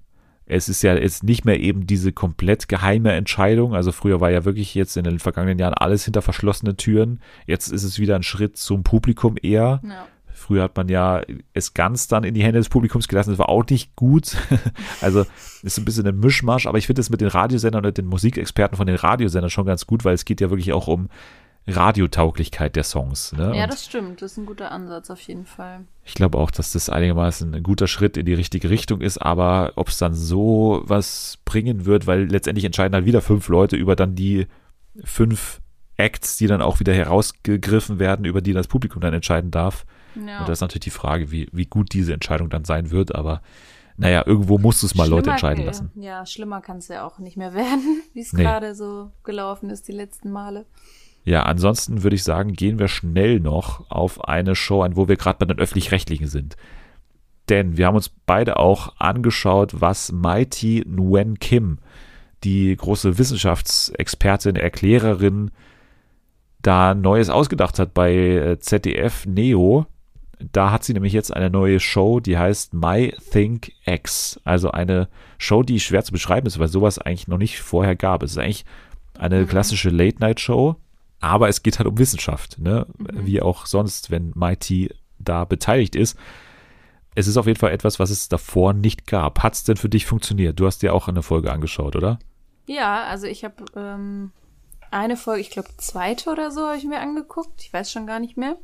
[0.46, 3.74] Es ist ja jetzt nicht mehr eben diese komplett geheime Entscheidung.
[3.74, 7.22] Also früher war ja wirklich jetzt in den vergangenen Jahren alles hinter verschlossenen Türen.
[7.48, 9.82] Jetzt ist es wieder ein Schritt zum Publikum eher.
[9.84, 10.06] Ja.
[10.32, 11.24] Früher hat man ja
[11.54, 13.32] es ganz dann in die Hände des Publikums gelassen.
[13.32, 14.38] Das war auch nicht gut.
[15.02, 15.26] also
[15.64, 16.68] ist ein bisschen ein Mischmasch.
[16.68, 19.88] Aber ich finde es mit den Radiosendern und den Musikexperten von den Radiosendern schon ganz
[19.88, 21.10] gut, weil es geht ja wirklich auch um
[21.68, 23.32] Radiotauglichkeit der Songs.
[23.34, 23.56] Ne?
[23.56, 24.22] Ja, Und- das stimmt.
[24.22, 25.82] Das ist ein guter Ansatz auf jeden Fall.
[26.04, 29.74] ich glaube auch, dass das einigermaßen ein guter Schritt in die richtige Richtung ist, aber
[29.76, 33.96] ob es dann so was bringen wird, weil letztendlich entscheiden halt wieder fünf Leute über
[33.96, 34.48] dann die
[35.04, 35.62] fünf
[35.98, 39.86] Acts, die dann auch wieder herausgegriffen werden, über die das Publikum dann entscheiden darf.
[40.16, 40.40] Ja.
[40.40, 43.42] Und da ist natürlich die Frage, wie, wie gut diese Entscheidung dann sein wird, aber
[43.98, 45.92] naja, irgendwo musst du es mal Leute Schlimmer- entscheiden äh, lassen.
[45.96, 48.44] Ja, schlimmer kann es ja auch nicht mehr werden, wie es Nee.
[48.44, 50.66] gerade so gelaufen ist die letzten Male.
[51.26, 55.18] Ja, ansonsten würde ich sagen, gehen wir schnell noch auf eine Show ein, wo wir
[55.18, 56.56] gerade bei den öffentlich-rechtlichen sind.
[57.50, 61.80] Denn wir haben uns beide auch angeschaut, was Mighty Nguyen Kim,
[62.44, 65.52] die große Wissenschaftsexpertin, Erklärerin,
[66.62, 69.88] da Neues ausgedacht hat bei äh, ZDF Neo.
[70.52, 74.40] Da hat sie nämlich jetzt eine neue Show, die heißt My Think X.
[74.44, 75.08] Also eine
[75.38, 78.22] Show, die schwer zu beschreiben ist, weil sowas eigentlich noch nicht vorher gab.
[78.22, 78.66] Es ist eigentlich
[79.18, 80.76] eine klassische Late-Night-Show,
[81.26, 82.86] aber es geht halt um Wissenschaft, ne?
[83.00, 86.18] Wie auch sonst, wenn Mighty da beteiligt ist.
[87.16, 89.42] Es ist auf jeden Fall etwas, was es davor nicht gab.
[89.42, 90.60] Hat es denn für dich funktioniert?
[90.60, 92.20] Du hast dir auch eine Folge angeschaut, oder?
[92.68, 94.32] Ja, also ich habe ähm,
[94.92, 97.60] eine Folge, ich glaube zweite oder so, habe ich mir angeguckt.
[97.64, 98.58] Ich weiß schon gar nicht mehr.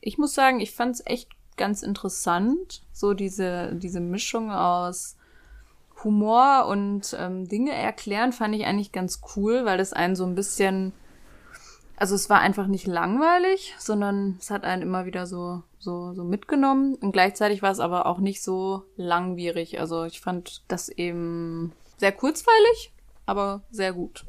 [0.00, 5.16] Ich muss sagen, ich fand es echt ganz interessant, so diese, diese Mischung aus
[6.04, 10.36] Humor und ähm, Dinge erklären fand ich eigentlich ganz cool, weil das einen so ein
[10.36, 10.92] bisschen,
[11.96, 16.24] also es war einfach nicht langweilig, sondern es hat einen immer wieder so, so, so
[16.24, 19.80] mitgenommen und gleichzeitig war es aber auch nicht so langwierig.
[19.80, 22.92] Also ich fand das eben sehr kurzweilig,
[23.24, 24.26] aber sehr gut.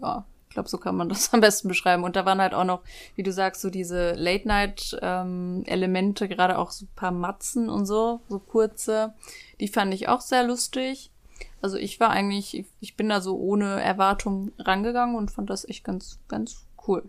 [0.00, 2.04] Ja, ich glaube, so kann man das am besten beschreiben.
[2.04, 2.82] Und da waren halt auch noch,
[3.16, 8.38] wie du sagst, so diese Late-Night-Elemente, gerade auch so ein paar Matzen und so, so
[8.38, 9.14] kurze.
[9.58, 11.10] Die fand ich auch sehr lustig.
[11.60, 15.68] Also ich war eigentlich, ich, ich bin da so ohne Erwartung rangegangen und fand das
[15.68, 17.04] echt ganz, ganz cool.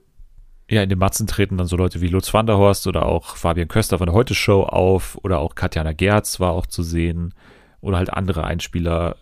[0.69, 3.35] Ja, in den Matzen treten dann so Leute wie Lutz van der Horst oder auch
[3.35, 7.33] Fabian Köster von der Heute Show auf oder auch Katjana Gerz war auch zu sehen
[7.81, 9.15] oder halt andere Einspieler,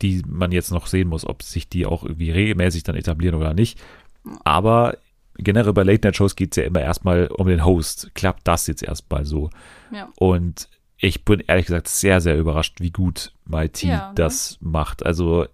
[0.00, 3.52] die man jetzt noch sehen muss, ob sich die auch irgendwie regelmäßig dann etablieren oder
[3.52, 3.78] nicht.
[4.44, 4.96] Aber
[5.36, 8.10] generell bei Late-Night-Shows geht es ja immer erstmal um den Host.
[8.14, 9.50] Klappt das jetzt erstmal so?
[9.92, 10.08] Ja.
[10.16, 14.12] Und ich bin ehrlich gesagt sehr, sehr überrascht, wie gut Mighty Ja, ne?
[14.14, 15.04] das macht.
[15.04, 15.44] Also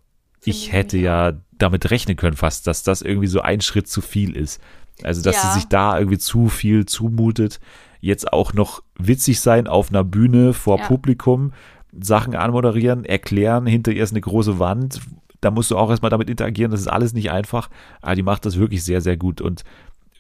[0.45, 1.33] ich ich hätte ja
[1.63, 4.61] damit rechnen können fast, dass das irgendwie so ein Schritt zu viel ist.
[5.03, 5.43] Also dass Ja.
[5.49, 7.61] sie sich da irgendwie zu viel zumutet.
[8.01, 10.87] Jetzt auch noch witzig sein auf einer Bühne vor Ja.
[10.87, 11.53] Publikum.
[11.99, 15.01] Sachen anmoderieren, erklären, hinter ihr ist eine große Wand,
[15.43, 17.69] da musst du auch erstmal damit interagieren, das ist alles nicht einfach,
[18.01, 19.63] aber die macht das wirklich sehr, sehr gut und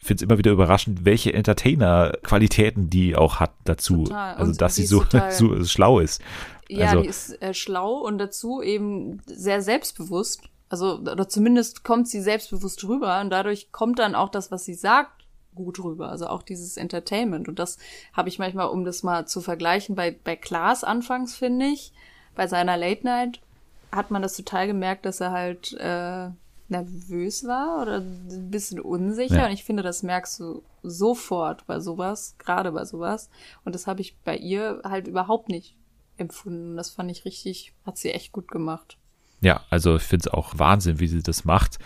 [0.03, 4.05] finde es immer wieder überraschend, welche Entertainer-Qualitäten die auch hat dazu.
[4.05, 4.35] Total.
[4.35, 6.21] Also, Und dass sie so, so schlau ist.
[6.69, 10.43] Ja, Also- die ist äh, schlau und dazu eben sehr selbstbewusst.
[10.73, 14.73] Also, oder zumindest kommt sie selbstbewusst rüber und dadurch kommt dann auch das, was sie
[14.73, 16.09] sagt, gut rüber.
[16.09, 17.47] Also auch dieses Entertainment.
[17.47, 17.77] Und das
[18.15, 21.93] habe ich manchmal, um das mal zu vergleichen, bei, bei Klaas anfangs, finde ich,
[22.35, 23.43] bei seiner Late Night,
[23.93, 26.31] hat man das total gemerkt, dass er halt äh,
[26.69, 29.41] nervös war oder ein bisschen unsicher.
[29.41, 29.47] Ja.
[29.49, 33.29] Und ich finde, das merkst du sofort bei sowas, gerade bei sowas.
[33.67, 35.77] Und das habe ich bei ihr halt überhaupt nicht
[36.17, 36.79] empfunden.
[36.79, 38.97] Das fand ich richtig, hat sie echt gut gemacht.
[39.43, 41.79] Ja, also ich finde es auch Wahnsinn, wie sie das macht.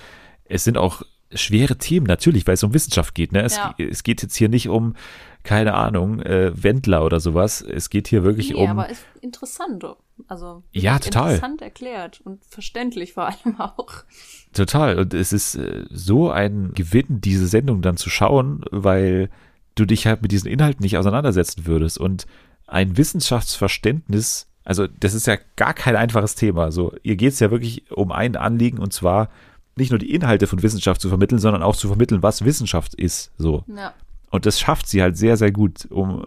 [0.45, 1.03] Es sind auch
[1.33, 3.33] schwere Themen, natürlich, weil es um Wissenschaft geht.
[3.33, 3.43] Ne?
[3.43, 3.74] Es, Ja.
[3.78, 4.95] es geht jetzt hier nicht um,
[5.43, 7.62] keine Ahnung, äh, Wendler oder sowas.
[7.62, 8.70] Es geht hier wirklich Nee, um.
[8.70, 9.85] aber ist interessant.
[10.28, 11.31] Also Ja, total.
[11.35, 14.05] interessant erklärt und verständlich vor allem auch.
[14.53, 14.99] Total.
[14.99, 19.28] Und es ist äh, so ein Gewinn, diese Sendung dann zu schauen, weil
[19.74, 21.99] du dich halt mit diesen Inhalten nicht auseinandersetzen würdest.
[21.99, 22.27] Und
[22.66, 26.72] ein Wissenschaftsverständnis, also das ist ja gar kein einfaches Thema.
[26.72, 29.30] So, ihr geht es ja wirklich um ein Anliegen und zwar
[29.76, 33.30] nicht nur die Inhalte von Wissenschaft zu vermitteln, sondern auch zu vermitteln, was Wissenschaft ist.
[33.38, 33.62] So.
[33.68, 33.94] Ja.
[34.30, 36.26] Und das schafft sie halt sehr, sehr gut, um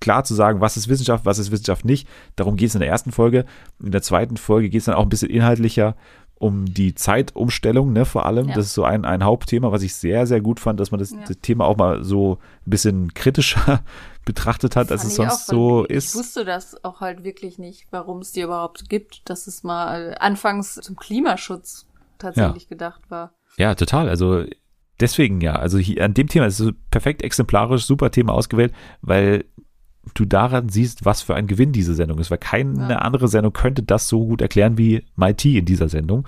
[0.00, 2.06] klar zu sagen, was ist Wissenschaft, was ist Wissenschaft nicht.
[2.36, 3.46] Darum geht es in der ersten Folge.
[3.82, 5.96] In der zweiten Folge geht es dann auch ein bisschen inhaltlicher
[6.38, 8.50] um die Zeitumstellung, ne, vor allem.
[8.50, 8.54] Ja.
[8.56, 11.12] Das ist so ein, ein Hauptthema, was ich sehr, sehr gut fand, dass man das,
[11.12, 11.20] Ja.
[11.26, 13.80] das Thema auch mal so ein bisschen kritischer
[14.26, 16.10] betrachtet hat, als es sonst so ich ist.
[16.14, 20.14] Ich wusste das auch halt wirklich nicht, warum es die überhaupt gibt, dass es mal
[20.20, 21.86] anfangs zum Klimaschutz
[22.18, 23.32] tatsächlich gedacht war.
[23.56, 24.08] Ja, total.
[24.10, 24.44] Also
[25.00, 25.54] deswegen ja.
[25.56, 29.44] Also hier an dem Thema ist es perfekt exemplarisch, super Thema ausgewählt, weil
[30.14, 32.98] du daran siehst, was für ein Gewinn diese Sendung ist, weil keine Ja.
[32.98, 36.26] andere Sendung könnte das so gut erklären wie MIT in dieser Sendung.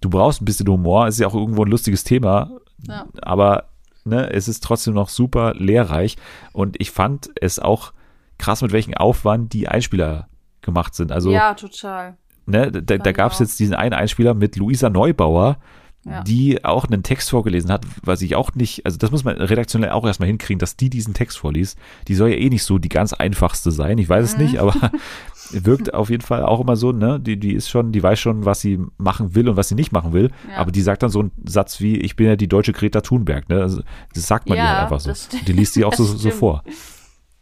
[0.00, 2.50] Du brauchst ein bisschen Humor, es ist ja auch irgendwo ein lustiges Thema,
[2.88, 3.06] Ja.
[3.22, 3.68] aber
[4.04, 6.16] ne, es ist trotzdem noch super lehrreich
[6.52, 7.92] und ich fand es auch
[8.38, 10.28] krass, mit welchem Aufwand die Einspieler
[10.62, 11.12] gemacht sind.
[11.12, 12.16] Also ja, total.
[12.46, 13.40] ne, da, da gab es auch.
[13.42, 15.58] jetzt diesen einen Einspieler mit Luisa Neubauer,
[16.04, 16.22] Ja.
[16.24, 19.90] die auch einen Text vorgelesen hat, was ich auch nicht, also das muss man redaktionell
[19.90, 21.78] auch erstmal hinkriegen, dass die diesen Text vorliest.
[22.08, 24.42] Die soll ja eh nicht so die ganz einfachste sein, ich weiß es Mhm.
[24.42, 24.74] nicht, aber
[25.52, 28.44] wirkt auf jeden Fall auch immer so, ne, die, die ist schon, die weiß schon,
[28.44, 30.56] was sie machen will und was sie nicht machen will, Ja.
[30.58, 33.48] aber die sagt dann so einen Satz wie, ich bin ja die deutsche Greta Thunberg,
[33.48, 33.82] ne, also
[34.14, 35.12] das sagt man Ja, ihr halt einfach so.
[35.14, 35.48] stimmt.
[35.48, 36.62] Die liest sie auch so, so vor.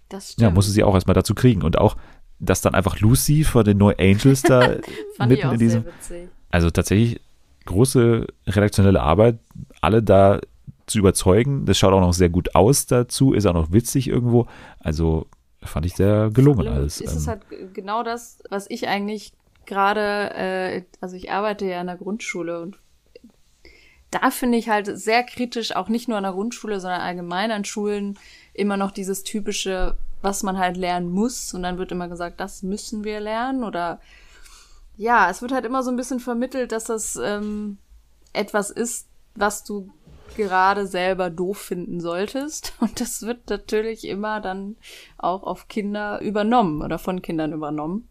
[0.09, 0.43] Das stimmt.
[0.43, 1.97] Ja, musste sie auch erstmal dazu kriegen und auch,
[2.39, 4.77] dass dann einfach Lucy vor den No Angels da
[5.29, 5.85] mitten in diesem,
[6.51, 7.21] also tatsächlich
[7.67, 9.39] große redaktionelle Arbeit,
[9.81, 10.41] alle da
[10.87, 11.67] zu überzeugen.
[11.67, 14.47] Das schaut auch noch sehr gut aus dazu, ist auch noch witzig irgendwo.
[14.81, 15.27] Also
[15.63, 17.01] fand ich sehr gelungen alles.
[17.01, 19.33] Ist es Ähm, halt genau das, was ich eigentlich
[19.67, 22.79] gerade, äh, also ich arbeite ja in der Grundschule und
[24.11, 27.65] da finde ich halt sehr kritisch, auch nicht nur an der Grundschule, sondern allgemein an
[27.65, 28.19] Schulen,
[28.53, 31.55] immer noch dieses typische, was man halt lernen muss.
[31.55, 33.63] Und dann wird immer gesagt, das müssen wir lernen.
[33.63, 34.01] Oder
[34.97, 37.79] ja, es wird halt immer so ein bisschen vermittelt, dass das ähm,
[38.33, 39.07] etwas ist,
[39.37, 39.93] was du
[40.37, 42.75] gerade selber doof finden solltest.
[42.81, 44.77] Und das wird natürlich immer dann
[45.19, 48.07] auch auf Kinder übernommen oder von Kindern übernommen.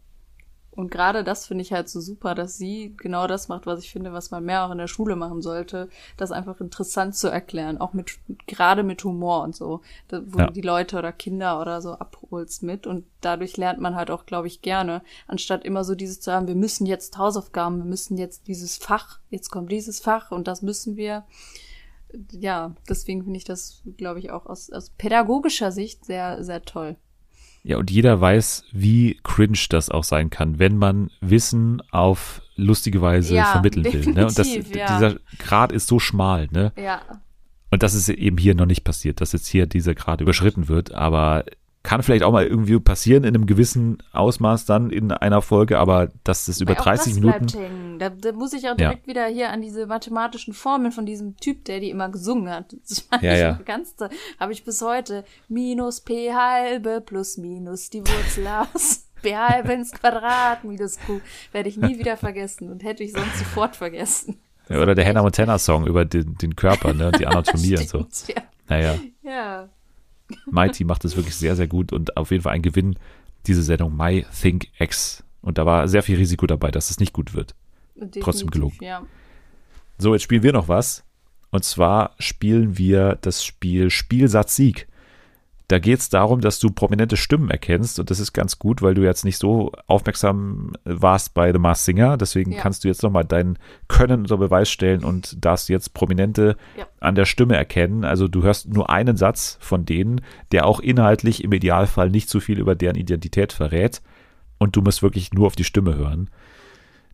[0.72, 3.90] Und gerade das finde ich halt so super, dass sie genau das macht, was ich
[3.90, 7.78] finde, was man mehr auch in der Schule machen sollte, das einfach interessant zu erklären,
[7.78, 8.12] auch mit
[8.46, 9.80] gerade mit Humor und so,
[10.10, 10.46] wo Ja.
[10.46, 14.26] du die Leute oder Kinder oder so abholst mit und dadurch lernt man halt auch,
[14.26, 18.16] glaube ich, gerne, anstatt immer so dieses zu haben, wir müssen jetzt Hausaufgaben, wir müssen
[18.16, 21.24] jetzt dieses Fach, jetzt kommt dieses Fach und das müssen wir.
[22.32, 26.96] Ja, deswegen finde ich das, glaube ich, auch aus, aus pädagogischer Sicht sehr, sehr toll.
[27.62, 33.00] ja, und jeder weiß, wie cringe das auch sein kann, wenn man Wissen auf lustige
[33.00, 34.12] Weise Ja, vermitteln will.
[34.12, 34.26] Ne?
[34.26, 34.86] Und das, ja.
[34.96, 36.72] dieser Grad ist so schmal, ne?
[36.76, 37.02] Ja,
[37.70, 40.92] Und das ist eben hier noch nicht passiert, dass jetzt hier dieser Grad überschritten wird,
[40.92, 41.44] aber
[41.82, 46.10] kann vielleicht auch mal irgendwie passieren in einem gewissen Ausmaß dann in einer Folge, aber
[46.24, 47.48] dass das über Weil auch 30 das Minuten.
[47.48, 47.98] Hängen.
[47.98, 48.90] Da, da muss ich auch Ja.
[48.90, 52.74] direkt wieder hier an diese mathematischen Formeln von diesem Typ, der die immer gesungen hat.
[52.86, 53.52] Das Ja, ich ja.
[53.64, 53.94] ganz,
[54.38, 55.24] habe ich bis heute.
[55.48, 61.20] Minus p halbe plus minus die Wurzel aus p halbe ins Quadrat minus q.
[61.52, 64.38] Werde ich nie wieder vergessen und hätte ich sonst sofort vergessen.
[64.68, 67.98] Oder der Hannah Montana Song über den, den Körper, ne, die Anatomie und so.
[68.10, 68.42] Stimmt, Ja.
[68.68, 69.68] Naja, ja.
[70.50, 72.96] Mighty macht es wirklich sehr, sehr gut und auf jeden Fall ein Gewinn,
[73.46, 75.24] diese Sendung My Think X.
[75.42, 77.54] Und da war sehr viel Risiko dabei, dass es nicht gut wird.
[77.94, 78.76] Trotzdem Definitiv, gelungen.
[78.80, 79.02] Ja.
[79.98, 81.04] So, jetzt spielen wir noch was.
[81.50, 84.86] Und zwar spielen wir das Spiel Spielsatz Sieg.
[85.70, 88.94] Da geht es darum, dass du prominente Stimmen erkennst und das ist ganz gut, weil
[88.94, 92.16] du jetzt nicht so aufmerksam warst bei The Masked Singer.
[92.16, 92.60] Deswegen Ja.
[92.60, 93.56] kannst du jetzt nochmal dein
[93.86, 96.86] Können unter Beweis stellen und darfst jetzt Prominente Ja.
[96.98, 98.02] an der Stimme erkennen.
[98.04, 102.40] Also du hörst nur einen Satz von denen, der auch inhaltlich im Idealfall nicht so
[102.40, 104.02] viel über deren Identität verrät
[104.58, 106.30] und du musst wirklich nur auf die Stimme hören.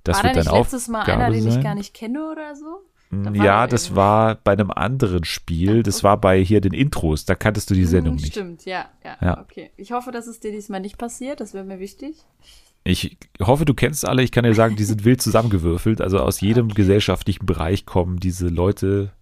[0.02, 1.58] Das war da wird nicht deine letztes Mal einer, den sein.
[1.58, 2.78] ich gar nicht kenne oder so?
[3.10, 5.82] Da war Ja, das irgendwie- war bei einem anderen Spiel.
[5.82, 7.24] Das war bei hier den Intros.
[7.24, 8.32] Da kanntest du die Sendung Hm, nicht.
[8.32, 9.40] Stimmt, ja, ja, Ja.
[9.40, 9.70] Okay.
[9.76, 11.40] Ich hoffe, dass es dir diesmal nicht passiert.
[11.40, 12.16] Das wäre mir wichtig.
[12.84, 14.22] Ich hoffe, du kennst alle.
[14.22, 16.00] Ich kann dir sagen, die sind wild zusammengewürfelt.
[16.00, 19.12] Also aus jedem gesellschaftlichen Bereich kommen diese Leute.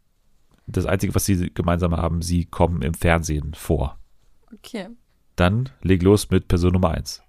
[0.67, 3.99] Das Einzige, was sie gemeinsam haben, sie kommen im Fernsehen vor.
[4.53, 4.89] Okay.
[5.37, 7.23] Dann leg los mit Person Nummer eins.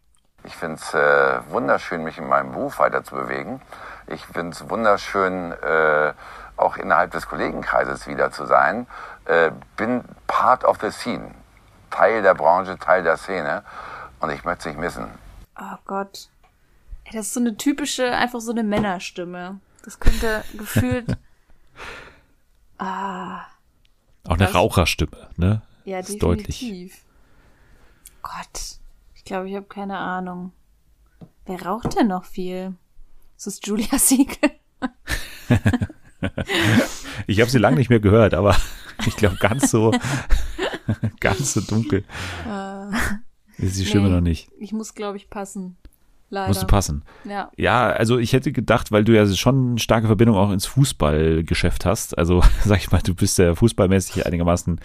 [0.45, 3.61] Ich finde es äh, wunderschön, mich in meinem Beruf weiter zu bewegen.
[4.07, 6.13] Ich finde es wunderschön, äh,
[6.57, 8.87] auch innerhalb des Kollegenkreises wieder zu sein.
[9.25, 11.31] Äh, bin part of the scene,
[11.89, 13.63] Teil der Branche, Teil der Szene
[14.19, 15.07] und ich möchte es nicht missen.
[15.59, 16.29] Oh Gott.
[17.11, 19.59] Das ist so eine typische, einfach so eine Männerstimme.
[19.83, 21.17] Das könnte gefühlt.
[22.77, 23.41] ah,
[24.27, 24.51] Auch eine?
[24.51, 25.61] Raucherstimme, ne?
[25.85, 26.93] ja, ist definitiv.
[26.93, 27.01] deutlich.
[28.21, 28.79] Gott.
[29.13, 30.51] Ich glaube, ich habe keine Ahnung.
[31.45, 32.73] Wer raucht denn noch viel?
[33.37, 34.51] Ist das Julia Siegel?
[37.27, 38.55] Ich habe sie lange nicht mehr gehört, aber
[39.07, 39.91] ich glaube, ganz so,
[41.19, 42.03] ganz so dunkel
[43.57, 44.15] ist die Stimme nee.
[44.15, 44.49] noch nicht.
[44.59, 45.77] Ich muss, glaube ich, passen.
[46.29, 46.47] Leider.
[46.47, 47.03] Musst du passen.
[47.23, 47.51] Ja.
[47.55, 51.85] Ja, also ich hätte gedacht, weil du ja schon eine starke Verbindung auch ins Fußballgeschäft
[51.85, 52.17] hast.
[52.17, 54.81] Also sag ich mal, du bist ja fußballmäßig einigermaßen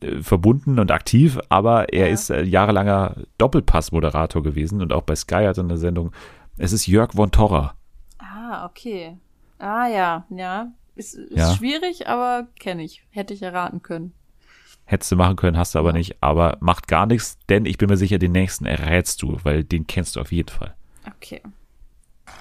[0.00, 2.12] äh, verbunden und aktiv, aber er Ja.
[2.12, 6.12] ist äh, jahrelanger Doppelpass-Moderator gewesen und auch bei Sky hat er eine Sendung.
[6.56, 7.74] Es ist Jörg von Torra.
[8.18, 9.16] Ah, okay.
[9.58, 10.68] Ah, ja, ja.
[10.94, 11.54] Ist, ist Ja.
[11.54, 13.04] schwierig, aber kenne ich.
[13.10, 14.14] Hätte ich erraten können.
[14.84, 16.22] Hättest du machen können, hast du aber nicht.
[16.22, 19.86] Aber macht gar nichts, denn ich bin mir sicher, den nächsten errätst du, weil den
[19.86, 20.74] kennst du auf jeden Fall.
[21.16, 21.42] Okay.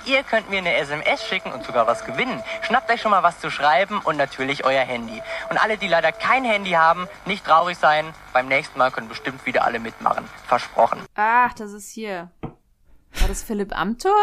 [0.05, 2.41] Ihr könnt mir eine SMS schicken und sogar was gewinnen.
[2.61, 5.21] Schnappt euch schon mal was zu schreiben und natürlich euer Handy.
[5.49, 8.05] Und alle, die leider kein Handy haben, nicht traurig sein.
[8.31, 10.23] Beim nächsten Mal können bestimmt wieder alle mitmachen.
[10.45, 10.99] Versprochen.
[11.15, 12.31] Ach, das ist hier.
[12.41, 14.13] War das Philipp Amthor?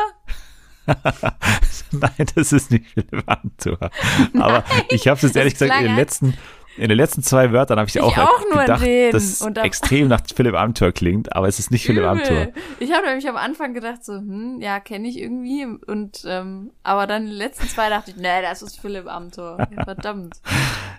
[1.92, 3.90] Nein, das ist nicht Philipp Amthor.
[4.38, 6.34] Aber ich habe es jetzt ehrlich gesagt in den letzten,
[6.76, 9.12] in den letzten zwei Wörtern habe ich, Ich auch, auch nur gedacht, den.
[9.12, 12.42] dass Und extrem nach Philipp Amthor klingt, aber es ist nicht Philipp Amthor.
[12.42, 12.52] Übel.
[12.80, 15.66] Ich habe nämlich am Anfang gedacht, so, hm, ja, kenne ich irgendwie.
[15.66, 19.68] Und, ähm, aber dann die letzten zwei dachte ich, nee, das ist Philipp Amthor.
[19.84, 20.40] Verdammt.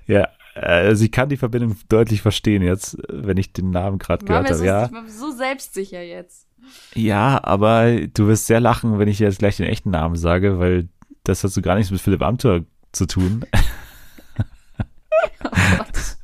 [0.07, 4.49] Ja, also ich kann die Verbindung deutlich verstehen jetzt, wenn ich den Namen gerade gehört
[4.49, 4.65] habe.
[4.65, 6.44] Ja, ich war so selbstsicher jetzt.
[6.93, 10.87] Ja, aber du wirst sehr lachen, wenn ich jetzt gleich den echten Namen sage, weil
[11.23, 12.61] das hat so gar nichts mit Philipp Amthor
[12.91, 13.45] zu tun.
[15.43, 16.17] Oh Gott.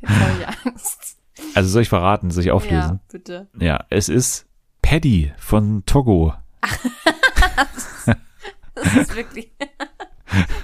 [0.00, 1.18] Jetzt habe ich Angst.
[1.54, 3.00] Also soll ich verraten, soll ich Ja, auflösen?
[3.10, 3.46] bitte.
[3.58, 4.46] Ja, es ist
[4.82, 6.34] Paddy von Togo.
[8.74, 9.50] Das ist wirklich.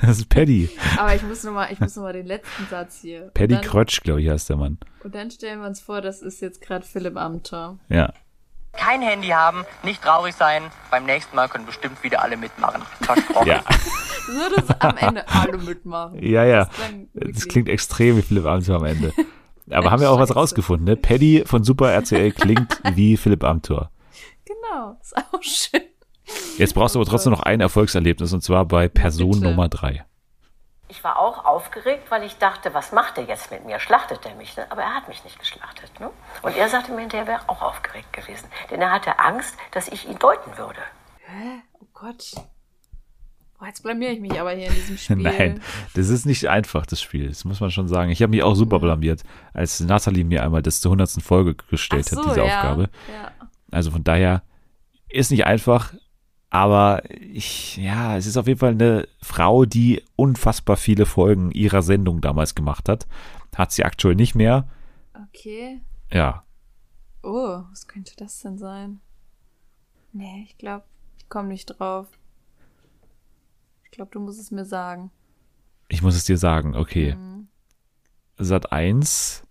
[0.03, 0.69] Das ist Paddy.
[0.99, 3.31] Aber ich muss nochmal, ich muss noch mal den letzten Satz hier.
[3.33, 4.77] Paddy dann, Krötsch, glaube ich, heißt der Mann.
[5.05, 7.79] Und dann stellen wir uns vor, das ist jetzt gerade Philipp Amthor.
[7.89, 8.13] Ja.
[8.73, 10.65] Kein Handy haben, nicht traurig sein.
[10.91, 12.83] Beim nächsten Mal können bestimmt wieder alle mitmachen.
[13.03, 13.47] Versprochen.
[13.47, 13.63] Ja,
[14.33, 16.23] Nur, dass am Ende alle mitmachen.
[16.23, 16.69] ja, ja.
[17.15, 19.13] Das Das klingt extrem wie Philipp Amthor am Ende.
[19.71, 20.97] Aber haben wir auch was rausgefunden, ne?
[20.97, 23.91] Paddy von Super RCL klingt wie Philipp Amthor.
[24.45, 25.83] Genau, ist auch schön.
[26.59, 29.45] Jetzt brauchst du aber trotzdem noch ein Erfolgserlebnis und zwar bei Person bitte.
[29.45, 30.05] Nummer drei.
[30.93, 33.81] Ich war auch aufgeregt, weil ich dachte, was macht er jetzt mit mir?
[33.81, 34.59] Schlachtet er mich?
[34.59, 34.67] Ne?
[34.69, 35.91] Aber er hat mich nicht geschlachtet.
[35.99, 36.11] Ne?
[36.43, 38.47] Und er sagte mir hinterher, er wäre auch aufgeregt gewesen.
[38.71, 40.81] Denn er hatte Angst, dass ich ihn deuten würde.
[41.81, 42.35] Oh Gott.
[43.59, 45.17] Boah, jetzt blamier ich mich aber hier in diesem Spiel.
[45.17, 45.63] Nein,
[45.95, 47.27] das ist nicht einfach, das Spiel.
[47.27, 48.11] Das muss man schon sagen.
[48.11, 49.23] Ich habe mich auch super blamiert,
[49.55, 52.59] als Nathalie mir einmal das zur hundertsten Folge gestellt so, hat, diese ja.
[52.59, 52.91] Aufgabe.
[53.11, 53.33] Ja.
[53.71, 54.43] Also von daher
[55.09, 55.95] ist nicht einfach,
[56.53, 61.81] aber ich, ja, es ist auf jeden Fall eine Frau, die unfassbar viele Folgen ihrer
[61.83, 63.07] Sendung damals gemacht hat.
[63.57, 64.69] Hat sie aktuell nicht mehr.
[65.29, 65.81] Okay.
[66.11, 66.45] Ja,
[67.23, 69.01] Oh, was könnte das denn sein?
[70.13, 70.85] Nee, ich glaube,
[71.19, 72.09] ich komme nicht drauf.
[73.85, 75.11] Ich glaube, du musst es mir sagen.
[75.89, 77.15] ich muss es dir sagen, okay.
[77.15, 77.49] Mhm.
[78.39, 79.45] Sat 1,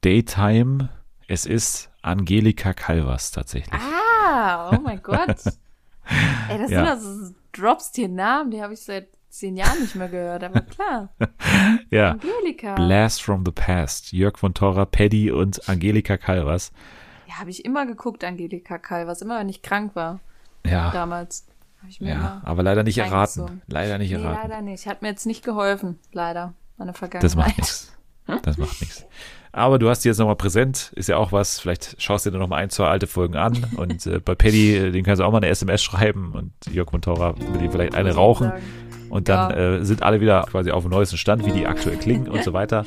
[0.00, 0.88] Daytime,
[1.28, 3.80] es ist Angelika Calvas tatsächlich.
[3.80, 5.38] Ah, oh mein Gott.
[6.48, 6.96] Ey, das Ja.
[6.96, 10.60] sind also Drops hier Namen, die habe ich seit zehn Jahren nicht mehr gehört, aber
[10.62, 11.14] klar.
[11.90, 12.12] ja.
[12.12, 12.74] Angelika.
[12.74, 16.72] Blast from the Past, Jörg von Torra, Paddy und Angelika Calvas.
[17.28, 20.18] Ja, habe ich immer geguckt, Angelika Calvas, immer wenn ich krank war
[20.66, 21.46] Ja, damals.
[21.78, 23.62] Habe ich mir ja, aber leider nicht erraten.
[23.66, 24.50] Leider nicht Nee, erraten.
[24.50, 24.86] leider nicht.
[24.86, 27.36] Hat mir jetzt nicht geholfen, leider, meine Das Vergangenheit.
[27.36, 27.96] macht nichts.
[28.42, 29.06] Das macht nichts.
[29.52, 31.58] Aber du hast die jetzt nochmal präsent, ist ja auch was.
[31.58, 33.66] Vielleicht schaust du dir nochmal ein, zwei alte Folgen an.
[33.76, 36.92] Und äh, bei Paddy, äh, dem kannst du auch mal eine SMS schreiben und Jörg
[36.92, 38.52] Montora will dir vielleicht eine rauchen.
[39.08, 39.56] Und dann Ja.
[39.78, 42.52] äh, sind alle wieder quasi auf dem neuesten Stand, wie die aktuell klingen und so
[42.52, 42.84] weiter.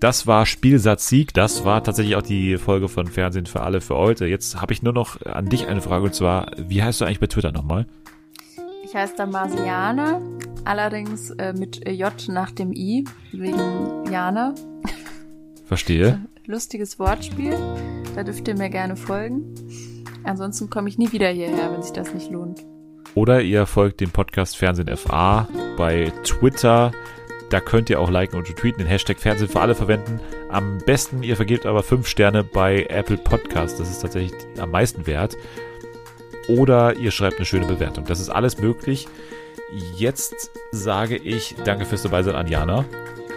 [0.00, 1.32] Das war Spielsatz Sieg.
[1.32, 4.26] Das war tatsächlich auch die Folge von Fernsehen für alle für heute.
[4.26, 7.20] Jetzt habe ich nur noch an dich eine Frage und zwar, wie heißt du eigentlich
[7.20, 7.86] bei Twitter nochmal?
[8.84, 10.20] Ich heiße da Marsiane,
[10.66, 14.54] allerdings äh, mit J nach dem I, wegen Jana.
[15.74, 16.20] Verstehe.
[16.46, 17.58] Lustiges Wortspiel.
[18.14, 19.56] Da dürft ihr mir gerne folgen.
[20.22, 22.60] Ansonsten komme ich nie wieder hierher, wenn sich das nicht lohnt.
[23.16, 26.92] Oder ihr folgt dem Podcast Fernsehen FA bei Twitter.
[27.50, 30.20] Da könnt ihr auch liken und retweeten, den Hashtag Fernsehen für alle verwenden.
[30.48, 33.80] Am besten, ihr vergebt aber fünf Sterne bei Apple Podcast.
[33.80, 35.36] Das ist tatsächlich am meisten wert.
[36.46, 38.04] Oder ihr schreibt eine schöne Bewertung.
[38.04, 39.08] Das ist alles möglich.
[39.96, 42.84] Jetzt sage ich Danke fürs Dabeisein an Jana.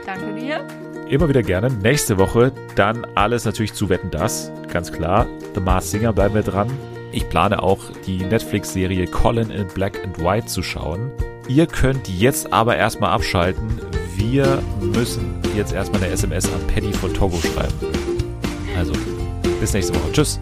[0.06, 0.87] Danke dir.
[1.10, 1.70] Immer wieder gerne.
[1.70, 4.52] Nächste Woche dann alles natürlich zu Wetten das.
[4.72, 5.26] Ganz klar.
[5.56, 6.70] The Mars Singer bleiben wir dran.
[7.14, 11.12] Ich plane auch die Netflix-Serie Colin in Black and White zu schauen.
[11.48, 13.80] Ihr könnt jetzt aber erstmal abschalten.
[14.18, 17.74] Wir müssen jetzt erstmal eine SMS an Paddy von Togo schreiben.
[18.78, 18.92] Also,
[19.62, 20.12] bis nächste Woche.
[20.12, 20.40] Tschüss.